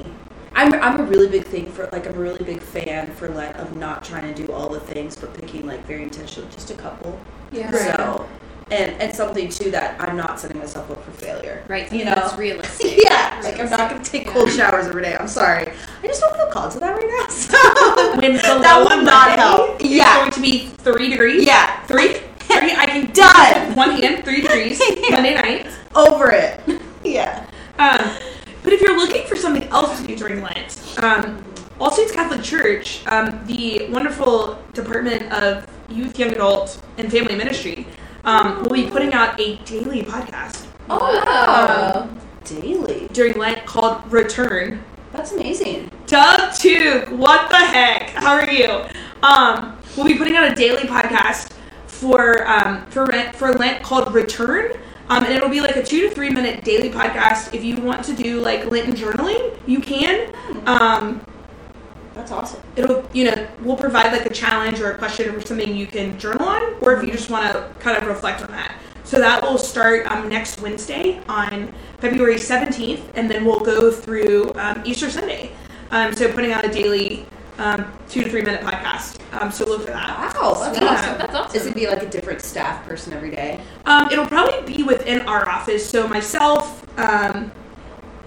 I'm, 0.61 0.73
I'm 0.81 0.99
a 0.99 1.03
really 1.03 1.27
big 1.27 1.45
thing 1.45 1.71
for 1.71 1.87
like 1.91 2.05
I'm 2.07 2.15
a 2.15 2.19
really 2.19 2.43
big 2.43 2.61
fan 2.61 3.11
for 3.13 3.29
like 3.29 3.55
of 3.57 3.75
not 3.77 4.03
trying 4.03 4.33
to 4.33 4.45
do 4.45 4.51
all 4.51 4.69
the 4.69 4.79
things 4.79 5.15
but 5.15 5.33
picking 5.33 5.65
like 5.65 5.85
very 5.85 6.03
intentional 6.03 6.49
just 6.49 6.69
a 6.71 6.75
couple 6.75 7.19
Yeah. 7.51 7.71
so 7.71 8.27
and 8.69 9.01
and 9.01 9.13
something 9.15 9.49
too 9.49 9.71
that 9.71 9.99
I'm 9.99 10.15
not 10.15 10.39
setting 10.39 10.57
myself 10.59 10.89
up 10.91 11.03
for 11.03 11.11
failure 11.11 11.63
Right. 11.67 11.91
you 11.91 12.05
know 12.05 12.13
It's 12.17 12.37
realistic. 12.37 12.97
yeah 13.03 13.39
like 13.43 13.59
I'm 13.59 13.69
not 13.69 13.89
gonna 13.89 14.03
take 14.03 14.27
cold 14.27 14.49
showers 14.51 14.85
every 14.87 15.01
day 15.03 15.15
I'm 15.19 15.27
sorry 15.27 15.71
I 16.03 16.07
just 16.07 16.21
don't 16.21 16.35
feel 16.35 16.47
called 16.47 16.71
to 16.73 16.79
that 16.79 16.95
right 16.95 17.09
now 17.19 17.27
so 17.29 18.15
When 18.21 18.33
that 18.61 18.77
low 18.87 18.95
would 18.97 19.05
not 19.05 19.37
help 19.39 19.81
is 19.81 19.91
yeah 19.91 20.19
going 20.19 20.31
to 20.31 20.41
be 20.41 20.67
three 20.67 21.09
degrees. 21.09 21.45
yeah 21.45 21.83
Three? 21.85 22.13
Three? 22.39 22.73
I 22.75 22.85
can 22.85 23.11
Done. 23.13 23.75
One 23.75 23.91
hand, 23.91 24.23
three 24.25 24.41
degrees. 24.41 24.79
Yeah. 24.81 25.11
Monday 25.11 25.35
night. 25.35 25.67
over 25.95 26.29
it 26.31 26.59
yeah 27.03 27.45
Um, 27.79 27.99
but 28.63 28.73
if 28.73 28.81
you're 28.81 28.97
looking 28.97 29.25
for 29.27 29.35
something 29.35 29.63
else 29.69 29.99
to 30.01 30.07
do 30.07 30.15
during 30.15 30.41
Lent, 30.41 30.95
um, 31.01 31.43
All 31.79 31.91
Saints 31.91 32.11
Catholic 32.11 32.43
Church, 32.43 33.05
um, 33.07 33.41
the 33.47 33.87
wonderful 33.89 34.61
Department 34.73 35.31
of 35.33 35.65
Youth, 35.89 36.17
Young 36.19 36.31
Adult, 36.31 36.81
and 36.97 37.11
Family 37.11 37.35
Ministry, 37.35 37.87
um, 38.23 38.63
will 38.63 38.71
be 38.73 38.89
putting 38.89 39.13
out 39.13 39.39
a 39.39 39.55
daily 39.65 40.03
podcast 40.03 40.67
oh 40.89 40.97
Wow. 40.99 42.09
daily 42.43 43.07
during 43.13 43.33
Lent 43.37 43.65
called 43.65 44.11
Return. 44.11 44.83
that's 45.11 45.31
amazing 45.31 45.89
Doug 46.05 46.53
Took, 46.53 47.07
what 47.09 47.49
the 47.49 47.55
heck? 47.57 48.09
How 48.09 48.33
are 48.35 48.49
you? 48.51 48.83
Um, 49.23 49.77
we'll 49.95 50.05
be 50.05 50.17
putting 50.17 50.35
out 50.35 50.51
a 50.51 50.55
daily 50.55 50.83
podcast 50.83 51.53
for 51.87 52.45
um, 52.47 52.85
for 52.87 53.05
Lent, 53.05 53.35
for 53.35 53.53
Lent 53.53 53.81
called 53.83 54.13
Return. 54.13 54.73
Um, 55.09 55.25
and 55.25 55.33
it'll 55.33 55.49
be 55.49 55.61
like 55.61 55.75
a 55.75 55.83
two 55.83 56.07
to 56.07 56.15
three 56.15 56.29
minute 56.29 56.63
daily 56.63 56.89
podcast. 56.89 57.53
If 57.53 57.63
you 57.63 57.77
want 57.77 58.05
to 58.05 58.13
do 58.13 58.39
like 58.39 58.65
Lenten 58.71 58.95
journaling, 58.95 59.59
you 59.67 59.79
can. 59.79 60.33
Um, 60.65 61.25
that's 62.13 62.31
awesome 62.31 62.61
it'll 62.75 63.07
you 63.13 63.25
know 63.25 63.47
we'll 63.61 63.77
provide 63.77 64.11
like 64.11 64.25
a 64.25 64.33
challenge 64.33 64.79
or 64.79 64.91
a 64.91 64.97
question 64.97 65.33
or 65.33 65.41
something 65.41 65.75
you 65.75 65.87
can 65.87 66.17
journal 66.19 66.45
on, 66.47 66.61
or 66.81 66.93
if 66.93 67.03
you 67.03 67.11
just 67.11 67.29
want 67.29 67.51
to 67.51 67.73
kind 67.79 67.97
of 67.97 68.07
reflect 68.07 68.41
on 68.41 68.51
that. 68.51 68.75
So 69.03 69.19
that 69.19 69.41
will 69.41 69.57
start 69.57 70.05
um, 70.07 70.29
next 70.29 70.61
Wednesday 70.61 71.21
on 71.27 71.73
February 71.99 72.37
seventeenth, 72.37 73.11
and 73.15 73.29
then 73.29 73.45
we'll 73.45 73.59
go 73.59 73.91
through 73.91 74.53
um, 74.55 74.81
Easter 74.85 75.09
Sunday. 75.09 75.51
Um, 75.91 76.13
so 76.13 76.31
putting 76.31 76.51
out 76.51 76.63
a 76.63 76.69
daily 76.69 77.25
um, 77.57 77.91
two 78.09 78.23
to 78.23 78.29
three 78.29 78.41
minute 78.41 78.61
podcast. 78.61 79.19
Um, 79.33 79.51
so 79.51 79.65
look 79.65 79.81
for 79.81 79.91
that. 79.91 80.17
wow 80.17 80.21
that's 80.21 80.33
That's 80.33 80.43
awesome 80.43 80.83
awesome. 80.83 81.17
That's 81.17 81.35
awesome. 81.35 81.55
Is 81.55 81.65
it 81.67 81.75
be 81.75 81.87
like 81.87 82.03
a 82.03 82.09
different 82.09 82.41
staff 82.41 82.83
person 82.85 83.13
every 83.13 83.31
day? 83.31 83.61
Um, 83.85 84.09
it'll 84.11 84.25
probably 84.25 84.73
be 84.73 84.83
within 84.83 85.21
our 85.23 85.47
office. 85.47 85.87
So 85.87 86.07
myself, 86.07 86.85
um, 86.99 87.51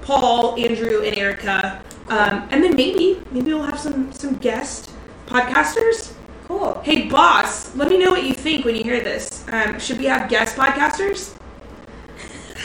Paul, 0.02 0.58
Andrew, 0.58 1.02
and 1.02 1.16
Erica, 1.16 1.82
um, 2.08 2.46
and 2.50 2.62
then 2.62 2.76
maybe 2.76 3.22
maybe 3.30 3.52
we'll 3.52 3.62
have 3.64 3.80
some 3.80 4.12
some 4.12 4.36
guest 4.36 4.90
podcasters. 5.26 6.12
Cool. 6.46 6.80
Hey, 6.84 7.08
boss, 7.08 7.74
let 7.74 7.88
me 7.88 7.98
know 7.98 8.10
what 8.10 8.24
you 8.24 8.34
think 8.34 8.66
when 8.66 8.76
you 8.76 8.82
hear 8.84 9.00
this. 9.00 9.44
Um, 9.50 9.78
should 9.78 9.98
we 9.98 10.04
have 10.04 10.28
guest 10.28 10.56
podcasters? 10.56 11.34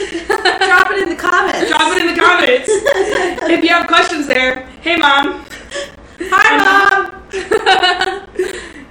Drop 0.00 0.90
it 0.90 1.02
in 1.02 1.08
the 1.08 1.16
comments. 1.16 1.68
Drop 1.68 1.96
it 1.96 2.00
in 2.02 2.14
the 2.14 2.20
comments. 2.20 2.68
if 3.50 3.62
you 3.62 3.68
have 3.70 3.86
questions 3.86 4.26
there, 4.26 4.66
hey, 4.82 4.96
mom. 4.96 5.44
Hi, 6.22 6.56
mom. 6.58 7.06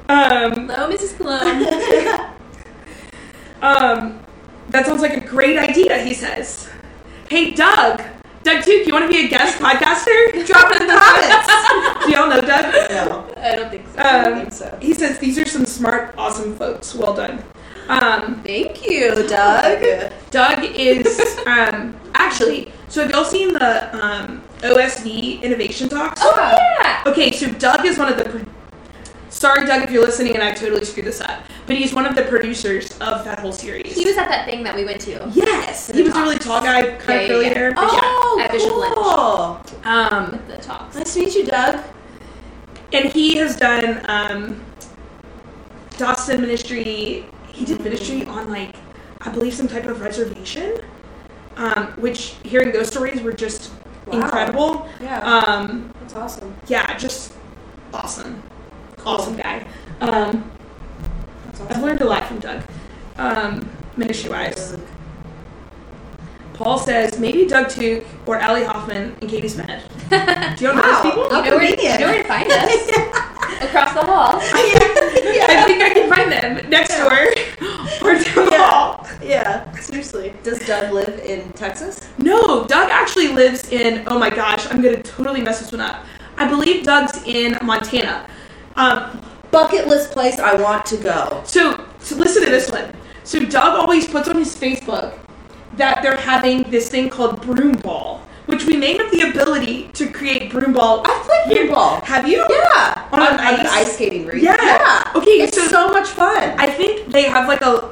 Um, 0.09 0.67
Hello, 0.67 0.89
Mrs. 0.91 1.15
Cologne. 1.17 2.33
um, 3.61 4.19
that 4.69 4.85
sounds 4.85 5.01
like 5.01 5.15
a 5.17 5.21
great 5.21 5.57
idea, 5.57 5.99
he 5.99 6.13
says. 6.15 6.67
Hey, 7.29 7.51
Doug. 7.51 8.01
Doug 8.41 8.63
Took, 8.63 8.87
you 8.87 8.93
want 8.93 9.05
to 9.05 9.09
be 9.11 9.25
a 9.25 9.29
guest 9.29 9.59
podcaster? 9.59 10.47
Drop 10.47 10.71
it 10.75 10.81
in 10.81 10.87
the 10.87 10.95
comments. 10.95 12.05
Do 12.05 12.11
y'all 12.11 12.29
know 12.29 12.41
Doug? 12.41 12.73
No. 12.89 13.33
I 13.37 13.55
don't 13.57 13.69
think 13.69 13.85
so. 13.93 13.99
I 13.99 14.23
Um, 14.25 14.33
think 14.39 14.53
so. 14.53 14.77
he 14.81 14.93
says 14.95 15.19
these 15.19 15.37
are 15.37 15.45
some 15.45 15.65
smart, 15.65 16.15
awesome 16.17 16.55
folks. 16.55 16.95
Well 16.95 17.13
done. 17.13 17.43
Um, 17.89 18.41
Thank 18.43 18.87
you, 18.89 19.13
Doug. 19.27 20.11
Doug 20.31 20.63
is 20.73 21.37
um, 21.45 21.95
actually. 22.15 22.71
So 22.87 23.01
have 23.03 23.11
y'all 23.11 23.25
seen 23.25 23.53
the 23.53 23.89
OSV 24.59 25.41
Innovation 25.41 25.89
Talks? 25.89 26.21
oh 26.23 26.35
yeah. 26.81 27.03
Okay, 27.05 27.31
so 27.31 27.51
Doug 27.53 27.85
is 27.85 27.97
one 27.97 28.11
of 28.11 28.17
the. 28.17 28.25
Pro- 28.25 28.45
Sorry, 29.29 29.65
Doug, 29.65 29.83
if 29.83 29.91
you're 29.91 30.03
listening, 30.03 30.33
and 30.33 30.43
I 30.43 30.51
totally 30.53 30.83
screwed 30.83 31.05
this 31.05 31.21
up. 31.21 31.43
But 31.67 31.75
he's 31.77 31.93
one 31.93 32.05
of 32.07 32.15
the 32.15 32.23
producers 32.23 32.91
of 32.93 33.23
that 33.25 33.39
whole 33.39 33.51
series. 33.53 33.93
He 33.95 34.03
was 34.05 34.17
at 34.17 34.27
that 34.27 34.45
thing 34.45 34.63
that 34.63 34.75
we 34.75 34.83
went 34.85 34.99
to. 35.01 35.31
yes, 35.35 35.91
he 35.91 36.01
was 36.01 36.15
a 36.15 36.21
really 36.21 36.39
tall 36.39 36.61
guy, 36.61 36.95
kind 36.97 37.09
Yeah, 37.09 37.15
of 37.15 37.21
yeah, 37.21 37.27
curly 37.27 37.45
yeah. 37.45 37.53
hair. 37.53 37.71
But 37.73 37.83
Oh, 37.91 39.61
cool. 39.63 39.79
yeah. 39.83 40.07
Um, 40.09 40.41
the 40.47 40.57
talks. 40.57 40.95
Nice 40.95 41.13
to 41.13 41.19
meet 41.19 41.35
you, 41.35 41.45
Doug. 41.45 41.79
and 42.91 43.05
he 43.11 43.37
has 43.37 43.55
done 43.55 44.01
um, 44.09 44.65
Dawson 45.97 46.41
Ministry. 46.41 47.25
He 47.49 47.65
did 47.65 47.81
ministry 47.83 48.25
on 48.25 48.49
like 48.49 48.75
I 49.21 49.29
believe 49.29 49.53
some 49.53 49.67
type 49.67 49.85
of 49.85 50.01
reservation, 50.01 50.79
um, 51.57 51.87
which 51.97 52.35
hearing 52.43 52.71
those 52.71 52.87
stories 52.87 53.21
were 53.21 53.33
just 53.33 53.71
Wow. 54.11 54.21
incredible. 54.21 54.89
Yeah, 55.01 55.19
Um, 55.19 55.93
that's 56.01 56.15
awesome. 56.15 56.53
yeah, 56.67 56.97
just 56.97 57.33
awesome, 57.93 58.41
awesome 59.05 59.35
guy. 59.37 59.65
Um, 60.01 60.49
That's 61.57 61.61
I've 61.77 61.83
learned 61.83 62.01
a 62.01 62.05
lot 62.05 62.25
from 62.25 62.39
Doug, 62.39 62.61
um, 63.17 63.67
ministry 63.97 64.29
wise. 64.29 64.77
Paul 66.53 66.77
says 66.77 67.17
maybe 67.19 67.45
Doug 67.47 67.69
Took 67.69 68.03
or 68.25 68.37
Allie 68.37 68.65
Hoffman 68.65 69.15
and 69.21 69.29
Katie 69.29 69.47
Smith. 69.47 69.81
Do 70.09 70.15
you 70.15 70.73
know 70.73 70.81
Wow. 70.81 70.81
those 70.81 71.01
people? 71.03 71.23
You 71.23 71.29
know, 71.51 71.57
where, 71.57 71.63
you 71.63 71.67
convenient. 71.69 71.99
know 72.01 72.07
where 72.07 72.21
to 72.23 72.27
find 72.27 72.51
us? 72.51 72.89
Across 73.61 73.93
the 73.93 74.03
hall. 74.03 74.39
I 74.41 75.63
think 75.67 75.81
I 75.83 75.89
can 75.93 76.09
find 76.09 76.31
them 76.31 76.69
next 76.69 76.97
door 76.97 77.11
or 78.01 78.13
down 78.15 78.45
the 78.49 78.57
hall. 78.57 79.07
Yeah, 79.21 79.69
seriously. 79.79 80.33
Does 80.43 80.59
Doug 80.65 80.93
live 80.93 81.19
in 81.19 81.51
Texas? 81.53 81.99
No, 82.17 82.65
Doug 82.65 82.89
actually 82.89 83.08
lives 83.39 83.69
in. 83.71 84.03
Oh 84.07 84.19
my 84.19 84.29
gosh, 84.29 84.67
I'm 84.69 84.81
gonna 84.81 85.01
totally 85.01 85.41
mess 85.41 85.59
this 85.61 85.71
one 85.71 85.81
up. 85.81 86.05
I 86.37 86.47
believe 86.47 86.83
Doug's 86.83 87.23
in 87.23 87.57
Montana. 87.63 88.27
Um, 88.75 89.21
Bucket 89.51 89.87
list 89.87 90.11
place 90.11 90.37
I 90.37 90.53
want 90.61 90.85
to 90.87 90.97
go. 90.97 91.41
so, 91.43 91.83
so 91.99 92.15
listen 92.15 92.43
to 92.43 92.51
this 92.51 92.69
one. 92.69 92.93
So 93.23 93.39
Doug 93.39 93.79
always 93.79 94.07
puts 94.07 94.27
on 94.29 94.35
his 94.37 94.55
Facebook 94.55 95.17
that 95.75 96.03
they're 96.03 96.17
having 96.17 96.63
this 96.69 96.87
thing 96.89 97.09
called 97.09 97.41
Broom 97.41 97.71
Ball, 97.77 98.21
which 98.45 98.65
we 98.65 98.75
may 98.77 98.95
have 98.97 99.09
the 99.11 99.21
ability 99.29 99.87
to 99.93 100.11
create 100.11 100.51
Broom 100.51 100.73
Ball. 100.73 101.01
I've 101.05 101.23
played 101.25 101.57
broom 101.57 101.73
ball. 101.73 102.01
Have 102.01 102.27
you? 102.27 102.45
Yeah, 102.49 103.07
On 103.11 103.19
on, 103.21 103.33
an 103.33 103.39
on 103.39 103.65
ice? 103.65 103.71
ice 103.87 103.93
skating 103.95 104.25
rink. 104.27 104.43
Yeah. 104.43 104.57
yeah. 104.61 105.11
Okay, 105.15 105.41
it's 105.41 105.55
so- 105.57 105.67
so, 105.67 105.89
much 105.89 106.09
fun. 106.09 106.53
I 106.59 106.67
think 106.69 107.07
they 107.07 107.23
have 107.23 107.47
like 107.47 107.61
a 107.61 107.89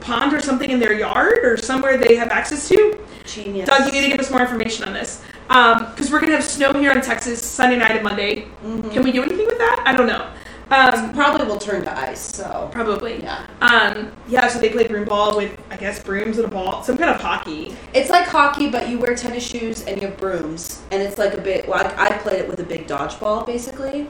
pond 0.00 0.32
or 0.32 0.40
something 0.40 0.70
in 0.70 0.78
their 0.78 0.92
yard 0.92 1.38
or 1.42 1.56
somewhere 1.56 1.96
they 1.96 2.14
have 2.16 2.28
access 2.30 2.68
to. 2.68 2.98
Genius. 3.24 3.68
Doug, 3.68 3.86
you 3.86 3.92
need 3.92 4.02
to 4.02 4.08
give 4.08 4.20
us 4.20 4.30
more 4.30 4.40
information 4.40 4.84
on 4.86 4.92
this. 4.94 5.22
Because 5.48 6.10
we're 6.10 6.20
going 6.20 6.30
to 6.30 6.36
have 6.36 6.44
snow 6.44 6.72
here 6.74 6.92
in 6.92 7.00
Texas 7.00 7.42
Sunday 7.42 7.76
night 7.76 7.92
and 7.92 8.02
Monday. 8.02 8.46
Mhm. 8.64 8.92
Can 8.92 9.02
we 9.02 9.12
do 9.12 9.22
anything 9.22 9.46
with 9.46 9.58
that? 9.58 9.82
I 9.86 9.96
don't 9.96 10.06
know. 10.06 10.26
Um, 10.70 11.12
Probably 11.12 11.46
will 11.46 11.58
turn 11.58 11.84
to 11.84 11.98
ice. 11.98 12.20
So 12.20 12.68
probably. 12.72 13.22
yeah, 13.22 13.46
Um, 13.60 14.10
yeah, 14.28 14.48
so 14.48 14.58
they 14.58 14.70
play 14.70 14.88
broom 14.88 15.04
ball 15.04 15.36
with, 15.36 15.52
I 15.70 15.76
guess, 15.76 16.02
brooms 16.02 16.38
and 16.38 16.46
a 16.46 16.50
ball. 16.50 16.82
Some 16.82 16.96
kind 16.96 17.10
of 17.10 17.20
hockey. 17.20 17.76
it's 17.92 18.08
like 18.10 18.26
hockey, 18.26 18.70
but 18.70 18.88
you 18.88 18.98
wear 18.98 19.14
tennis 19.14 19.44
shoes 19.46 19.84
and 19.84 20.00
you 20.00 20.08
have 20.08 20.16
brooms, 20.16 20.80
and 20.90 21.02
it's 21.02 21.18
like 21.18 21.34
a 21.34 21.40
bit. 21.40 21.68
Well, 21.68 21.86
I, 21.98 22.06
I 22.06 22.18
played 22.18 22.40
it 22.40 22.48
with 22.48 22.60
a 22.60 22.64
big 22.64 22.86
dodgeball, 22.88 23.46
basically. 23.46 24.06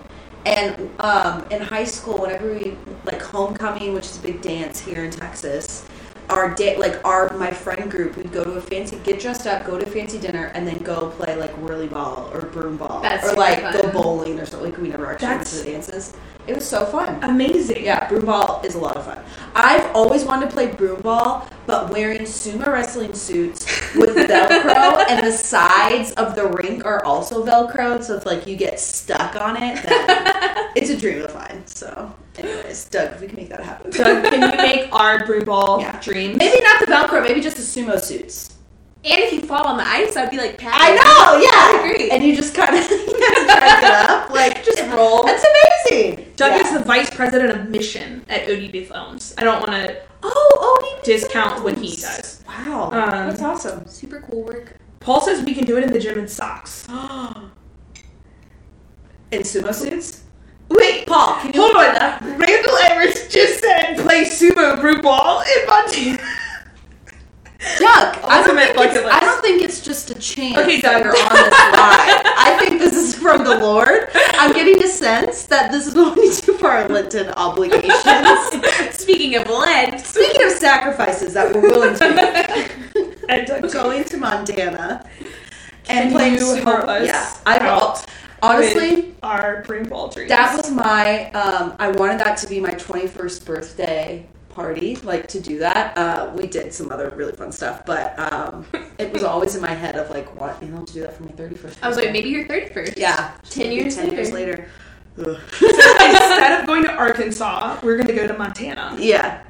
And 0.47 0.91
um, 1.01 1.45
in 1.51 1.61
high 1.61 1.85
school, 1.85 2.19
whenever 2.19 2.53
we 2.55 2.77
like 3.05 3.21
homecoming, 3.21 3.93
which 3.93 4.05
is 4.07 4.19
a 4.19 4.21
big 4.23 4.41
dance 4.41 4.79
here 4.79 5.03
in 5.05 5.11
Texas, 5.11 5.85
our 6.31 6.55
day 6.55 6.77
like 6.77 7.05
our 7.05 7.33
my 7.37 7.51
friend 7.51 7.91
group, 7.91 8.17
we'd 8.17 8.33
go 8.33 8.45
to 8.45 8.53
a 8.53 8.61
fancy, 8.61 8.99
get 9.05 9.21
dressed 9.21 9.47
up, 9.47 9.67
go 9.67 9.79
to 9.79 9.87
a 9.87 9.91
fancy 9.91 10.19
dinner, 10.19 10.47
and 10.55 10.67
then 10.67 10.79
go 10.79 11.11
play 11.11 11.37
like 11.37 11.51
whirly 11.59 11.87
ball 11.89 12.31
or 12.33 12.43
broom 12.43 12.77
ball, 12.77 13.01
That's 13.03 13.31
or 13.33 13.37
like 13.37 13.61
fun. 13.61 13.73
go 13.73 13.91
bowling 13.93 14.39
or 14.41 14.47
something. 14.47 14.71
Like 14.71 14.81
we 14.81 14.89
never 14.89 15.07
actually 15.11 15.29
went 15.29 15.39
That's- 15.41 15.59
to 15.59 15.65
the 15.65 15.71
dances. 15.73 16.15
It 16.47 16.55
was 16.55 16.69
so 16.69 16.85
fun. 16.85 17.23
Amazing. 17.25 17.85
Yeah, 17.85 18.07
broom 18.09 18.27
ball 18.27 18.61
is 18.65 18.75
a 18.75 18.79
lot 18.79 18.97
of 18.97 19.05
fun. 19.07 19.19
I've 19.55 19.87
always 19.97 20.25
wanted 20.25 20.51
to 20.51 20.53
play 20.53 20.67
broom 20.73 21.01
ball, 21.01 21.49
but 21.67 21.91
wearing 21.91 22.23
sumo 22.23 22.67
wrestling 22.67 23.15
suits 23.15 23.65
with 23.95 24.11
Velcro 24.29 25.07
and 25.09 25.27
the 25.27 25.33
sides 25.33 26.13
of 26.13 26.35
the 26.35 26.47
rink 26.49 26.85
are 26.85 27.03
also 27.05 27.45
Velcro, 27.47 28.03
so 28.05 28.17
it's 28.17 28.27
like 28.27 28.47
you 28.47 28.57
get 28.57 28.79
stuck 28.79 29.37
on 29.37 29.57
it, 29.57 29.83
then 29.83 30.71
it's 30.77 30.91
a 30.91 30.97
dream 30.99 31.23
of 31.23 31.35
mine. 31.35 31.63
So, 31.67 32.15
anyways, 32.37 32.87
Doug, 32.87 33.13
if 33.13 33.21
we 33.23 33.27
can 33.29 33.37
make 33.37 33.49
that 33.49 33.61
happen. 33.61 33.91
Doug, 33.91 34.25
can 34.25 34.43
you 34.53 34.57
make 34.59 34.93
our 34.95 35.25
broom 35.25 35.45
ball 35.47 35.81
Yeah. 35.81 35.99
dreams? 36.01 36.37
maybe 36.37 36.63
not 36.63 36.81
the 36.81 36.87
Velcro, 36.87 37.23
maybe 37.23 37.41
just 37.41 37.57
the 37.57 37.63
sumo 37.63 37.99
suits. 37.99 38.54
And 39.07 39.21
if 39.23 39.33
you 39.35 39.43
fall 39.43 39.67
on 39.67 39.77
the 39.77 39.87
ice, 39.87 40.17
I'd 40.17 40.31
be 40.31 40.39
like, 40.39 40.57
Pat. 40.57 40.73
I 40.75 40.95
know, 40.95 41.37
yeah. 41.39 41.51
I 41.53 41.85
agree. 41.93 42.11
And 42.11 42.25
you 42.25 42.35
just 42.35 42.55
kind 42.55 42.75
of 42.75 42.87
crank 42.87 43.83
it 43.83 43.91
up, 44.09 44.31
like 44.31 44.65
Just 44.65 44.83
roll. 44.91 45.25
That's 45.25 45.45
amazing. 45.91 46.33
Doug 46.37 46.53
Yeah. 46.53 46.67
is 46.67 46.73
the 46.79 46.85
vice 46.85 47.11
president 47.11 47.51
of 47.51 47.69
mission 47.69 48.25
at 48.31 48.47
ODB 48.49 48.87
Films. 48.89 49.35
I 49.37 49.45
don't 49.45 49.61
want 49.61 49.73
to 49.73 50.01
oh, 50.23 50.81
ODB 50.83 51.05
discount 51.05 51.63
what 51.63 51.77
he 51.77 51.95
does. 51.97 52.43
Wow, 52.49 52.85
Um, 52.93 53.29
that's 53.29 53.43
awesome. 53.43 53.87
Super 53.87 54.21
cool 54.21 54.43
work. 54.45 54.79
Paul 55.01 55.21
says 55.21 55.45
we 55.45 55.55
can 55.55 55.67
do 55.67 55.77
it 55.77 55.85
in 55.85 55.93
the 55.93 55.99
gym 55.99 56.19
in 56.19 56.27
socks. 56.29 56.87
In 59.31 59.43
sumo 59.43 59.75
suits. 59.75 60.23
Wait, 60.69 61.07
Paul, 61.07 61.41
can 61.41 61.53
you 61.53 61.61
hold 61.61 61.75
look 61.75 61.89
on. 61.89 61.95
that? 61.95 62.23
Randall 62.23 62.77
Everett 62.85 63.29
just 63.31 63.61
said 63.61 63.99
play 63.99 64.25
sumo 64.25 64.81
group 64.81 65.03
ball 65.03 65.43
in 65.43 65.67
Montana. 65.67 66.19
Doug, 67.79 68.19
I 68.25 68.43
don't, 68.45 68.57
think 68.57 68.77
it's. 68.79 69.07
I 69.07 69.21
don't 69.21 69.43
think 69.43 69.63
it's 69.63 69.81
just 69.81 70.11
a 70.11 70.15
chance 70.15 70.59
Okay, 70.59 70.81
that 70.83 71.03
you're 71.03 71.17
on 71.17 71.33
this 71.33 71.51
ride. 71.51 72.23
I 72.37 72.57
think 72.59 72.81
this 72.81 72.95
is 72.95 73.15
from 73.15 73.45
the 73.45 73.59
Lord. 73.59 74.11
I'm 74.15 74.53
getting 74.53 74.83
a 74.83 74.87
sense 74.87 75.47
that 75.47 75.73
this 75.73 75.87
is 75.87 75.95
going 75.95 76.31
to 76.31 76.67
our 76.67 76.89
Lenten 76.89 77.29
obligations. 77.31 78.95
Speaking 78.99 79.37
of 79.37 79.49
Lent, 79.49 80.01
Speaking 80.01 80.45
of 80.47 80.53
sacrifices 80.53 81.33
that 81.35 81.55
we're 81.55 81.63
willing 81.63 81.97
to 81.97 82.15
make, 82.15 83.19
And 83.29 83.73
going 83.73 84.05
to 84.05 84.17
Montana 84.19 85.09
and 85.89 86.13
playing 86.13 86.35
you 86.35 86.55
help 86.57 86.89
us 86.89 87.07
yeah, 87.07 87.37
I've 87.47 87.63
out 87.63 88.05
honestly 88.43 89.15
our 89.23 89.63
broom 89.63 89.89
ball 89.89 90.09
dreams. 90.09 90.29
that 90.29 90.57
was 90.57 90.71
my. 90.71 91.31
Um, 91.33 91.75
I 91.79 91.91
wanted 91.91 92.21
that 92.21 92.37
to 92.39 92.47
be 92.47 92.61
my 92.61 92.71
21st 92.71 93.45
birthday 93.45 94.27
party, 94.55 94.97
like 94.97 95.27
to 95.29 95.41
do 95.41 95.59
that. 95.59 95.97
Uh, 95.99 96.33
we 96.37 96.47
did 96.47 96.73
some 96.73 96.91
other 96.93 97.11
really 97.17 97.33
fun 97.33 97.51
stuff, 97.53 97.85
but 97.85 98.19
um, 98.19 98.67
it 98.99 99.13
was 99.13 99.23
always 99.25 99.55
in 99.57 99.63
my 99.63 99.75
head 99.75 99.97
of 99.97 100.11
like 100.11 100.35
what 100.41 100.63
you 100.63 100.69
know 100.69 100.85
to 100.85 100.93
do 100.93 101.01
that 101.01 101.17
for 101.17 101.25
my 101.25 101.31
31st. 101.33 101.77
I 101.83 101.89
was 101.89 101.97
like, 101.97 102.13
maybe 102.13 102.29
you're 102.29 102.47
31st. 102.47 102.95
Yeah, 102.97 103.33
Ten 103.51 103.73
years 103.73 103.97
ten 103.97 104.13
years 104.13 104.31
later. 104.33 104.69
later. 105.17 105.31
Ugh. 105.31 105.41
Instead 105.63 106.61
of 106.61 106.67
going 106.67 106.83
to 106.85 106.93
Arkansas, 106.93 107.79
we're 107.83 107.97
going 107.97 108.09
to 108.09 108.15
go 108.15 108.27
to 108.27 108.37
Montana. 108.37 108.97
Yeah, 108.99 109.43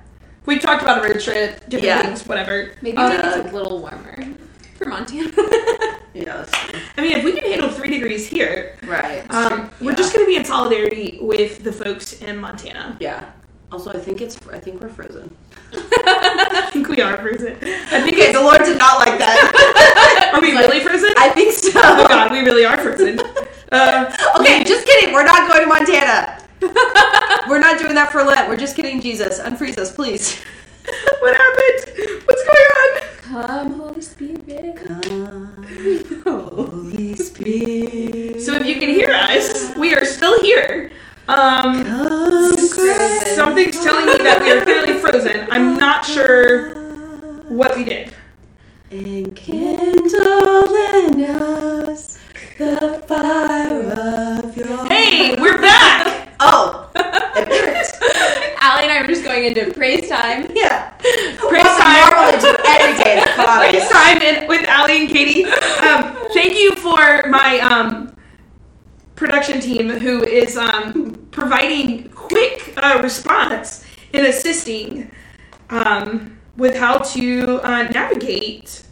We 0.46 0.59
talked 0.59 0.82
about 0.82 1.05
a 1.05 1.09
road 1.09 1.20
trip, 1.20 1.61
different 1.68 1.84
Yeah. 1.84 2.02
things, 2.02 2.26
whatever. 2.26 2.72
Maybe 2.82 2.98
Uh, 2.98 3.11
it's 3.12 3.50
a 3.50 3.55
little 3.55 3.78
warmer 3.80 4.24
for 4.76 4.86
Montana. 4.88 5.30
yeah, 6.14 6.24
that's 6.24 6.50
true. 6.52 6.80
I 6.98 7.00
mean, 7.00 7.12
if 7.16 7.24
we 7.24 7.32
can 7.32 7.50
handle 7.50 7.70
three 7.70 7.90
degrees 7.90 8.26
here, 8.26 8.76
right. 8.86 9.24
um, 9.32 9.70
we're 9.80 9.92
Yeah. 9.92 9.96
just 9.96 10.12
going 10.12 10.26
to 10.26 10.28
be 10.30 10.36
in 10.36 10.44
solidarity 10.44 11.18
with 11.22 11.62
the 11.64 11.72
folks 11.72 12.20
in 12.20 12.36
Montana. 12.38 12.96
yeah. 13.00 13.24
Also, 13.75 13.91
I 13.91 13.99
think 13.99 14.20
it's. 14.20 14.39
I 14.53 14.61
think 14.61 14.81
we're 14.81 14.89
frozen. 14.89 15.35
I 15.75 16.70
think 16.72 16.87
we 16.89 17.01
are 17.03 17.16
frozen. 17.16 17.57
I 17.91 18.01
think 18.03 18.14
Okay, 18.14 18.31
the 18.33 18.41
Lord 18.41 18.61
did 18.62 18.79
not 18.79 19.01
like 19.05 19.18
that. 19.18 20.31
Are 20.33 20.41
we 20.41 20.53
really 20.53 20.79
frozen? 20.79 21.11
I 21.18 21.29
think 21.31 21.51
so. 21.51 21.72
oh 21.75 22.07
god, 22.07 22.31
we 22.31 22.39
really 22.39 22.64
are 22.64 22.79
frozen. 22.79 23.18
Uh, 23.72 24.14
Okay, 24.39 24.62
just 24.62 24.87
kidding. 24.87 25.12
We're 25.12 25.25
not 25.25 25.49
going 25.51 25.62
to 25.62 25.66
Montana. 25.66 26.39
we're 27.49 27.59
not 27.59 27.81
doing 27.81 27.97
that 27.97 28.12
for 28.12 28.22
Lent. 28.22 28.49
We're 28.49 28.57
just 28.57 28.77
kidding, 28.77 29.01
Jesus. 29.01 29.41
Unfreeze 29.41 29.77
us, 29.79 29.91
please. 29.93 30.39
what 31.18 31.35
happened? 31.37 32.22
What's 32.27 32.45
going 32.45 32.68
on? 32.79 32.91
Come, 33.27 33.81
Holy 33.81 34.01
Spirit. 34.01 34.77
Come, 34.77 36.22
Holy 36.25 37.16
Spirit. 37.16 38.41
So 38.41 38.55
if 38.55 38.64
you 38.66 38.77
can 38.77 38.91
hear 38.91 39.11
us, 39.11 39.75
we 39.75 39.93
are 39.97 40.05
still 40.05 40.41
here. 40.43 40.93
Um, 41.27 41.85
Come, 41.85 42.57
something's 43.35 43.81
telling 43.83 44.07
me 44.07 44.18
that 44.18 44.41
we 44.43 44.53
are 44.53 44.62
clearly 44.62 45.01
frozen. 45.01 45.49
I'm 45.51 45.79
not 45.79 46.05
sure 46.05 46.75
what 47.49 47.77
we 47.77 47.85
did. 47.85 48.12
And 48.91 49.35
kindle 49.35 50.75
in 50.77 51.25
us 51.25 52.18
the 52.59 53.03
fire 53.09 53.93
of 54.45 54.57
your 54.57 54.87
Hey, 54.87 55.35
we're 55.41 55.59
back. 55.61 56.20
Oh. 56.41 56.91
Allie 58.61 58.85
and 58.85 58.93
I 58.93 58.99
were 59.01 59.07
just 59.07 59.25
going 59.25 59.45
into 59.45 59.72
praise 59.72 60.09
time. 60.09 60.47
Yeah. 60.55 60.91
Praise 61.39 61.64
What 61.64 61.81
time. 61.81 62.11
normally 62.11 62.41
do 62.41 62.57
every 62.66 63.03
day 63.05 63.22
Praise 63.37 63.89
time 63.89 64.20
in, 64.20 64.49
with 64.49 64.68
Allie 64.68 65.03
and 65.03 65.09
Katie. 65.09 65.45
Um, 65.45 66.16
thank 66.35 66.55
you 66.59 66.75
for 66.77 67.29
my 67.31 67.61
um, 67.61 67.93
production 69.45 69.61
team 69.61 69.88
who 69.90 70.22
is 70.22 70.57
um, 70.57 71.26
providing 71.30 72.09
quick 72.11 72.72
uh, 72.76 73.01
response 73.03 73.84
and 74.12 74.26
assisting 74.26 75.11
um, 75.70 76.38
with 76.57 76.74
how 76.76 76.99
to 76.99 77.61
uh, 77.62 77.82
navigate 77.84 78.84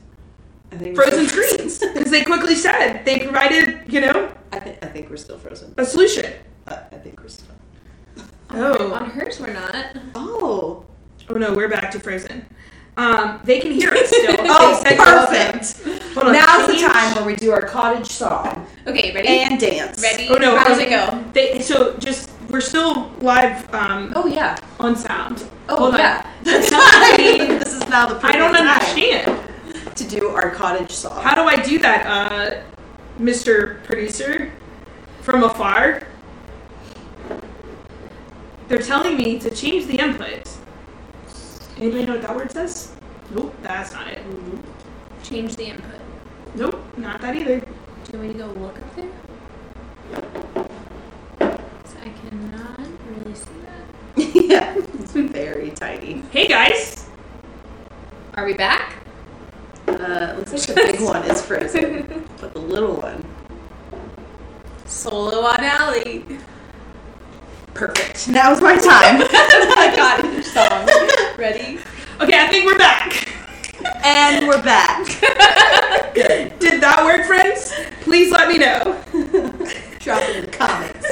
I 0.71 0.77
think 0.77 0.97
frozen 0.97 1.27
screens. 1.27 1.79
Because 1.79 2.11
they 2.11 2.25
quickly 2.25 2.55
said 2.55 3.05
they 3.05 3.21
provided, 3.21 3.83
you 3.93 4.01
know, 4.01 4.33
I, 4.53 4.61
thi- 4.61 4.79
I 4.83 4.87
think 4.87 5.09
we're 5.11 5.17
still 5.17 5.39
frozen. 5.39 5.75
a 5.77 5.85
solution. 5.85 6.33
I, 6.67 6.75
I 6.75 6.99
think 6.99 7.21
we're 7.21 7.29
still. 7.29 7.49
Oh. 8.51 8.93
On 8.93 9.11
hers, 9.11 9.41
we're 9.41 9.53
not. 9.53 9.97
Oh. 10.15 10.85
Oh 11.31 11.35
no, 11.35 11.55
we're 11.55 11.69
back 11.69 11.91
to 11.93 12.01
frozen. 12.01 12.45
Um, 12.97 13.41
they 13.45 13.61
can 13.61 13.73
hear 13.73 13.91
us 13.93 14.09
still. 14.09 14.37
Oh, 14.55 14.83
perfect. 14.85 15.81
Hold 16.15 16.27
on, 16.27 16.33
Now's 16.35 16.67
the 16.67 16.79
time 16.87 17.15
where 17.17 17.25
we 17.25 17.35
do 17.37 17.51
our 17.53 17.63
cottage 17.63 18.07
song 18.09 18.67
Okay, 18.87 19.13
ready? 19.15 19.29
and 19.29 19.59
dance. 19.59 20.03
ready? 20.03 20.29
Oh 20.29 20.35
no, 20.35 20.57
How 20.57 20.65
does 20.65 20.79
it 20.79 20.91
go? 20.91 21.25
They 21.33 21.61
so 21.61 21.97
just 21.99 22.31
we're 22.51 22.61
still 22.61 23.11
live 23.21 23.73
um, 23.75 24.13
Oh 24.15 24.27
yeah. 24.27 24.57
on 24.79 24.95
sound. 24.95 25.45
Oh, 25.71 25.77
Hold 25.77 25.95
on. 25.95 26.01
yeah. 26.01 26.31
this 26.45 27.73
is 27.73 27.89
now 27.89 28.07
the 28.07 28.27
I 28.27 28.37
don't 28.37 28.55
understand. 28.55 29.41
to 29.97 30.05
do 30.05 30.29
our 30.29 30.51
cottage 30.51 30.91
song. 30.91 31.23
How 31.23 31.35
do 31.35 31.43
I 31.43 31.57
do 31.63 31.79
that, 31.79 32.07
uh, 32.07 32.63
Mr. 33.19 33.83
Producer? 33.85 34.53
From 35.23 35.45
afar? 35.45 36.03
They're 38.69 38.79
telling 38.83 39.17
me 39.17 39.39
to 39.39 39.51
change 39.51 39.87
the 39.87 39.97
input. 39.99 40.49
Anybody 41.79 42.07
know 42.07 42.13
what 42.15 42.23
that 42.23 42.37
word 42.37 42.51
says? 42.51 42.95
Nope, 43.31 43.55
that's 43.63 43.93
not 43.93 44.09
it. 44.09 44.21
change 45.23 45.57
the 45.57 45.65
input. 45.65 46.01
Nope, 46.55 46.83
not 46.97 47.21
that 47.23 47.35
either. 47.35 47.61
Do 47.61 47.67
you 48.13 48.19
want 48.19 48.23
me 48.23 48.33
to 48.33 48.39
go 48.39 48.47
look 48.61 48.79
up 48.79 48.97
there? 48.97 49.11
I 52.01 52.09
cannot 52.29 52.81
really 53.09 53.35
see 53.35 53.51
that. 53.65 54.35
yeah, 54.35 54.75
it's 54.77 55.13
very 55.13 55.71
tiny. 55.71 56.23
Hey 56.31 56.47
guys. 56.47 57.09
Are 58.35 58.45
we 58.45 58.55
back? 58.55 58.97
Uh, 59.87 60.35
looks 60.39 60.53
like 60.53 60.63
the 60.63 60.75
big 60.75 61.01
one 61.05 61.23
is 61.25 61.43
frozen, 61.43 62.29
but 62.41 62.53
the 62.53 62.61
little 62.61 62.97
one, 62.97 63.25
Solo 64.87 65.41
on 65.43 65.63
Allie. 65.63 66.25
Perfect. 67.75 68.29
Now's 68.31 68.61
my 68.61 68.75
time. 68.77 69.23
I 69.31 69.93
got 69.97 70.25
it. 70.25 70.45
Song. 70.53 70.87
Ready? 71.39 71.79
Okay, 72.21 72.39
I 72.41 72.49
think 72.49 72.67
we're 72.67 72.79
back. 72.79 73.29
and 74.05 74.47
we're 74.47 74.63
back. 74.63 75.05
Good. 76.15 76.59
Did 76.59 76.81
that 76.83 77.03
work, 77.05 77.27
friends? 77.27 77.73
Please 78.03 78.31
let 78.31 78.49
me 78.49 78.59
know. 78.59 79.03
Drop 80.01 80.23
it 80.29 80.37
in 80.37 80.45
the 80.47 80.53
comments. 80.53 81.07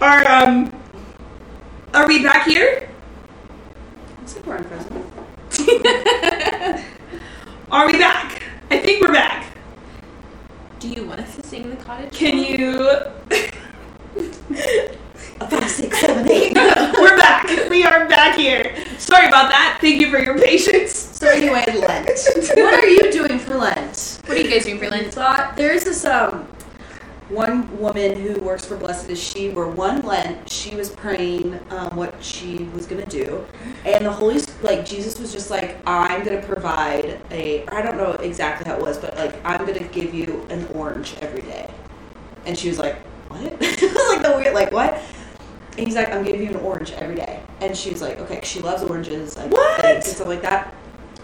Are 0.00 0.26
um 0.28 0.72
are 1.94 2.06
we 2.08 2.22
back 2.22 2.46
here? 2.46 2.88
Looks 4.20 4.36
like 4.36 4.46
we're 4.46 4.56
unfrozen. 4.56 5.04
Are 7.70 7.86
we 7.86 7.92
back? 7.98 8.42
I 8.70 8.78
think 8.78 9.00
we're 9.02 9.12
back. 9.12 9.56
Do 10.78 10.88
you 10.88 11.06
want 11.06 11.20
us 11.20 11.36
to 11.36 11.42
sing 11.46 11.70
the 11.70 11.76
cottage? 11.76 12.12
Can 12.12 12.38
you 12.38 12.90
A 14.16 15.48
five, 15.48 15.68
six, 15.68 16.00
seven, 16.00 16.30
eight. 16.30 16.54
We're 16.98 17.16
back. 17.16 17.48
We 17.68 17.84
are 17.84 18.08
back 18.08 18.36
here. 18.36 18.76
Sorry 18.98 19.26
about 19.26 19.50
that. 19.50 19.78
Thank 19.80 20.00
you 20.00 20.08
for 20.08 20.18
your 20.18 20.38
patience. 20.38 20.92
So 20.92 21.28
anyway, 21.28 21.64
Lent. 21.66 22.08
What 22.54 22.84
are 22.84 22.88
you 22.88 23.10
doing 23.10 23.40
for 23.40 23.56
Lent? 23.56 24.20
What 24.26 24.38
are 24.38 24.40
you 24.40 24.48
guys 24.48 24.66
doing 24.66 24.78
for 24.78 24.88
Lent? 24.88 25.12
thought 25.12 25.56
there's 25.56 25.84
this 25.84 26.04
um 26.04 26.46
one 27.28 27.76
woman 27.80 28.20
who 28.20 28.38
works 28.40 28.64
for 28.64 28.76
Blessed 28.76 29.10
is 29.10 29.20
She, 29.20 29.48
where 29.48 29.66
one 29.66 30.02
Lent 30.02 30.48
she 30.48 30.76
was 30.76 30.90
praying 30.90 31.58
um, 31.70 31.96
what 31.96 32.22
she 32.22 32.64
was 32.72 32.86
gonna 32.86 33.06
do, 33.06 33.44
and 33.84 34.06
the 34.06 34.12
Holy 34.12 34.40
like 34.62 34.86
Jesus 34.86 35.18
was 35.18 35.32
just 35.32 35.50
like, 35.50 35.76
I'm 35.86 36.24
gonna 36.24 36.42
provide 36.42 37.20
a 37.32 37.66
I 37.66 37.82
don't 37.82 37.96
know 37.96 38.12
exactly 38.12 38.70
how 38.70 38.76
it 38.76 38.82
was, 38.82 38.98
but 38.98 39.16
like 39.16 39.34
I'm 39.44 39.66
gonna 39.66 39.88
give 39.88 40.14
you 40.14 40.46
an 40.50 40.66
orange 40.68 41.16
every 41.20 41.42
day, 41.42 41.68
and 42.46 42.56
she 42.56 42.68
was 42.68 42.78
like, 42.78 42.98
what? 43.34 43.62
it 43.62 43.82
was 43.82 44.08
like 44.08 44.22
the 44.22 44.36
weird 44.36 44.54
like 44.54 44.72
what? 44.72 45.00
And 45.76 45.86
he's 45.86 45.96
like, 45.96 46.10
I'm 46.12 46.24
giving 46.24 46.42
you 46.42 46.50
an 46.50 46.56
orange 46.56 46.92
every 46.92 47.16
day, 47.16 47.42
and 47.60 47.76
she 47.76 47.90
was 47.90 48.00
like, 48.00 48.20
okay, 48.20 48.40
she 48.44 48.60
loves 48.60 48.82
oranges, 48.84 49.36
like 49.36 49.50
What? 49.50 49.84
and 49.84 50.04
stuff 50.04 50.28
like 50.28 50.42
that. 50.42 50.72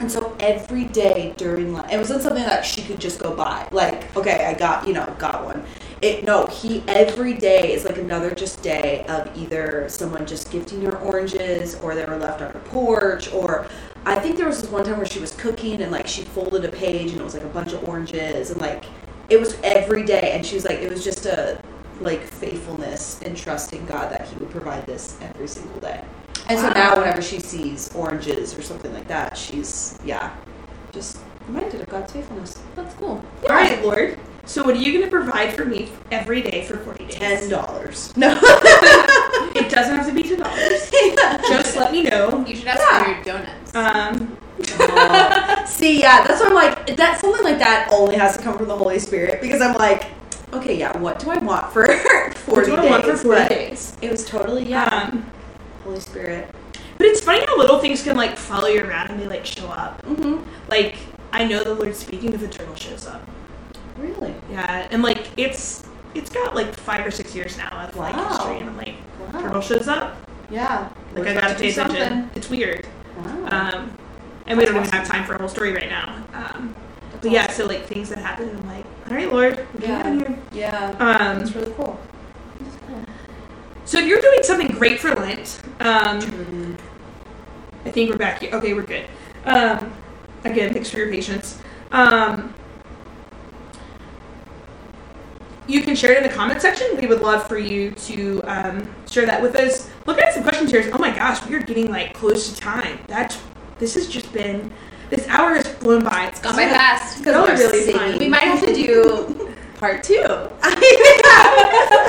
And 0.00 0.10
so 0.10 0.34
every 0.40 0.86
day 0.86 1.34
during 1.36 1.74
lunch, 1.74 1.92
it 1.92 1.98
wasn't 1.98 2.22
something 2.22 2.42
that 2.42 2.64
she 2.64 2.82
could 2.82 2.98
just 2.98 3.20
go 3.20 3.36
buy. 3.36 3.68
Like, 3.70 4.16
okay, 4.16 4.46
I 4.46 4.54
got, 4.54 4.88
you 4.88 4.94
know, 4.94 5.14
got 5.18 5.44
one. 5.44 5.62
It 6.00 6.24
no, 6.24 6.46
he 6.46 6.82
every 6.88 7.34
day 7.34 7.74
is 7.74 7.84
like 7.84 7.98
another 7.98 8.30
just 8.30 8.62
day 8.62 9.04
of 9.08 9.30
either 9.36 9.86
someone 9.90 10.24
just 10.26 10.50
gifting 10.50 10.80
her 10.86 10.96
oranges 10.96 11.74
or 11.76 11.94
they 11.94 12.06
were 12.06 12.16
left 12.16 12.40
on 12.40 12.50
her 12.52 12.60
porch 12.60 13.30
or 13.34 13.66
I 14.06 14.18
think 14.18 14.38
there 14.38 14.46
was 14.46 14.62
this 14.62 14.70
one 14.70 14.84
time 14.84 14.96
where 14.96 15.04
she 15.04 15.20
was 15.20 15.32
cooking 15.32 15.82
and 15.82 15.92
like 15.92 16.06
she 16.06 16.22
folded 16.22 16.64
a 16.64 16.72
page 16.72 17.12
and 17.12 17.20
it 17.20 17.24
was 17.24 17.34
like 17.34 17.42
a 17.42 17.48
bunch 17.48 17.74
of 17.74 17.86
oranges 17.86 18.50
and 18.50 18.58
like 18.62 18.86
it 19.28 19.38
was 19.38 19.58
every 19.62 20.02
day 20.02 20.32
and 20.32 20.44
she 20.44 20.54
was 20.54 20.64
like 20.64 20.78
it 20.78 20.90
was 20.90 21.04
just 21.04 21.26
a 21.26 21.60
like 22.00 22.22
faithfulness 22.22 23.20
and 23.22 23.36
trusting 23.36 23.86
God 23.86 24.10
that 24.12 24.28
he 24.28 24.36
would 24.36 24.50
provide 24.50 24.86
this 24.86 25.18
every 25.20 25.48
single 25.48 25.80
day. 25.80 26.04
And 26.48 26.58
so 26.58 26.70
now 26.70 26.96
whenever 26.98 27.22
she 27.22 27.38
sees 27.38 27.94
oranges 27.94 28.56
or 28.58 28.62
something 28.62 28.92
like 28.92 29.06
that, 29.08 29.36
she's 29.36 29.98
yeah, 30.04 30.34
just 30.92 31.18
reminded 31.46 31.80
of 31.82 31.88
God's 31.88 32.12
faithfulness. 32.12 32.60
That's 32.74 32.94
cool. 32.94 33.22
All 33.44 33.48
right, 33.50 33.82
Lord. 33.84 34.18
So 34.46 34.64
what 34.64 34.74
are 34.74 34.78
you 34.78 34.92
going 34.92 35.04
to 35.04 35.10
provide 35.10 35.54
for 35.54 35.64
me 35.64 35.90
every 36.10 36.42
day 36.42 36.64
for 36.64 36.78
40 36.78 37.04
days? 37.06 37.14
Ten 37.14 37.48
dollars. 37.48 38.16
No. 38.16 38.38
It 39.52 39.68
doesn't 39.68 39.96
have 39.96 40.06
to 40.06 40.12
be 40.14 40.22
$10. 40.22 40.38
Just 41.48 41.76
let 41.76 41.92
me 41.92 42.04
know. 42.04 42.44
You 42.46 42.54
should 42.56 42.68
ask 42.68 42.80
Yeah. 42.80 43.02
for 43.04 43.10
your 43.10 43.22
donuts. 43.24 43.74
Um, 43.74 44.36
Oh. 44.80 45.64
See, 45.66 46.00
yeah, 46.00 46.26
that's 46.26 46.40
what 46.40 46.48
I'm 46.50 46.54
like. 46.54 46.96
That 46.96 47.20
something 47.20 47.42
like 47.42 47.58
that 47.58 47.88
only 47.92 48.16
has 48.16 48.36
to 48.36 48.42
come 48.42 48.56
from 48.58 48.68
the 48.68 48.76
Holy 48.76 48.98
Spirit 48.98 49.40
because 49.40 49.60
I'm 49.60 49.74
like, 49.74 50.06
okay, 50.52 50.76
yeah, 50.78 50.96
what 50.98 51.18
do 51.18 51.30
I 51.30 51.38
want 51.38 51.72
for 51.72 51.86
forty 52.34 52.70
what 52.70 52.80
do 52.82 52.88
I 52.88 53.00
days? 53.00 53.06
want 53.06 53.06
for 53.06 53.16
40 53.16 53.48
days? 53.48 53.96
It 54.02 54.10
was 54.10 54.24
totally 54.24 54.64
yeah, 54.64 54.84
Um, 55.12 55.26
Holy 55.84 56.00
Spirit. 56.00 56.50
but 56.98 57.06
it's 57.06 57.20
funny 57.20 57.44
how 57.46 57.56
little 57.58 57.78
things 57.78 58.02
can 58.02 58.16
like 58.16 58.36
follow 58.36 58.68
you 58.68 58.84
around 58.84 59.10
and 59.10 59.20
they 59.20 59.26
like 59.26 59.46
show 59.46 59.66
up. 59.68 60.02
Mm-hmm. 60.02 60.42
Like 60.68 60.96
I 61.32 61.44
know 61.44 61.62
the 61.64 61.74
Lord's 61.74 61.98
speaking 61.98 62.32
if 62.32 62.42
a 62.42 62.48
turtle 62.48 62.74
shows 62.74 63.06
up. 63.06 63.22
Really? 63.96 64.34
Yeah, 64.50 64.88
and 64.90 65.02
like 65.02 65.28
it's 65.36 65.84
it's 66.14 66.30
got 66.30 66.54
like 66.54 66.74
five 66.74 67.06
or 67.06 67.10
six 67.10 67.34
years 67.34 67.56
now 67.56 67.68
of 67.88 67.96
like 67.96 68.16
Wow. 68.16 68.28
history, 68.28 68.58
and 68.58 68.70
I'm 68.70 68.76
like 68.76 68.94
Wow. 69.32 69.40
turtle 69.42 69.60
shows 69.60 69.88
up. 69.88 70.16
Yeah. 70.50 70.88
Like 71.14 71.26
I 71.28 71.34
gotta 71.34 71.54
pay 71.54 71.70
attention. 71.70 71.96
something. 71.96 72.30
It's 72.34 72.50
weird. 72.50 72.86
Wow. 73.16 73.46
Um, 73.74 73.96
and 74.46 74.58
we 74.58 74.64
don't 74.64 74.76
even 74.76 74.88
have 74.90 75.06
time 75.06 75.24
for 75.24 75.34
a 75.34 75.38
whole 75.38 75.48
story 75.48 75.72
right 75.72 75.88
now. 75.88 76.16
Um, 76.34 76.74
but 77.20 77.30
yeah, 77.30 77.50
so 77.52 77.66
like 77.66 77.84
things 77.86 78.08
that 78.08 78.18
happen, 78.18 78.48
I'm 78.48 78.66
like, 78.66 78.84
all 79.10 79.16
right, 79.16 79.32
Lord, 79.32 79.58
what 79.58 79.84
are 79.84 79.86
you 79.86 79.92
Yeah. 79.92 80.14
here? 80.14 80.38
yeah. 80.52 80.86
Um, 80.98 81.38
That's 81.40 81.54
really 81.54 81.72
cool. 81.76 81.98
so 83.84 83.98
if 83.98 84.06
you're 84.06 84.20
doing 84.20 84.42
something 84.42 84.68
great 84.68 85.00
for 85.00 85.14
Lent, 85.14 85.60
um, 85.80 86.20
Mm-hmm. 86.20 86.74
I 87.86 87.90
think 87.90 88.10
we're 88.10 88.18
back 88.18 88.40
here. 88.40 88.54
Okay, 88.54 88.74
we're 88.74 88.82
good. 88.82 89.06
Um, 89.46 89.90
again, 90.44 90.72
thanks 90.72 90.90
for 90.90 90.98
your 90.98 91.08
patience. 91.10 91.58
Um, 91.92 92.52
you 95.66 95.80
can 95.80 95.96
share 95.96 96.12
it 96.12 96.18
in 96.18 96.22
the 96.24 96.28
comment 96.28 96.60
section. 96.60 96.86
We 97.00 97.06
would 97.06 97.22
love 97.22 97.48
for 97.48 97.56
you 97.56 97.92
to 97.92 98.42
um, 98.44 98.94
share 99.08 99.24
that 99.24 99.40
with 99.40 99.56
us. 99.56 99.88
Looking 100.06 100.24
at 100.24 100.34
some 100.34 100.42
questions 100.42 100.70
here. 100.70 100.88
Oh 100.92 100.98
my 100.98 101.10
gosh, 101.10 101.44
we 101.46 101.54
are 101.54 101.62
getting 101.62 101.90
like 101.90 102.12
close 102.12 102.52
to 102.52 102.60
time. 102.60 102.98
That's 103.06 103.38
this 103.78 103.94
has 103.94 104.06
just 104.08 104.30
been 104.32 104.70
this 105.10 105.26
hour 105.28 105.54
has 105.54 105.66
flown 105.66 106.04
by. 106.04 106.26
It's 106.28 106.40
Gone 106.40 106.54
by 106.56 106.66
fast. 106.66 107.24
Y'all 107.24 107.42
we're 107.42 107.56
really 107.56 107.80
singing. 107.82 107.98
fun. 107.98 108.18
We 108.18 108.28
might 108.28 108.42
have 108.42 108.60
to 108.64 108.74
do 108.74 109.54
part 109.78 110.02
two. 110.04 110.22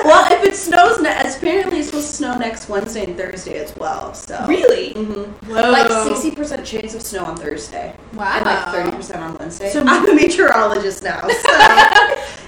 well, 0.04 0.30
if 0.32 0.44
it 0.44 0.54
snows, 0.54 1.00
ne- 1.00 1.10
apparently 1.10 1.78
it's 1.78 1.88
supposed 1.88 2.08
to 2.10 2.14
snow 2.16 2.36
next 2.38 2.68
Wednesday 2.68 3.04
and 3.04 3.16
Thursday 3.16 3.58
as 3.58 3.74
well. 3.76 4.14
So 4.14 4.44
Really? 4.46 4.92
hmm 4.92 5.22
Whoa. 5.50 5.70
like 5.70 5.90
sixty 6.06 6.30
percent 6.30 6.64
chance 6.66 6.94
of 6.94 7.02
snow 7.02 7.24
on 7.24 7.36
Thursday, 7.36 7.94
Wow. 8.14 8.34
and 8.36 8.44
like 8.46 8.66
thirty 8.68 8.96
percent 8.96 9.20
on 9.22 9.36
Wednesday. 9.38 9.70
So- 9.70 9.84
I'm 9.86 10.08
a 10.08 10.14
meteorologist 10.14 11.02
now. 11.02 11.20
So. 11.28 11.52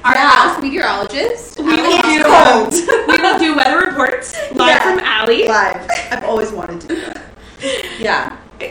Our 0.05 0.13
Yeah. 0.15 0.29
house 0.31 0.63
meteorologist. 0.63 1.59
We 1.59 1.65
will 1.77 2.03
do 2.03 2.25
um, 2.25 2.69
we 3.09 3.17
will 3.23 3.39
do 3.39 3.57
weather 3.57 3.79
reports 3.87 4.35
live 4.53 4.69
Yeah. 4.69 4.83
from 4.83 4.99
Allie. 5.01 5.49
live. 5.49 5.89
I've 6.11 6.25
always 6.25 6.53
wanted 6.53 6.83
to 6.83 6.89
do 6.89 7.13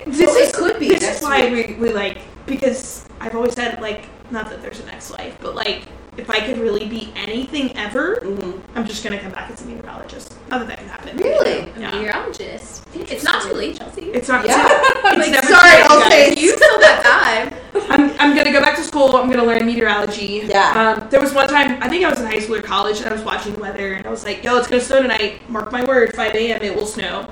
that. 0.04 0.06
This 0.06 0.30
So 0.32 0.38
is 0.38 0.50
it 0.50 0.56
could 0.56 0.80
be 0.80 0.90
This 0.90 1.02
next 1.02 1.18
is 1.18 1.24
why 1.24 1.50
we, 1.52 1.74
we 1.76 1.92
like 1.94 2.20
because 2.46 3.06
I've 3.20 3.36
always 3.36 3.54
said 3.54 3.80
like 3.82 4.06
not 4.32 4.50
that 4.50 4.62
there's 4.62 4.80
a 4.80 4.86
next 4.86 5.12
life, 5.12 5.38
but 5.42 5.56
like 5.56 5.84
if 6.16 6.30
I 6.30 6.40
could 6.42 6.60
really 6.60 6.86
be 6.88 7.12
anything 7.16 7.76
ever, 7.76 8.16
hmm 8.22 8.52
I'm 8.76 8.86
just 8.86 9.04
gonna 9.04 9.18
come 9.20 9.32
back 9.32 9.50
as 9.50 9.62
a 9.64 9.66
meteorologist. 9.66 10.36
Not 10.50 10.60
that 10.60 10.68
that 10.68 10.78
can 10.78 10.88
happen. 10.88 11.18
Really? 11.18 11.60
A 11.76 11.80
Yeah. 11.80 11.92
meteorologist. 11.92 12.84
It's 12.94 13.24
not 13.24 13.42
too 13.42 13.54
late, 13.54 13.78
Chelsea. 13.78 14.12
It's 14.12 14.28
not. 14.28 14.46
Yeah. 14.46 14.82
It's, 15.06 15.18
Like, 15.18 15.32
never 15.32 15.48
sorry, 15.48 15.72
too 15.72 15.78
late, 15.78 15.92
I'll 15.92 16.00
guys. 16.02 16.12
say- 16.12 16.36
You 16.42 16.56
still 16.56 16.80
got 16.80 17.04
time. 17.04 17.54
I'm, 17.90 18.10
I'm 18.20 18.36
gonna 18.36 18.52
go 18.52 18.62
back 18.62 18.76
to 18.78 18.84
school. 18.84 19.16
I'm 19.16 19.30
gonna 19.30 19.44
learn 19.44 19.66
meteorology. 19.66 20.44
Yeah. 20.46 20.98
Um, 21.00 21.10
there 21.10 21.22
was 21.22 21.34
one 21.34 21.48
time 21.48 21.82
I 21.82 21.90
think 21.90 22.04
I 22.06 22.10
was 22.10 22.20
in 22.20 22.26
high 22.28 22.40
school 22.40 22.56
or 22.58 22.62
college, 22.62 22.98
and 23.00 23.08
I 23.10 23.14
was 23.14 23.24
watching 23.24 23.54
the 23.54 23.60
weather, 23.62 23.94
and 23.94 24.06
I 24.06 24.10
was 24.10 24.24
like, 24.24 24.44
"Yo, 24.44 24.58
it's 24.58 24.68
gonna 24.68 24.82
snow 24.82 25.02
tonight. 25.02 25.42
Mark 25.50 25.72
my 25.72 25.84
word, 25.84 26.16
5 26.16 26.36
a.m. 26.36 26.62
It 26.62 26.76
will 26.76 26.86
snow." 26.86 27.28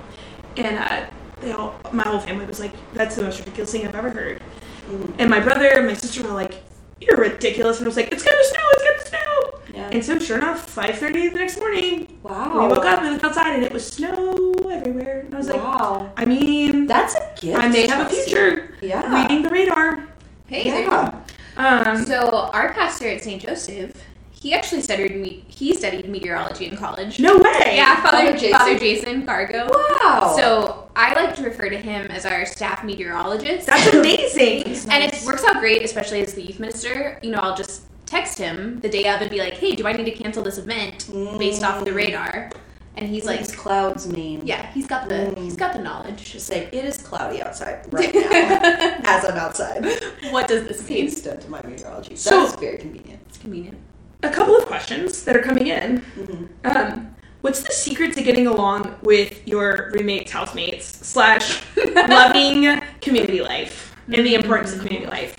And 0.58 0.78
uh, 0.78 1.06
they 1.42 1.52
all, 1.52 1.76
my 1.92 2.04
whole 2.04 2.20
family 2.20 2.46
was 2.46 2.60
like, 2.60 2.72
"That's 2.94 3.16
the 3.16 3.24
most 3.24 3.40
ridiculous 3.40 3.72
thing 3.72 3.88
I've 3.88 3.96
ever 3.96 4.10
heard." 4.10 4.42
Mhm. 4.90 5.14
And 5.20 5.30
my 5.30 5.40
brother 5.40 5.68
and 5.68 5.88
my 5.88 5.94
sister 5.94 6.24
were 6.24 6.30
like, 6.34 6.54
"You're 7.00 7.18
ridiculous," 7.18 7.78
and 7.80 7.88
I 7.88 7.90
was 7.90 7.98
like, 7.98 8.12
"It's 8.12 8.24
gonna 8.24 8.44
snow. 8.44 8.60
It's 8.74 8.84
gonna 8.84 9.10
snow." 9.10 9.60
Yeah. 9.74 9.90
And 9.92 10.04
so, 10.06 10.20
sure 10.20 10.38
enough, 10.38 10.70
5:30 10.70 11.30
the 11.30 11.40
next 11.40 11.58
morning, 11.60 12.20
wow. 12.24 12.52
we 12.54 12.68
woke 12.68 12.86
up 12.86 13.00
and 13.02 13.12
looked 13.14 13.24
outside, 13.24 13.54
and 13.56 13.64
it 13.64 13.72
was 13.72 13.88
snow 13.88 14.54
everywhere. 14.72 15.22
And 15.26 15.34
I 15.34 15.38
was 15.38 15.48
like, 15.48 15.64
wow. 15.64 16.10
"I 16.18 16.26
mean, 16.26 16.88
That's 16.88 17.16
a 17.16 17.24
gift. 17.40 17.58
I 17.58 17.68
may 17.70 17.88
have 17.88 18.08
a 18.08 18.10
future 18.10 18.76
Yeah. 18.82 19.22
reading 19.22 19.42
the 19.44 19.50
radar." 19.50 20.04
Hey, 20.48 20.70
there 20.70 20.82
you 20.84 20.90
go. 20.90 21.14
Yeah. 21.58 21.92
Um, 21.92 22.06
So 22.06 22.50
our 22.54 22.74
pastor 22.74 23.08
at 23.08 23.22
St. 23.24 23.42
Joseph, 23.42 23.94
he 24.42 24.54
actually 24.56 24.82
studied 24.82 25.16
me. 25.16 25.44
He 25.48 25.76
studied 25.76 26.10
meteorology 26.10 26.66
in 26.66 26.76
college. 26.76 27.20
no 27.20 27.38
way. 27.38 27.74
Yeah, 27.76 28.02
Father, 28.02 28.26
Father 28.28 28.38
Jason? 28.80 29.26
Father 29.26 29.48
Jason. 29.48 29.68
Wow. 29.70 30.34
So 30.36 30.90
I 30.96 31.14
like 31.14 31.36
to 31.36 31.44
refer 31.44 31.70
to 31.70 31.78
him 31.78 32.08
as 32.08 32.26
our 32.26 32.46
staff 32.48 32.84
meteorologist. 32.84 33.68
That's 33.68 33.94
amazing. 33.94 34.64
and 34.92 35.04
it 35.04 35.22
works 35.26 35.44
out 35.44 35.60
great, 35.60 35.84
especially 35.84 36.22
as 36.22 36.34
the 36.34 36.42
youth 36.42 36.60
minister. 36.60 37.20
You 37.22 37.30
know, 37.32 37.38
I'll 37.40 37.56
just 37.56 37.84
text 38.08 38.40
him 38.40 38.80
the 38.80 38.90
day 38.90 39.08
of 39.08 39.22
and 39.22 39.30
be 39.30 39.38
like, 39.38 39.54
"Hey, 39.54 39.76
do 39.76 39.86
I 39.88 39.94
need 39.94 40.06
to 40.06 40.12
cancel 40.12 40.42
this 40.42 40.58
event 40.58 41.08
based 41.38 41.64
off 41.64 41.86
the 41.86 41.94
radar?" 41.94 42.50
and 42.98 43.08
he's 43.08 43.24
What 43.24 43.36
like, 43.38 43.46
does 43.46 43.56
clouds 43.56 44.06
mean? 44.08 44.42
yeah, 44.44 44.70
he's 44.74 44.86
got 44.88 45.08
the 45.08 45.16
Mm. 45.16 45.38
he's 45.38 45.56
got 45.56 45.72
the 45.74 45.80
knowledge. 45.80 46.34
Just 46.34 46.48
say 46.48 46.68
it 46.74 46.84
is 46.84 46.98
cloudy 46.98 47.42
outside 47.42 47.86
right 47.94 48.14
now 48.14 48.98
as 49.04 49.24
I'm 49.24 49.38
outside. 49.38 49.86
What 50.32 50.48
does 50.50 50.68
this 50.68 50.90
mean? 50.90 51.06
Extent 51.08 51.42
to 51.44 51.50
my 51.50 51.62
meteorology. 51.64 52.16
So- 52.18 52.44
That's 52.44 52.56
very 52.60 52.78
convenient. 52.80 53.22
It's 53.30 53.38
convenient. 53.38 53.78
A 54.24 54.30
couple 54.30 54.56
of 54.56 54.66
questions 54.66 55.24
that 55.24 55.36
are 55.36 55.42
coming 55.42 55.68
in. 55.68 56.02
Mhm. 56.18 56.48
Um, 56.64 57.16
what's 57.42 57.64
the 57.64 57.72
secret 57.72 58.14
to 58.14 58.22
getting 58.22 58.46
along 58.48 58.96
with 59.02 59.48
your 59.48 59.92
roommates, 59.94 60.32
housemates, 60.32 60.86
slash 60.86 61.62
loving 61.96 62.82
community 63.02 63.42
life 63.42 63.96
and 64.08 64.26
the 64.26 64.36
importance 64.36 64.74
of 64.74 64.80
community 64.82 65.08
life? 65.10 65.36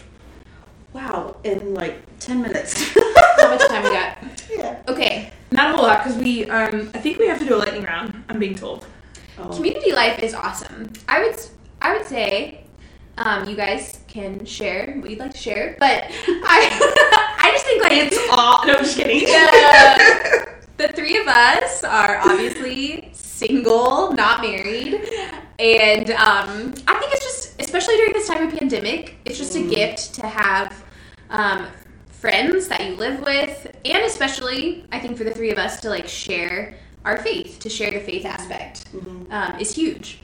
Wow, 0.93 1.37
in 1.45 1.75
like 1.75 2.03
ten 2.19 2.43
minutes. 2.43 2.75
How 3.39 3.49
much 3.57 3.67
time 3.69 3.83
we 3.85 3.91
got? 3.91 4.19
yeah. 4.51 4.83
Okay, 4.89 5.33
Not 5.53 5.71
a 5.71 5.77
whole 5.77 5.87
lot 5.87 6.03
because 6.03 6.19
we, 6.19 6.45
um, 6.51 6.91
I 6.95 6.99
think 6.99 7.19
we 7.19 7.27
have 7.29 7.39
to 7.39 7.45
do 7.47 7.55
a 7.57 7.59
lightning 7.59 7.85
round. 7.85 8.25
I'm 8.29 8.39
being 8.39 8.55
told. 8.55 8.87
Oh. 9.39 9.49
community 9.49 9.93
life 9.93 10.19
is 10.23 10.35
awesome. 10.35 10.93
I 11.09 11.23
would 11.23 11.37
I 11.81 11.97
would 11.97 12.07
say 12.07 12.65
um, 13.19 13.49
you 13.49 13.57
guys 13.57 14.01
can 14.09 14.45
share 14.45 14.95
what 14.99 15.11
you'd 15.11 15.19
like 15.19 15.33
to 15.33 15.39
share, 15.39 15.77
but 15.79 16.05
I 16.11 17.35
I 17.39 17.51
just 17.53 17.65
think 17.67 17.83
like 17.83 17.93
It's 17.93 18.19
all. 18.31 18.65
No, 18.67 18.75
I'm 18.75 18.85
just 18.85 18.97
kidding. 18.97 19.27
the, 19.27 20.49
the 20.87 20.89
three 20.93 21.19
of 21.19 21.27
us 21.27 21.85
are 21.85 22.19
obviously 22.19 23.11
single, 23.13 24.13
not 24.13 24.41
married, 24.41 24.95
and 25.59 26.11
um, 26.11 26.75
I 26.87 26.95
think 26.99 27.13
it's 27.13 27.25
just, 27.25 27.61
especially 27.61 27.97
during 27.97 28.13
this 28.13 28.29
time 28.29 28.47
of 28.47 28.59
pandemic, 28.59 29.17
it's 29.25 29.39
just 29.39 29.57
a 29.57 29.63
gift 29.63 30.15
to 30.15 30.27
have 30.27 30.85
um, 31.31 31.67
friends 32.11 32.69
that 32.69 32.87
you 32.87 32.97
live 32.97 33.21
with, 33.21 33.77
and 33.85 34.05
especially 34.05 34.85
I 34.93 34.99
think 34.99 35.19
for 35.19 35.25
the 35.25 35.33
three 35.33 35.51
of 35.51 35.59
us 35.59 35.81
to 35.81 35.89
like 35.91 36.09
share 36.09 36.75
our 37.05 37.19
faith, 37.19 37.59
to 37.61 37.69
share 37.69 37.91
the 37.91 38.01
faith 38.01 38.25
aspect, 38.25 38.87
um, 39.31 39.59
is 39.59 39.75
huge. 39.75 40.21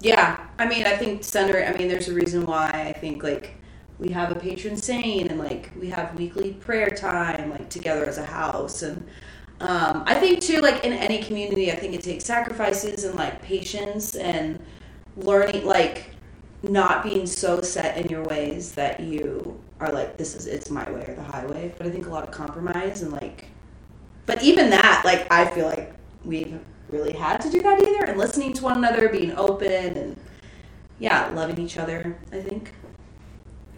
Yeah, 0.00 0.46
I 0.58 0.66
mean, 0.66 0.86
I 0.86 0.96
think 0.96 1.24
center. 1.24 1.62
I 1.64 1.76
mean, 1.76 1.88
there's 1.88 2.08
a 2.08 2.14
reason 2.14 2.46
why 2.46 2.70
I 2.70 2.92
think 2.92 3.22
like 3.22 3.54
we 3.98 4.10
have 4.12 4.30
a 4.30 4.34
patron 4.34 4.76
saint 4.76 5.30
and 5.30 5.38
like 5.40 5.70
we 5.80 5.88
have 5.90 6.14
weekly 6.16 6.52
prayer 6.54 6.88
time 6.88 7.50
like 7.50 7.68
together 7.68 8.04
as 8.06 8.18
a 8.18 8.24
house 8.24 8.82
and 8.82 9.04
um, 9.60 10.04
I 10.06 10.14
think 10.14 10.40
too 10.40 10.60
like 10.60 10.84
in 10.84 10.92
any 10.92 11.20
community 11.22 11.72
I 11.72 11.74
think 11.76 11.94
it 11.94 12.02
takes 12.02 12.24
sacrifices 12.24 13.02
and 13.04 13.16
like 13.16 13.42
patience 13.42 14.14
and 14.14 14.60
learning 15.16 15.66
like 15.66 16.10
not 16.62 17.02
being 17.02 17.26
so 17.26 17.60
set 17.60 17.96
in 17.98 18.08
your 18.08 18.22
ways 18.24 18.72
that 18.72 19.00
you 19.00 19.60
are 19.80 19.92
like 19.92 20.16
this 20.16 20.36
is 20.36 20.46
it's 20.46 20.70
my 20.70 20.88
way 20.92 21.04
or 21.08 21.14
the 21.14 21.22
highway 21.24 21.74
but 21.76 21.86
I 21.86 21.90
think 21.90 22.06
a 22.06 22.10
lot 22.10 22.22
of 22.22 22.30
compromise 22.30 23.02
and 23.02 23.12
like 23.12 23.46
but 24.26 24.42
even 24.44 24.70
that 24.70 25.02
like 25.04 25.26
I 25.32 25.46
feel 25.46 25.66
like 25.66 25.92
we've 26.24 26.58
really 26.90 27.12
had 27.12 27.40
to 27.40 27.50
do 27.50 27.60
that 27.62 27.80
either 27.80 28.04
and 28.04 28.18
listening 28.18 28.52
to 28.52 28.64
one 28.64 28.78
another 28.78 29.08
being 29.08 29.32
open 29.36 29.96
and 29.96 30.16
yeah 30.98 31.28
loving 31.34 31.58
each 31.58 31.76
other 31.76 32.16
I 32.32 32.40
think 32.40 32.72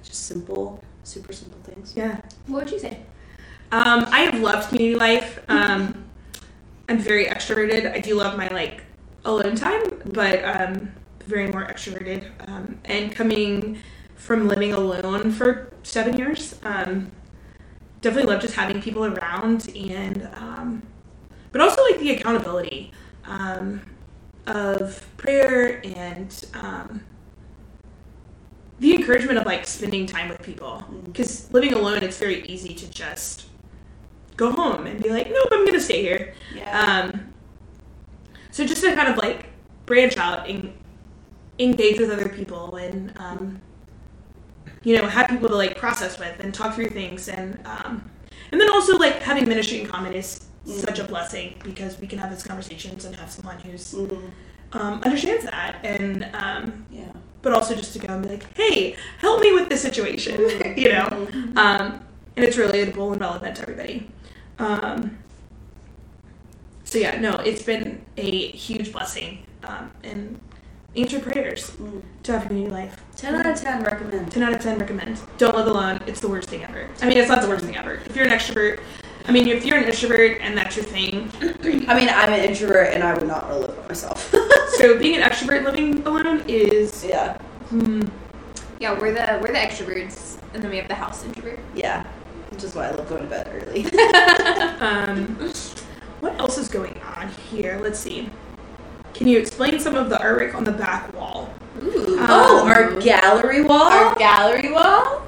just 0.03 0.27
simple 0.27 0.83
super 1.05 1.33
simple 1.33 1.61
things 1.63 1.95
Yeah. 1.97 2.21
What 2.47 2.65
would 2.65 2.73
you 2.73 2.79
say? 2.79 3.01
Um, 3.73 4.07
I 4.11 4.21
have 4.23 4.41
loved 4.41 4.69
community 4.69 4.99
life. 4.99 5.41
Um, 5.49 6.05
I'm 6.89 6.99
very 6.99 7.27
extroverted. 7.27 7.93
I 7.93 8.01
do 8.01 8.15
love 8.17 8.37
my 8.37 8.49
like 8.49 8.83
alone 9.25 9.55
time, 9.55 9.83
but 10.07 10.45
um, 10.45 10.93
very 11.27 11.47
more 11.47 11.65
extroverted. 11.65 12.25
Um, 12.49 12.79
and 12.85 13.13
coming 13.13 13.79
from 14.17 14.49
living 14.49 14.73
alone 14.73 15.31
for 15.31 15.73
seven 15.85 16.17
years, 16.17 16.57
um, 16.65 17.13
definitely 18.01 18.33
love 18.33 18.43
just 18.43 18.55
having 18.55 18.83
people 18.83 19.05
around 19.05 19.69
and, 19.77 20.29
um, 20.35 20.83
but 21.53 21.61
also 21.61 21.83
like 21.85 22.01
the 22.01 22.11
accountability 22.11 22.93
um, 23.31 23.81
of 24.47 25.07
prayer 25.17 25.81
and 25.85 26.45
um, 26.55 27.03
the 28.81 28.95
encouragement 28.95 29.39
of 29.39 29.47
like 29.47 29.67
spending 29.67 30.07
time 30.07 30.29
with 30.29 30.43
people. 30.43 30.85
Because 31.05 31.51
living 31.53 31.73
alone, 31.73 32.03
it's 32.03 32.19
very 32.19 32.43
easy 32.47 32.75
to 32.75 32.91
just 32.91 33.47
go 34.37 34.51
home 34.53 34.87
and 34.87 35.03
be 35.03 35.11
like, 35.11 35.29
nope, 35.31 35.49
I'm 35.53 35.65
gonna 35.65 35.81
stay 35.81 36.03
here. 36.03 36.35
yeah 36.55 37.11
Um, 37.13 37.33
so 38.51 38.67
just 38.67 38.83
to 38.83 38.95
kind 38.95 39.09
of 39.09 39.17
like 39.17 39.47
branch 39.87 40.17
out 40.17 40.49
and 40.49 40.73
engage 41.59 42.01
with 42.01 42.11
other 42.11 42.29
people 42.29 42.77
and 42.77 43.13
um, 43.19 43.61
you 44.83 44.97
know 44.97 45.07
have 45.07 45.29
people 45.29 45.49
to 45.49 45.55
like 45.55 45.77
process 45.77 46.19
with 46.19 46.41
and 46.41 46.55
talk 46.55 46.75
through 46.75 46.89
things 46.89 47.29
and 47.29 47.61
um, 47.67 48.11
and 48.51 48.61
then 48.61 48.71
also 48.71 48.97
like 48.97 49.21
having 49.21 49.47
ministry 49.49 49.81
in 49.81 49.87
common 49.87 50.15
is 50.15 50.47
such 50.79 50.99
a 50.99 51.05
blessing 51.05 51.55
because 51.65 51.99
we 52.01 52.07
can 52.07 52.19
have 52.19 52.31
these 52.31 52.43
conversations 52.43 53.05
and 53.05 53.15
have 53.17 53.31
someone 53.31 53.59
who's 53.59 53.93
Mhm. 53.95 54.31
um, 54.73 55.03
understands 55.03 55.45
that 55.45 55.77
and 55.83 56.29
um, 56.35 56.87
yeah 56.91 57.05
but 57.43 57.53
also 57.55 57.75
just 57.75 57.95
to 57.95 57.99
go 57.99 58.13
and 58.13 58.23
be 58.23 58.29
like, 58.29 58.45
hey, 58.55 58.95
help 59.19 59.41
me 59.41 59.51
with 59.53 59.71
this 59.71 59.81
situation, 59.81 60.39
you 60.77 60.93
know? 60.93 61.09
Um, 61.57 61.99
and 62.37 62.45
it's 62.45 62.55
relatable 62.59 63.13
and 63.13 63.19
relevant 63.23 63.57
to 63.57 63.63
everybody. 63.63 64.11
Um, 64.59 65.17
so 66.85 66.99
yeah, 66.99 67.19
no, 67.19 67.37
it's 67.37 67.63
been 67.63 68.05
a 68.19 68.49
huge 68.49 68.93
blessing 68.93 69.47
um, 69.65 69.91
and 70.05 70.39
answered 70.95 71.23
prayers 71.23 71.71
Mm. 71.81 72.03
to 72.25 72.33
have 72.33 72.47
community 72.47 72.71
life. 72.75 73.03
10 73.17 73.35
out 73.37 73.47
of 73.47 73.59
10 73.59 73.85
recommend 73.85 74.31
10 74.31 74.43
out 74.43 74.53
of 74.53 74.61
10 74.61 74.79
recommend. 74.79 75.19
Don't 75.39 75.55
live 75.57 75.67
alone. 75.67 76.01
It's 76.07 76.21
the 76.21 76.29
worst 76.29 76.51
thing 76.51 76.63
ever. 76.65 76.89
I 77.01 77.09
mean, 77.09 77.17
it's 77.17 77.29
not 77.31 77.41
the 77.41 77.49
worst 77.49 77.65
thing 77.65 77.77
ever. 77.77 78.01
If 78.05 78.15
you're 78.15 78.27
an 78.27 78.33
extrovert, 78.33 78.81
I 79.31 79.33
mean, 79.33 79.47
if 79.47 79.65
you're 79.65 79.79
an 79.79 79.85
introvert 79.85 80.39
and 80.41 80.59
that's 80.59 80.75
your 80.75 80.85
thing, 80.85 81.31
I 81.41 81.95
mean 81.95 82.09
I'm 82.09 82.33
an 82.33 82.41
introvert 82.41 82.93
and 82.93 83.05
I 83.05 83.15
would 83.15 83.29
not 83.29 83.49
want 83.49 83.55
to 83.55 83.69
live 83.69 83.77
by 83.83 83.87
myself 83.87 84.29
so 84.71 84.99
being 84.99 85.15
an 85.15 85.23
extrovert 85.23 85.63
living 85.63 86.05
alone 86.05 86.43
is, 86.49 87.05
yeah 87.05 87.39
hmm, 87.69 88.03
Yeah, 88.81 88.99
we're 88.99 89.13
the 89.13 89.39
we're 89.41 89.53
the 89.53 89.61
extroverts, 89.61 90.39
and 90.53 90.61
then 90.61 90.69
we 90.69 90.79
have 90.79 90.89
the 90.89 90.97
house 90.97 91.25
introvert. 91.25 91.61
yeah 91.77 92.09
which 92.49 92.65
is 92.65 92.75
why 92.75 92.89
I 92.89 92.91
love 92.91 93.09
going 93.09 93.23
to 93.23 93.29
bed 93.29 93.47
early 93.53 93.85
Um, 94.81 95.37
what 96.19 96.37
else 96.41 96.59
is 96.59 96.67
going 96.67 97.01
on 97.17 97.29
here? 97.53 97.79
Let's 97.81 98.01
see. 98.01 98.29
Can 99.15 99.29
you 99.29 99.39
explain 99.39 99.79
some 99.79 99.95
of 99.95 100.11
the 100.11 100.17
artwork 100.17 100.57
on 100.57 100.65
the 100.65 100.73
back 100.73 101.15
wall? 101.15 101.55
Ooh. 101.81 102.17
oh 102.19 102.63
Um, 102.63 102.69
our 102.69 103.01
gallery 103.01 103.63
wall 103.63 103.93
our 103.93 104.13
gallery 104.17 104.73
wall. 104.73 105.23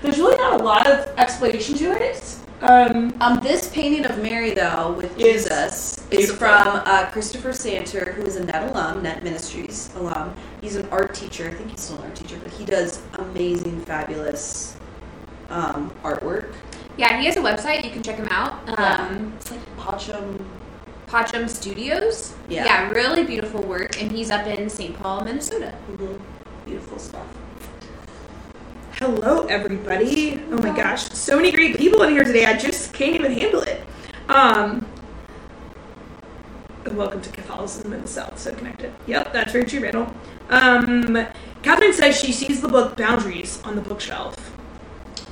There's 0.00 0.16
really 0.16 0.38
not 0.38 0.58
a 0.58 0.64
lot 0.64 0.86
of 0.86 1.06
explanation 1.18 1.74
to 1.76 1.92
it. 1.92 2.38
Um, 2.62 3.12
Um, 3.20 3.40
this 3.40 3.68
painting 3.68 4.06
of 4.06 4.18
Mary, 4.18 4.50
though, 4.52 4.92
with 4.96 5.16
Is 5.18 5.44
Jesus, 5.44 5.98
is 6.10 6.30
beautiful. 6.30 6.36
from 6.36 6.66
uh, 6.86 7.06
Christopher 7.10 7.50
Santer, 7.50 8.14
who 8.14 8.22
is 8.22 8.36
a 8.36 8.44
Net 8.44 8.70
alum, 8.70 9.02
Net 9.02 9.22
Ministries 9.22 9.90
alum. 9.96 10.34
He's 10.62 10.76
an 10.76 10.88
art 10.90 11.14
teacher. 11.14 11.48
I 11.48 11.52
think 11.52 11.70
he's 11.70 11.80
still 11.82 11.98
an 11.98 12.04
art 12.04 12.14
teacher, 12.16 12.38
but 12.42 12.52
he 12.52 12.64
does 12.64 13.02
amazing, 13.18 13.80
fabulous 13.82 14.76
um, 15.50 15.92
artwork. 16.02 16.54
Yeah, 16.96 17.18
he 17.20 17.26
has 17.26 17.36
a 17.36 17.40
website. 17.40 17.84
You 17.84 17.90
can 17.90 18.02
check 18.02 18.16
him 18.16 18.28
out. 18.30 18.54
Um, 18.78 19.34
It's 19.36 19.50
like 19.50 19.60
Pacham. 19.76 20.38
Pacham 21.06 21.46
Studios. 21.48 22.34
Yeah. 22.48 22.64
Yeah, 22.64 22.90
really 22.90 23.22
beautiful 23.24 23.62
work, 23.62 24.00
and 24.02 24.10
he's 24.10 24.30
up 24.30 24.46
in 24.46 24.68
St. 24.70 24.98
Paul, 24.98 25.22
Minnesota. 25.24 25.74
Mhm. 25.92 26.18
Beautiful 26.64 26.98
stuff. 26.98 27.26
Hello, 28.96 29.44
everybody. 29.46 30.42
Oh 30.50 30.56
my 30.62 30.74
gosh, 30.74 31.02
so 31.10 31.36
many 31.36 31.52
great 31.52 31.76
people 31.76 32.02
in 32.02 32.12
here 32.12 32.24
today. 32.24 32.46
I 32.46 32.56
just 32.56 32.94
can't 32.94 33.14
even 33.14 33.30
handle 33.30 33.60
it. 33.60 33.82
Um, 34.30 34.86
welcome 36.92 37.20
to 37.20 37.30
Catholicism 37.30 37.92
in 37.92 38.00
the 38.00 38.08
South. 38.08 38.38
So 38.38 38.54
connected. 38.54 38.94
Yep, 39.06 39.34
that's 39.34 39.52
very 39.52 39.66
true, 39.66 39.80
Randall. 39.80 40.10
Um, 40.48 41.26
Catherine 41.62 41.92
says 41.92 42.18
she 42.18 42.32
sees 42.32 42.62
the 42.62 42.68
book 42.68 42.96
Boundaries 42.96 43.60
on 43.64 43.76
the 43.76 43.82
bookshelf. 43.82 44.34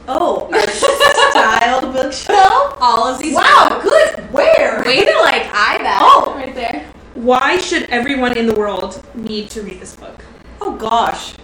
Oh, 0.08 0.50
a 0.52 0.68
styled 0.68 1.94
bookshelf. 1.94 2.76
All 2.82 3.06
of 3.06 3.18
these. 3.18 3.34
Wow, 3.34 3.80
good. 3.82 4.30
Where? 4.30 4.82
Way 4.84 5.06
to 5.06 5.18
like 5.20 5.46
eye 5.54 5.78
that. 5.78 6.00
Oh. 6.02 6.34
right 6.34 6.54
there. 6.54 6.86
Why 7.14 7.56
should 7.56 7.84
everyone 7.84 8.36
in 8.36 8.46
the 8.46 8.54
world 8.54 9.02
need 9.14 9.48
to 9.50 9.62
read 9.62 9.80
this 9.80 9.96
book? 9.96 10.22
Oh 10.60 10.76
gosh. 10.76 11.34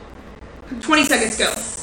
20 0.83 1.05
seconds 1.05 1.39
go. 1.39 1.80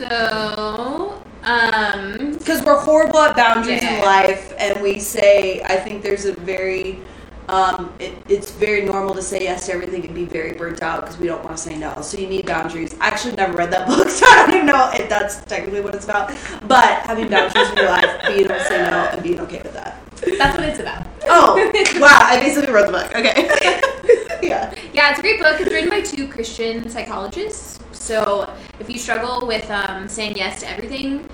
So, 0.00 1.22
um, 1.42 2.32
because 2.38 2.64
we're 2.64 2.80
horrible 2.80 3.18
at 3.18 3.36
boundaries 3.36 3.82
in 3.82 4.00
life 4.00 4.54
and 4.58 4.80
we 4.80 4.98
say 4.98 5.60
i 5.64 5.76
think 5.76 6.02
there's 6.02 6.24
a 6.24 6.32
very 6.40 7.00
um, 7.48 7.92
it, 7.98 8.14
it's 8.26 8.50
very 8.50 8.82
normal 8.86 9.14
to 9.14 9.20
say 9.20 9.42
yes 9.42 9.66
to 9.66 9.74
everything 9.74 10.06
and 10.06 10.14
be 10.14 10.24
very 10.24 10.54
burnt 10.54 10.82
out 10.82 11.02
because 11.02 11.18
we 11.18 11.26
don't 11.26 11.44
want 11.44 11.56
to 11.56 11.62
say 11.62 11.76
no. 11.76 12.00
So 12.00 12.16
you 12.16 12.28
need 12.28 12.46
boundaries. 12.46 12.94
I 13.00 13.08
actually 13.08 13.34
never 13.34 13.52
read 13.52 13.72
that 13.72 13.88
book 13.88 14.08
so 14.08 14.24
i 14.24 14.46
don't 14.46 14.54
even 14.54 14.66
know 14.66 14.88
if 14.94 15.08
that's 15.08 15.44
technically 15.46 15.80
what 15.80 15.94
it's 15.94 16.04
about. 16.04 16.28
But 16.68 17.00
having 17.00 17.28
boundaries 17.28 17.68
in 17.70 17.76
your 17.76 17.86
life 17.86 18.22
being 18.28 18.40
able 18.44 18.54
to 18.54 18.64
say 18.64 18.88
no 18.88 18.98
and 19.12 19.22
being 19.22 19.40
okay 19.40 19.60
with 19.62 19.74
that. 19.74 20.00
That's 20.38 20.56
what 20.56 20.68
it's 20.68 20.78
about. 20.78 21.06
oh 21.24 21.56
wow 22.00 22.20
i 22.22 22.38
basically 22.40 22.72
wrote 22.72 22.86
the 22.86 22.92
book. 22.92 23.14
Okay. 23.14 23.50
Yeah. 24.42 24.74
Yeah, 24.94 25.10
it's 25.10 25.18
a 25.18 25.22
great 25.22 25.38
book. 25.38 25.60
It's 25.60 25.70
written 25.70 25.90
by 25.90 26.00
two 26.00 26.26
Christian 26.26 26.88
psychologists. 26.88 27.79
So 28.00 28.52
if 28.80 28.88
you 28.90 28.98
struggle 28.98 29.46
with 29.46 29.70
um, 29.70 30.08
saying 30.08 30.36
yes 30.36 30.60
to 30.60 30.68
everything, 30.68 31.28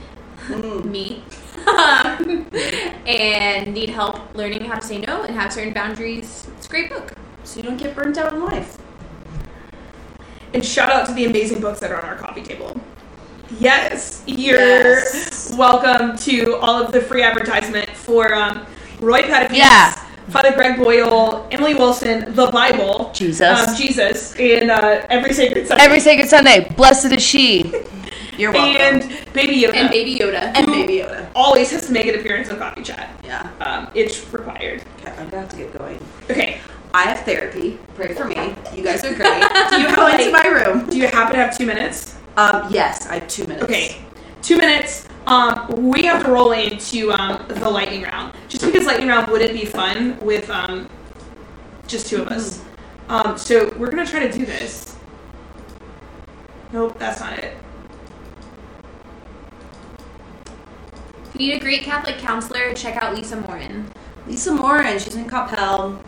Mm. 0.48 0.84
me, 0.96 1.24
and 3.06 3.74
need 3.74 3.88
help 3.90 4.32
learning 4.36 4.64
how 4.66 4.76
to 4.78 4.86
say 4.86 4.98
no 4.98 5.22
and 5.22 5.34
have 5.34 5.52
certain 5.52 5.72
boundaries, 5.72 6.46
it's 6.56 6.66
a 6.66 6.68
great 6.68 6.88
book. 6.90 7.14
So 7.42 7.58
you 7.58 7.62
don't 7.64 7.78
get 7.78 7.96
burnt 7.96 8.16
out 8.18 8.32
in 8.34 8.44
life. 8.44 8.78
And 10.54 10.64
shout 10.64 10.90
out 10.92 11.06
to 11.08 11.14
the 11.14 11.24
amazing 11.24 11.60
books 11.60 11.80
that 11.80 11.90
are 11.90 12.00
on 12.00 12.04
our 12.04 12.14
coffee 12.16 12.42
table. 12.42 12.78
Yes, 13.58 14.22
you're 14.26 14.58
Yes. 14.60 15.52
welcome 15.56 16.16
to 16.18 16.56
all 16.56 16.80
of 16.80 16.92
the 16.92 17.00
free 17.00 17.22
advertisement 17.22 17.88
for 17.90 18.32
um, 18.34 18.64
Roy 19.00 19.22
Petitfils, 19.22 19.56
Yeah. 19.56 20.05
Father 20.28 20.52
Greg 20.52 20.76
Boyle, 20.82 21.46
Emily 21.50 21.74
Wilson, 21.74 22.34
the 22.34 22.48
Bible, 22.48 23.10
Jesus. 23.14 23.68
um, 23.68 23.76
Jesus, 23.76 24.34
and 24.36 24.70
uh, 24.70 25.06
every 25.08 25.32
sacred 25.32 25.66
Sunday, 25.68 25.84
Every 25.84 26.00
sacred 26.00 26.28
Sunday, 26.28 26.68
blessed 26.76 27.12
is 27.12 27.22
she. 27.22 27.72
You're 28.36 28.52
welcome. 28.52 29.00
and 29.00 29.32
Baby 29.32 29.62
Yoda. 29.62 29.74
And 29.74 29.88
Baby 29.90 30.16
Yoda. 30.18 30.52
And 30.54 30.66
Baby 30.66 30.94
Yoda. 30.98 31.26
always 31.34 31.70
has 31.70 31.86
to 31.86 31.92
make 31.92 32.06
an 32.06 32.16
appearance 32.16 32.50
on 32.50 32.58
Coffee 32.58 32.82
Chat. 32.82 33.08
Yeah. 33.24 33.48
Um, 33.60 33.88
it's 33.94 34.30
required. 34.32 34.82
Okay, 35.00 35.10
I'm 35.12 35.28
gonna 35.30 35.40
have 35.42 35.48
to 35.50 35.56
get 35.56 35.72
going. 35.78 35.98
Okay. 36.30 36.60
I 36.92 37.04
have 37.04 37.20
therapy. 37.20 37.78
Pray 37.94 38.12
for 38.14 38.24
me. 38.26 38.34
You 38.74 38.82
guys 38.84 39.04
are 39.04 39.14
great. 39.14 39.42
Do 39.70 39.80
you 39.80 39.94
Go 39.96 40.06
into 40.08 40.30
my 40.32 40.46
room. 40.46 40.88
Do 40.90 40.98
you 40.98 41.06
happen 41.08 41.32
to 41.34 41.38
have 41.42 41.56
two 41.56 41.64
minutes? 41.66 42.16
Um, 42.36 42.66
yes, 42.70 43.06
I 43.06 43.14
have 43.20 43.28
two 43.28 43.44
minutes. 43.46 43.64
Okay, 43.64 43.96
two 44.42 44.56
minutes. 44.58 45.06
Um, 45.26 45.90
we 45.90 46.04
have 46.04 46.24
to 46.24 46.30
roll 46.30 46.52
into 46.52 47.10
um, 47.12 47.44
the 47.48 47.68
lightning 47.68 48.02
round, 48.02 48.34
just 48.48 48.64
because 48.64 48.86
lightning 48.86 49.08
round 49.08 49.30
wouldn't 49.30 49.52
be 49.52 49.64
fun 49.64 50.18
with 50.20 50.48
um, 50.50 50.88
just 51.88 52.06
two 52.06 52.22
of 52.22 52.28
us. 52.28 52.62
Um, 53.08 53.36
so 53.36 53.72
we're 53.76 53.90
gonna 53.90 54.06
try 54.06 54.20
to 54.20 54.32
do 54.32 54.46
this. 54.46 54.96
Nope, 56.72 56.98
that's 56.98 57.20
not 57.20 57.38
it. 57.38 57.56
If 61.34 61.40
you 61.40 61.48
need 61.48 61.56
a 61.56 61.60
great 61.60 61.82
Catholic 61.82 62.18
counselor, 62.18 62.72
check 62.74 62.96
out 62.96 63.14
Lisa 63.14 63.36
Morin. 63.36 63.90
Lisa 64.26 64.52
Morin, 64.52 64.98
she's 64.98 65.16
in 65.16 65.24
Coppell. 65.26 66.00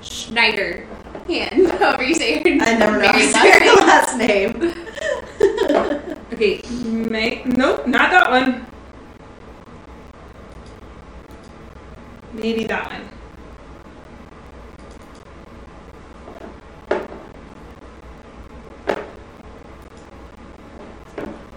Schneider. 0.00 0.86
Han, 1.28 1.64
however 1.78 2.02
you 2.02 2.14
say 2.14 2.38
her 2.38 2.64
I 2.64 2.76
never 2.76 2.98
know 2.98 3.06
how 3.06 3.12
to 3.12 3.18
married 3.18 3.32
say 3.32 3.50
her 3.66 3.74
last 3.86 4.16
name. 4.18 4.74
Okay, 6.32 6.60
may- 6.70 7.42
nope, 7.44 7.86
not 7.86 8.10
that 8.10 8.30
one. 8.30 8.66
Maybe 12.32 12.64
that 12.64 12.90
one. 12.90 13.08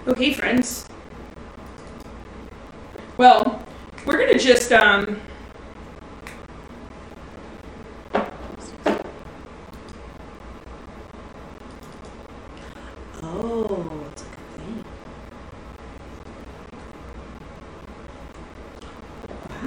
Okay, 0.08 0.34
friends. 0.34 0.88
Well, 3.18 3.66
we're 4.06 4.18
gonna 4.20 4.38
just 4.40 4.72
um. 4.72 5.20
oh, 13.24 14.06
it's 14.12 14.22
a 14.24 14.26
good 14.26 14.50
thing. 14.56 14.86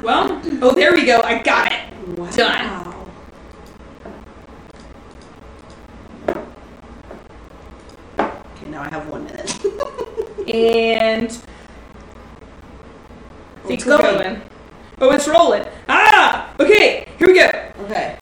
Well, 0.02 0.40
oh, 0.62 0.74
there 0.74 0.92
we 0.92 1.04
go. 1.04 1.20
I 1.22 1.42
got 1.42 1.72
it. 1.72 2.18
Wow. 2.18 2.30
Done. 2.30 2.94
Okay, 8.18 8.70
now 8.70 8.82
I 8.82 8.88
have 8.88 9.08
one 9.08 9.24
minute. 9.24 9.58
And 10.52 11.30
think 11.30 11.44
It's 13.80 13.86
we're 13.86 13.98
going. 13.98 14.18
going. 14.18 14.42
Oh, 15.00 15.10
it's 15.12 15.28
rolling. 15.28 15.64
Ah, 15.88 16.52
okay. 16.58 17.06
Here 17.18 17.28
we 17.28 17.34
go. 17.34 17.48
Okay. 17.84 18.18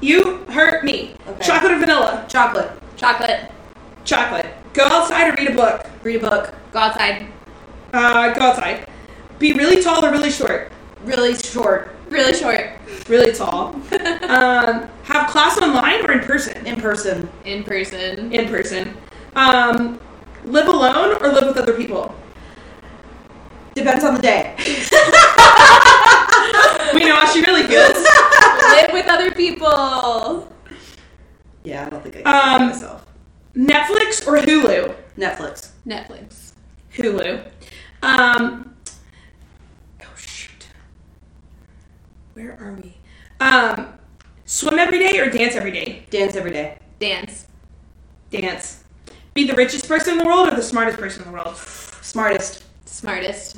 You 0.00 0.38
hurt 0.48 0.84
me. 0.84 1.14
Okay. 1.28 1.44
Chocolate 1.46 1.72
or 1.72 1.78
vanilla? 1.78 2.24
Chocolate. 2.28 2.70
Chocolate. 2.96 3.52
Chocolate. 4.04 4.46
Go 4.72 4.84
outside 4.84 5.28
or 5.28 5.34
read 5.36 5.50
a 5.50 5.54
book. 5.54 5.84
Read 6.02 6.16
a 6.24 6.30
book. 6.30 6.54
Go 6.72 6.78
outside. 6.78 7.26
Uh, 7.92 8.32
go 8.32 8.40
outside. 8.46 8.88
Be 9.38 9.52
really 9.52 9.82
tall 9.82 10.04
or 10.04 10.10
really 10.10 10.30
short. 10.30 10.69
Really 11.20 11.36
short. 11.36 11.90
Really 12.08 12.32
short. 12.32 12.70
Really 13.06 13.32
tall. 13.32 13.74
um, 14.22 14.88
have 15.04 15.28
class 15.28 15.58
online 15.60 16.02
or 16.02 16.12
in 16.12 16.20
person? 16.20 16.66
In 16.66 16.80
person. 16.80 17.28
In 17.44 17.62
person. 17.62 18.32
In 18.32 18.48
person. 18.48 18.96
Um, 19.36 20.00
live 20.46 20.66
alone 20.68 21.18
or 21.20 21.28
live 21.30 21.46
with 21.48 21.58
other 21.58 21.74
people? 21.74 22.14
Depends 23.74 24.02
on 24.02 24.14
the 24.14 24.22
day. 24.22 24.56
We 26.94 27.04
know 27.04 27.14
how 27.16 27.32
she 27.32 27.40
really 27.42 27.62
feels. 27.64 27.94
Live 27.94 28.92
with 28.92 29.06
other 29.06 29.30
people. 29.30 30.50
Yeah, 31.62 31.86
I 31.86 31.90
don't 31.90 32.02
think 32.02 32.16
I 32.16 32.22
can 32.22 32.62
Um, 32.62 32.68
myself. 32.70 33.04
Netflix 33.54 34.26
or 34.26 34.38
Hulu? 34.38 34.94
Netflix. 35.18 35.68
Netflix. 35.86 36.52
Hulu. 36.96 37.44
Um, 38.02 38.74
oh 40.02 40.06
shoot. 40.16 40.66
Where 42.34 42.58
are 42.60 42.72
we? 42.72 42.96
Um, 43.40 43.94
swim 44.44 44.78
every 44.78 44.98
day 44.98 45.18
or 45.18 45.30
dance 45.30 45.54
every 45.54 45.72
day? 45.72 46.06
Dance 46.10 46.36
every 46.36 46.52
day. 46.52 46.78
Dance. 46.98 47.46
Dance. 48.30 48.84
Be 49.34 49.46
the 49.46 49.54
richest 49.54 49.88
person 49.88 50.12
in 50.12 50.18
the 50.18 50.24
world 50.24 50.48
or 50.48 50.56
the 50.56 50.62
smartest 50.62 50.98
person 50.98 51.22
in 51.22 51.28
the 51.28 51.34
world? 51.34 51.56
Smartest. 51.56 52.64
Smartest. 52.86 53.56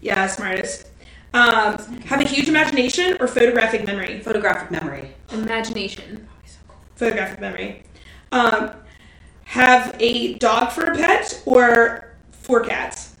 Yeah, 0.00 0.26
smartest. 0.26 0.88
Um, 1.34 1.78
have 2.06 2.20
a 2.20 2.24
huge 2.26 2.48
imagination 2.48 3.16
or 3.20 3.28
photographic 3.28 3.86
memory? 3.86 4.20
Photographic 4.20 4.70
memory. 4.70 5.14
Imagination. 5.32 6.26
Photographic 6.96 7.40
memory. 7.40 7.82
Um, 8.32 8.70
have 9.44 9.94
a 9.98 10.34
dog 10.34 10.72
for 10.72 10.84
a 10.84 10.94
pet 10.96 11.42
or 11.46 12.14
four 12.30 12.60
cats? 12.64 13.16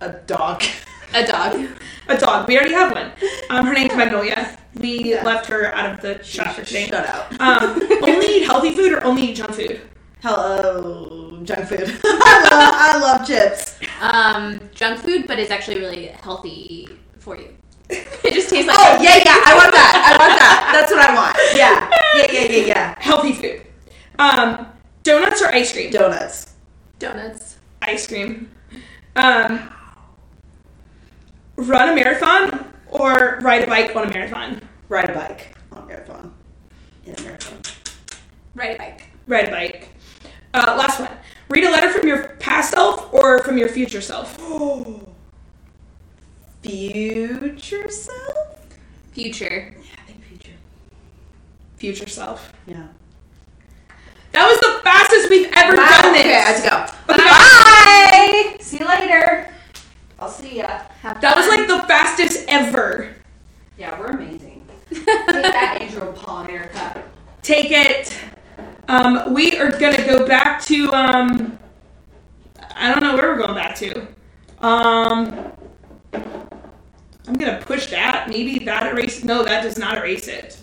A 0.00 0.10
dog. 0.10 0.62
A 1.16 1.26
dog. 1.26 1.66
A 2.08 2.18
dog. 2.18 2.46
We 2.46 2.58
already 2.58 2.74
have 2.74 2.92
one. 2.92 3.10
Um, 3.48 3.64
her 3.64 3.72
name's 3.72 3.94
Magnolia. 3.96 4.58
We 4.74 4.98
Yeah. 5.14 5.24
left 5.24 5.46
her 5.46 5.74
out 5.74 5.94
of 5.94 6.00
the 6.02 6.22
shop 6.22 6.54
for 6.54 6.62
today. 6.62 6.88
Shut 6.88 7.08
out. 7.08 7.40
Um, 7.40 7.80
only 8.02 8.26
eat 8.36 8.44
healthy 8.44 8.74
food 8.74 8.92
or 8.92 9.02
only 9.02 9.22
eat 9.30 9.36
junk 9.36 9.54
food? 9.54 9.80
Hello, 10.22 11.40
junk 11.42 11.68
food. 11.68 11.98
I, 12.04 12.48
love, 12.50 12.74
I 12.74 12.98
love 13.00 13.26
chips. 13.26 13.78
Um, 14.02 14.60
junk 14.74 15.00
food, 15.00 15.26
but 15.26 15.38
it's 15.38 15.50
actually 15.50 15.78
really 15.80 16.08
healthy 16.22 16.86
for 17.18 17.38
you. 17.38 17.48
It 17.88 18.34
just 18.34 18.50
tastes 18.50 18.68
like. 18.68 18.76
Oh 18.78 19.00
yeah, 19.00 19.16
yeah. 19.16 19.40
I 19.46 19.54
want 19.56 19.72
that. 19.72 19.92
I 20.04 20.10
want 20.20 20.38
that. 20.38 20.70
That's 20.74 20.90
what 20.92 21.00
I 21.08 21.14
want. 21.14 21.36
Yeah, 21.56 21.88
yeah, 22.14 22.30
yeah, 22.30 22.56
yeah, 22.56 22.66
yeah. 22.66 22.94
Healthy 22.98 23.32
food. 23.32 23.62
Um, 24.18 24.66
donuts 25.02 25.40
or 25.40 25.46
ice 25.46 25.72
cream? 25.72 25.90
Donuts. 25.92 26.52
Donuts. 26.98 27.56
Ice 27.80 28.06
cream. 28.06 28.50
Um, 29.14 29.72
run 31.56 31.88
a 31.90 31.94
marathon 31.94 32.72
or 32.88 33.38
ride 33.42 33.64
a 33.64 33.66
bike 33.66 33.94
on 33.96 34.06
a 34.08 34.10
marathon? 34.10 34.60
Ride 34.88 35.10
a 35.10 35.14
bike 35.14 35.56
on 35.72 35.82
a 35.82 35.86
marathon. 35.86 36.34
In 37.04 37.14
a 37.18 37.22
marathon. 37.22 37.60
Ride 38.54 38.74
a 38.74 38.78
bike. 38.78 39.02
Ride 39.26 39.48
a 39.48 39.50
bike. 39.50 39.88
Uh, 40.54 40.74
last 40.78 41.00
one. 41.00 41.10
Read 41.48 41.64
a 41.64 41.70
letter 41.70 41.90
from 41.92 42.08
your 42.08 42.28
past 42.40 42.70
self 42.72 43.12
or 43.12 43.40
from 43.42 43.58
your 43.58 43.68
future 43.68 44.00
self? 44.00 44.36
Future 46.62 47.88
self. 47.88 48.66
Future. 49.12 49.74
Yeah, 49.78 49.86
I 49.98 50.10
think 50.10 50.24
future. 50.24 50.52
Future 51.76 52.08
self. 52.08 52.52
Yeah. 52.66 52.86
That 54.32 54.46
was 54.48 54.58
the 54.60 54.80
fastest 54.82 55.30
we've 55.30 55.50
ever 55.54 55.76
Wow. 55.76 56.00
done 56.02 56.12
this. 56.12 56.26
Okay, 56.26 56.62
to 56.62 56.70
go. 56.70 57.14
Okay. 57.14 57.24
Bye. 57.24 58.56
See 58.60 58.78
you 58.78 58.86
later. 58.86 59.48
I'll 60.18 60.28
see 60.28 60.58
ya. 60.58 60.82
Have 61.02 61.20
That 61.20 61.36
was 61.36 61.48
like 61.48 61.66
the 61.66 61.86
fastest 61.86 62.44
ever. 62.48 63.14
Yeah, 63.78 63.98
we're 63.98 64.06
amazing. 64.06 64.66
Take 64.90 65.04
that, 65.04 65.78
Andrew 65.80 66.12
Paul 66.12 66.44
America. 66.44 67.02
Take 67.42 67.70
it. 67.70 68.16
Um, 68.88 69.34
we 69.34 69.58
are 69.58 69.70
gonna 69.70 70.04
go 70.06 70.26
back 70.26 70.62
to 70.66 70.92
um, 70.92 71.58
I 72.74 72.92
don't 72.92 73.02
know 73.02 73.14
where 73.14 73.34
we're 73.34 73.42
going 73.42 73.54
back 73.54 73.74
to. 73.76 74.06
Um, 74.60 75.52
I'm 76.12 77.34
gonna 77.34 77.60
push 77.64 77.88
that. 77.88 78.28
Maybe 78.28 78.64
that 78.64 78.92
erase. 78.92 79.24
No, 79.24 79.44
that 79.44 79.62
does 79.62 79.78
not 79.78 79.98
erase 79.98 80.28
it. 80.28 80.58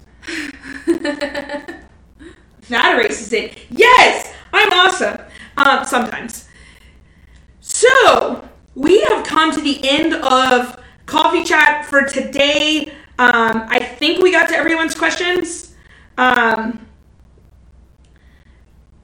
That 2.70 2.97
erases 2.97 3.34
it. 3.34 3.58
Yes, 3.70 4.34
I'm 4.54 4.72
awesome. 4.72 5.20
Um, 5.58 5.86
sometimes. 5.86 6.47
So 7.60 8.47
we 8.76 9.01
have 9.01 9.26
come 9.26 9.51
to 9.53 9.61
the 9.61 9.80
end 9.88 10.13
of 10.13 10.80
coffee 11.05 11.43
chat 11.43 11.86
for 11.86 12.03
today. 12.03 12.88
Um, 13.19 13.65
I 13.69 13.80
think 13.80 14.21
we 14.24 14.32
got 14.32 14.49
to 14.49 14.55
everyone's 14.55 14.95
questions. 14.95 15.76
Um, 16.17 16.86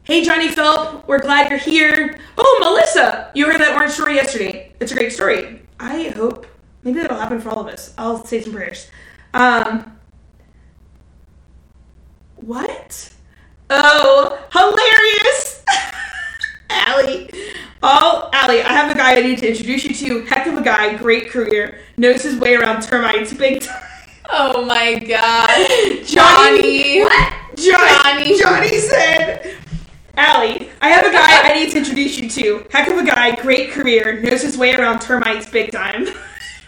hey, 0.03 0.23
Johnny 0.23 0.49
Philp, 0.49 1.07
we're 1.07 1.19
glad 1.19 1.49
you're 1.49 1.59
here. 1.59 2.19
Oh, 2.37 2.57
Melissa, 2.61 3.31
you 3.35 3.45
heard 3.45 3.59
that 3.61 3.75
orange 3.75 3.93
story 3.93 4.15
yesterday. 4.15 4.73
It's 4.79 4.91
a 4.91 4.95
great 4.95 5.13
story. 5.13 5.61
I 5.79 6.09
hope 6.09 6.47
maybe 6.83 6.99
that'll 6.99 7.19
happen 7.19 7.39
for 7.39 7.49
all 7.49 7.59
of 7.59 7.67
us. 7.67 7.93
I'll 7.97 8.25
say 8.25 8.41
some 8.41 8.53
prayers. 8.53 8.89
Um, 9.33 9.97
what? 12.35 13.13
Oh, 13.69 14.39
hilarious! 14.51 15.63
Allie. 16.69 17.29
Oh, 17.81 18.29
Allie, 18.33 18.61
I 18.61 18.73
have 18.73 18.91
a 18.91 18.95
guy 18.95 19.15
I 19.15 19.21
need 19.21 19.37
to 19.39 19.47
introduce 19.49 19.85
you 19.85 19.93
to. 19.95 20.25
Heck 20.25 20.47
of 20.47 20.57
a 20.57 20.61
guy, 20.61 20.95
great 20.97 21.29
career, 21.29 21.79
knows 21.97 22.23
his 22.23 22.35
way 22.37 22.55
around 22.55 22.81
termites 22.81 23.33
big 23.33 23.61
time. 23.61 23.81
Oh 24.29 24.63
my 24.65 24.95
god. 24.99 25.49
Johnny. 26.05 27.01
What? 27.01 27.33
Johnny, 27.55 28.37
Johnny. 28.37 28.39
Johnny 28.39 28.77
said, 28.79 29.55
Allie, 30.17 30.69
I 30.81 30.89
have 30.89 31.05
a 31.05 31.11
guy 31.11 31.49
I 31.49 31.53
need 31.53 31.71
to 31.71 31.77
introduce 31.77 32.17
you 32.17 32.29
to. 32.29 32.65
Heck 32.69 32.89
of 32.89 32.97
a 32.97 33.05
guy, 33.05 33.35
great 33.35 33.71
career, 33.71 34.21
knows 34.21 34.41
his 34.41 34.57
way 34.57 34.75
around 34.75 34.99
termites 35.01 35.49
big 35.49 35.71
time. 35.71 36.07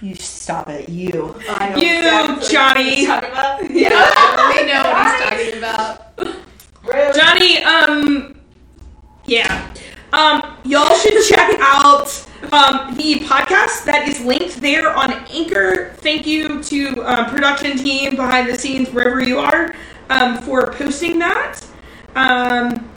You 0.04 0.16
stop 0.16 0.68
it. 0.68 0.90
You. 0.90 1.36
I 1.48 1.70
know 1.70 1.76
You, 1.78 2.36
exactly 2.38 2.50
Johnny. 2.50 2.84
what 2.90 2.98
you're 2.98 3.08
talking 3.08 3.30
about. 3.30 3.62
Yeah, 3.72 4.50
we 4.50 4.66
know 4.66 4.82
what 4.82 5.52
he's 5.52 5.54
talking 5.54 5.58
about. 5.60 7.16
Johnny, 7.16 7.64
um, 7.64 8.40
yeah. 9.26 9.72
Um, 10.14 10.58
y'all 10.66 10.94
should 10.96 11.24
check 11.30 11.58
out 11.60 12.28
um, 12.52 12.96
the 12.96 13.20
podcast 13.20 13.86
that 13.86 14.06
is 14.08 14.20
linked 14.22 14.60
there 14.60 14.94
on 14.94 15.12
Anchor. 15.32 15.94
Thank 15.98 16.28
you 16.28 16.62
to 16.64 17.04
um, 17.04 17.26
production 17.28 17.78
team 17.78 18.16
behind 18.16 18.50
the 18.50 18.58
scenes 18.58 18.90
wherever 18.90 19.22
you 19.22 19.40
are 19.40 19.74
um, 20.10 20.38
for 20.40 20.74
posting 20.74 21.20
that. 21.20 21.62
Um, 22.16 22.90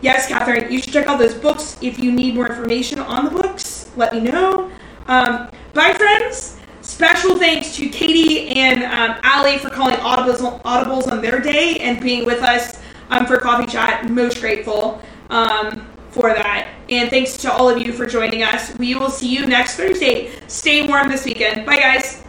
yes, 0.00 0.26
Catherine, 0.26 0.72
you 0.72 0.80
should 0.80 0.92
check 0.92 1.06
out 1.06 1.18
those 1.18 1.34
books. 1.34 1.76
If 1.80 1.98
you 1.98 2.10
need 2.10 2.34
more 2.34 2.48
information 2.48 2.98
on 2.98 3.26
the 3.26 3.30
books, 3.30 3.90
let 3.96 4.12
me 4.12 4.20
know. 4.20 4.70
Um, 5.06 5.50
bye, 5.72 5.92
friends. 5.92 6.58
Special 6.80 7.38
thanks 7.38 7.74
to 7.76 7.88
Katie 7.88 8.48
and 8.48 8.82
um, 8.82 9.18
Allie 9.22 9.58
for 9.58 9.70
calling 9.70 9.96
audibles, 9.96 10.62
audibles 10.62 11.10
on 11.10 11.22
their 11.22 11.40
day 11.40 11.78
and 11.78 12.00
being 12.00 12.26
with 12.26 12.42
us 12.42 12.80
for 13.26 13.38
coffee 13.38 13.66
chat. 13.66 14.10
Most 14.10 14.40
grateful 14.40 15.00
um, 15.30 15.86
for 16.14 16.32
that. 16.32 16.68
And 16.88 17.10
thanks 17.10 17.36
to 17.38 17.52
all 17.52 17.68
of 17.68 17.78
you 17.78 17.92
for 17.92 18.06
joining 18.06 18.42
us. 18.42 18.76
We 18.78 18.94
will 18.94 19.10
see 19.10 19.28
you 19.28 19.46
next 19.46 19.76
Thursday. 19.76 20.30
Stay 20.46 20.86
warm 20.86 21.08
this 21.08 21.24
weekend. 21.24 21.66
Bye, 21.66 21.78
guys. 21.78 22.22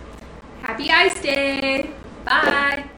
Happy 0.62 0.90
Ice 0.90 1.22
Day. 1.22 1.92
Bye. 2.26 2.90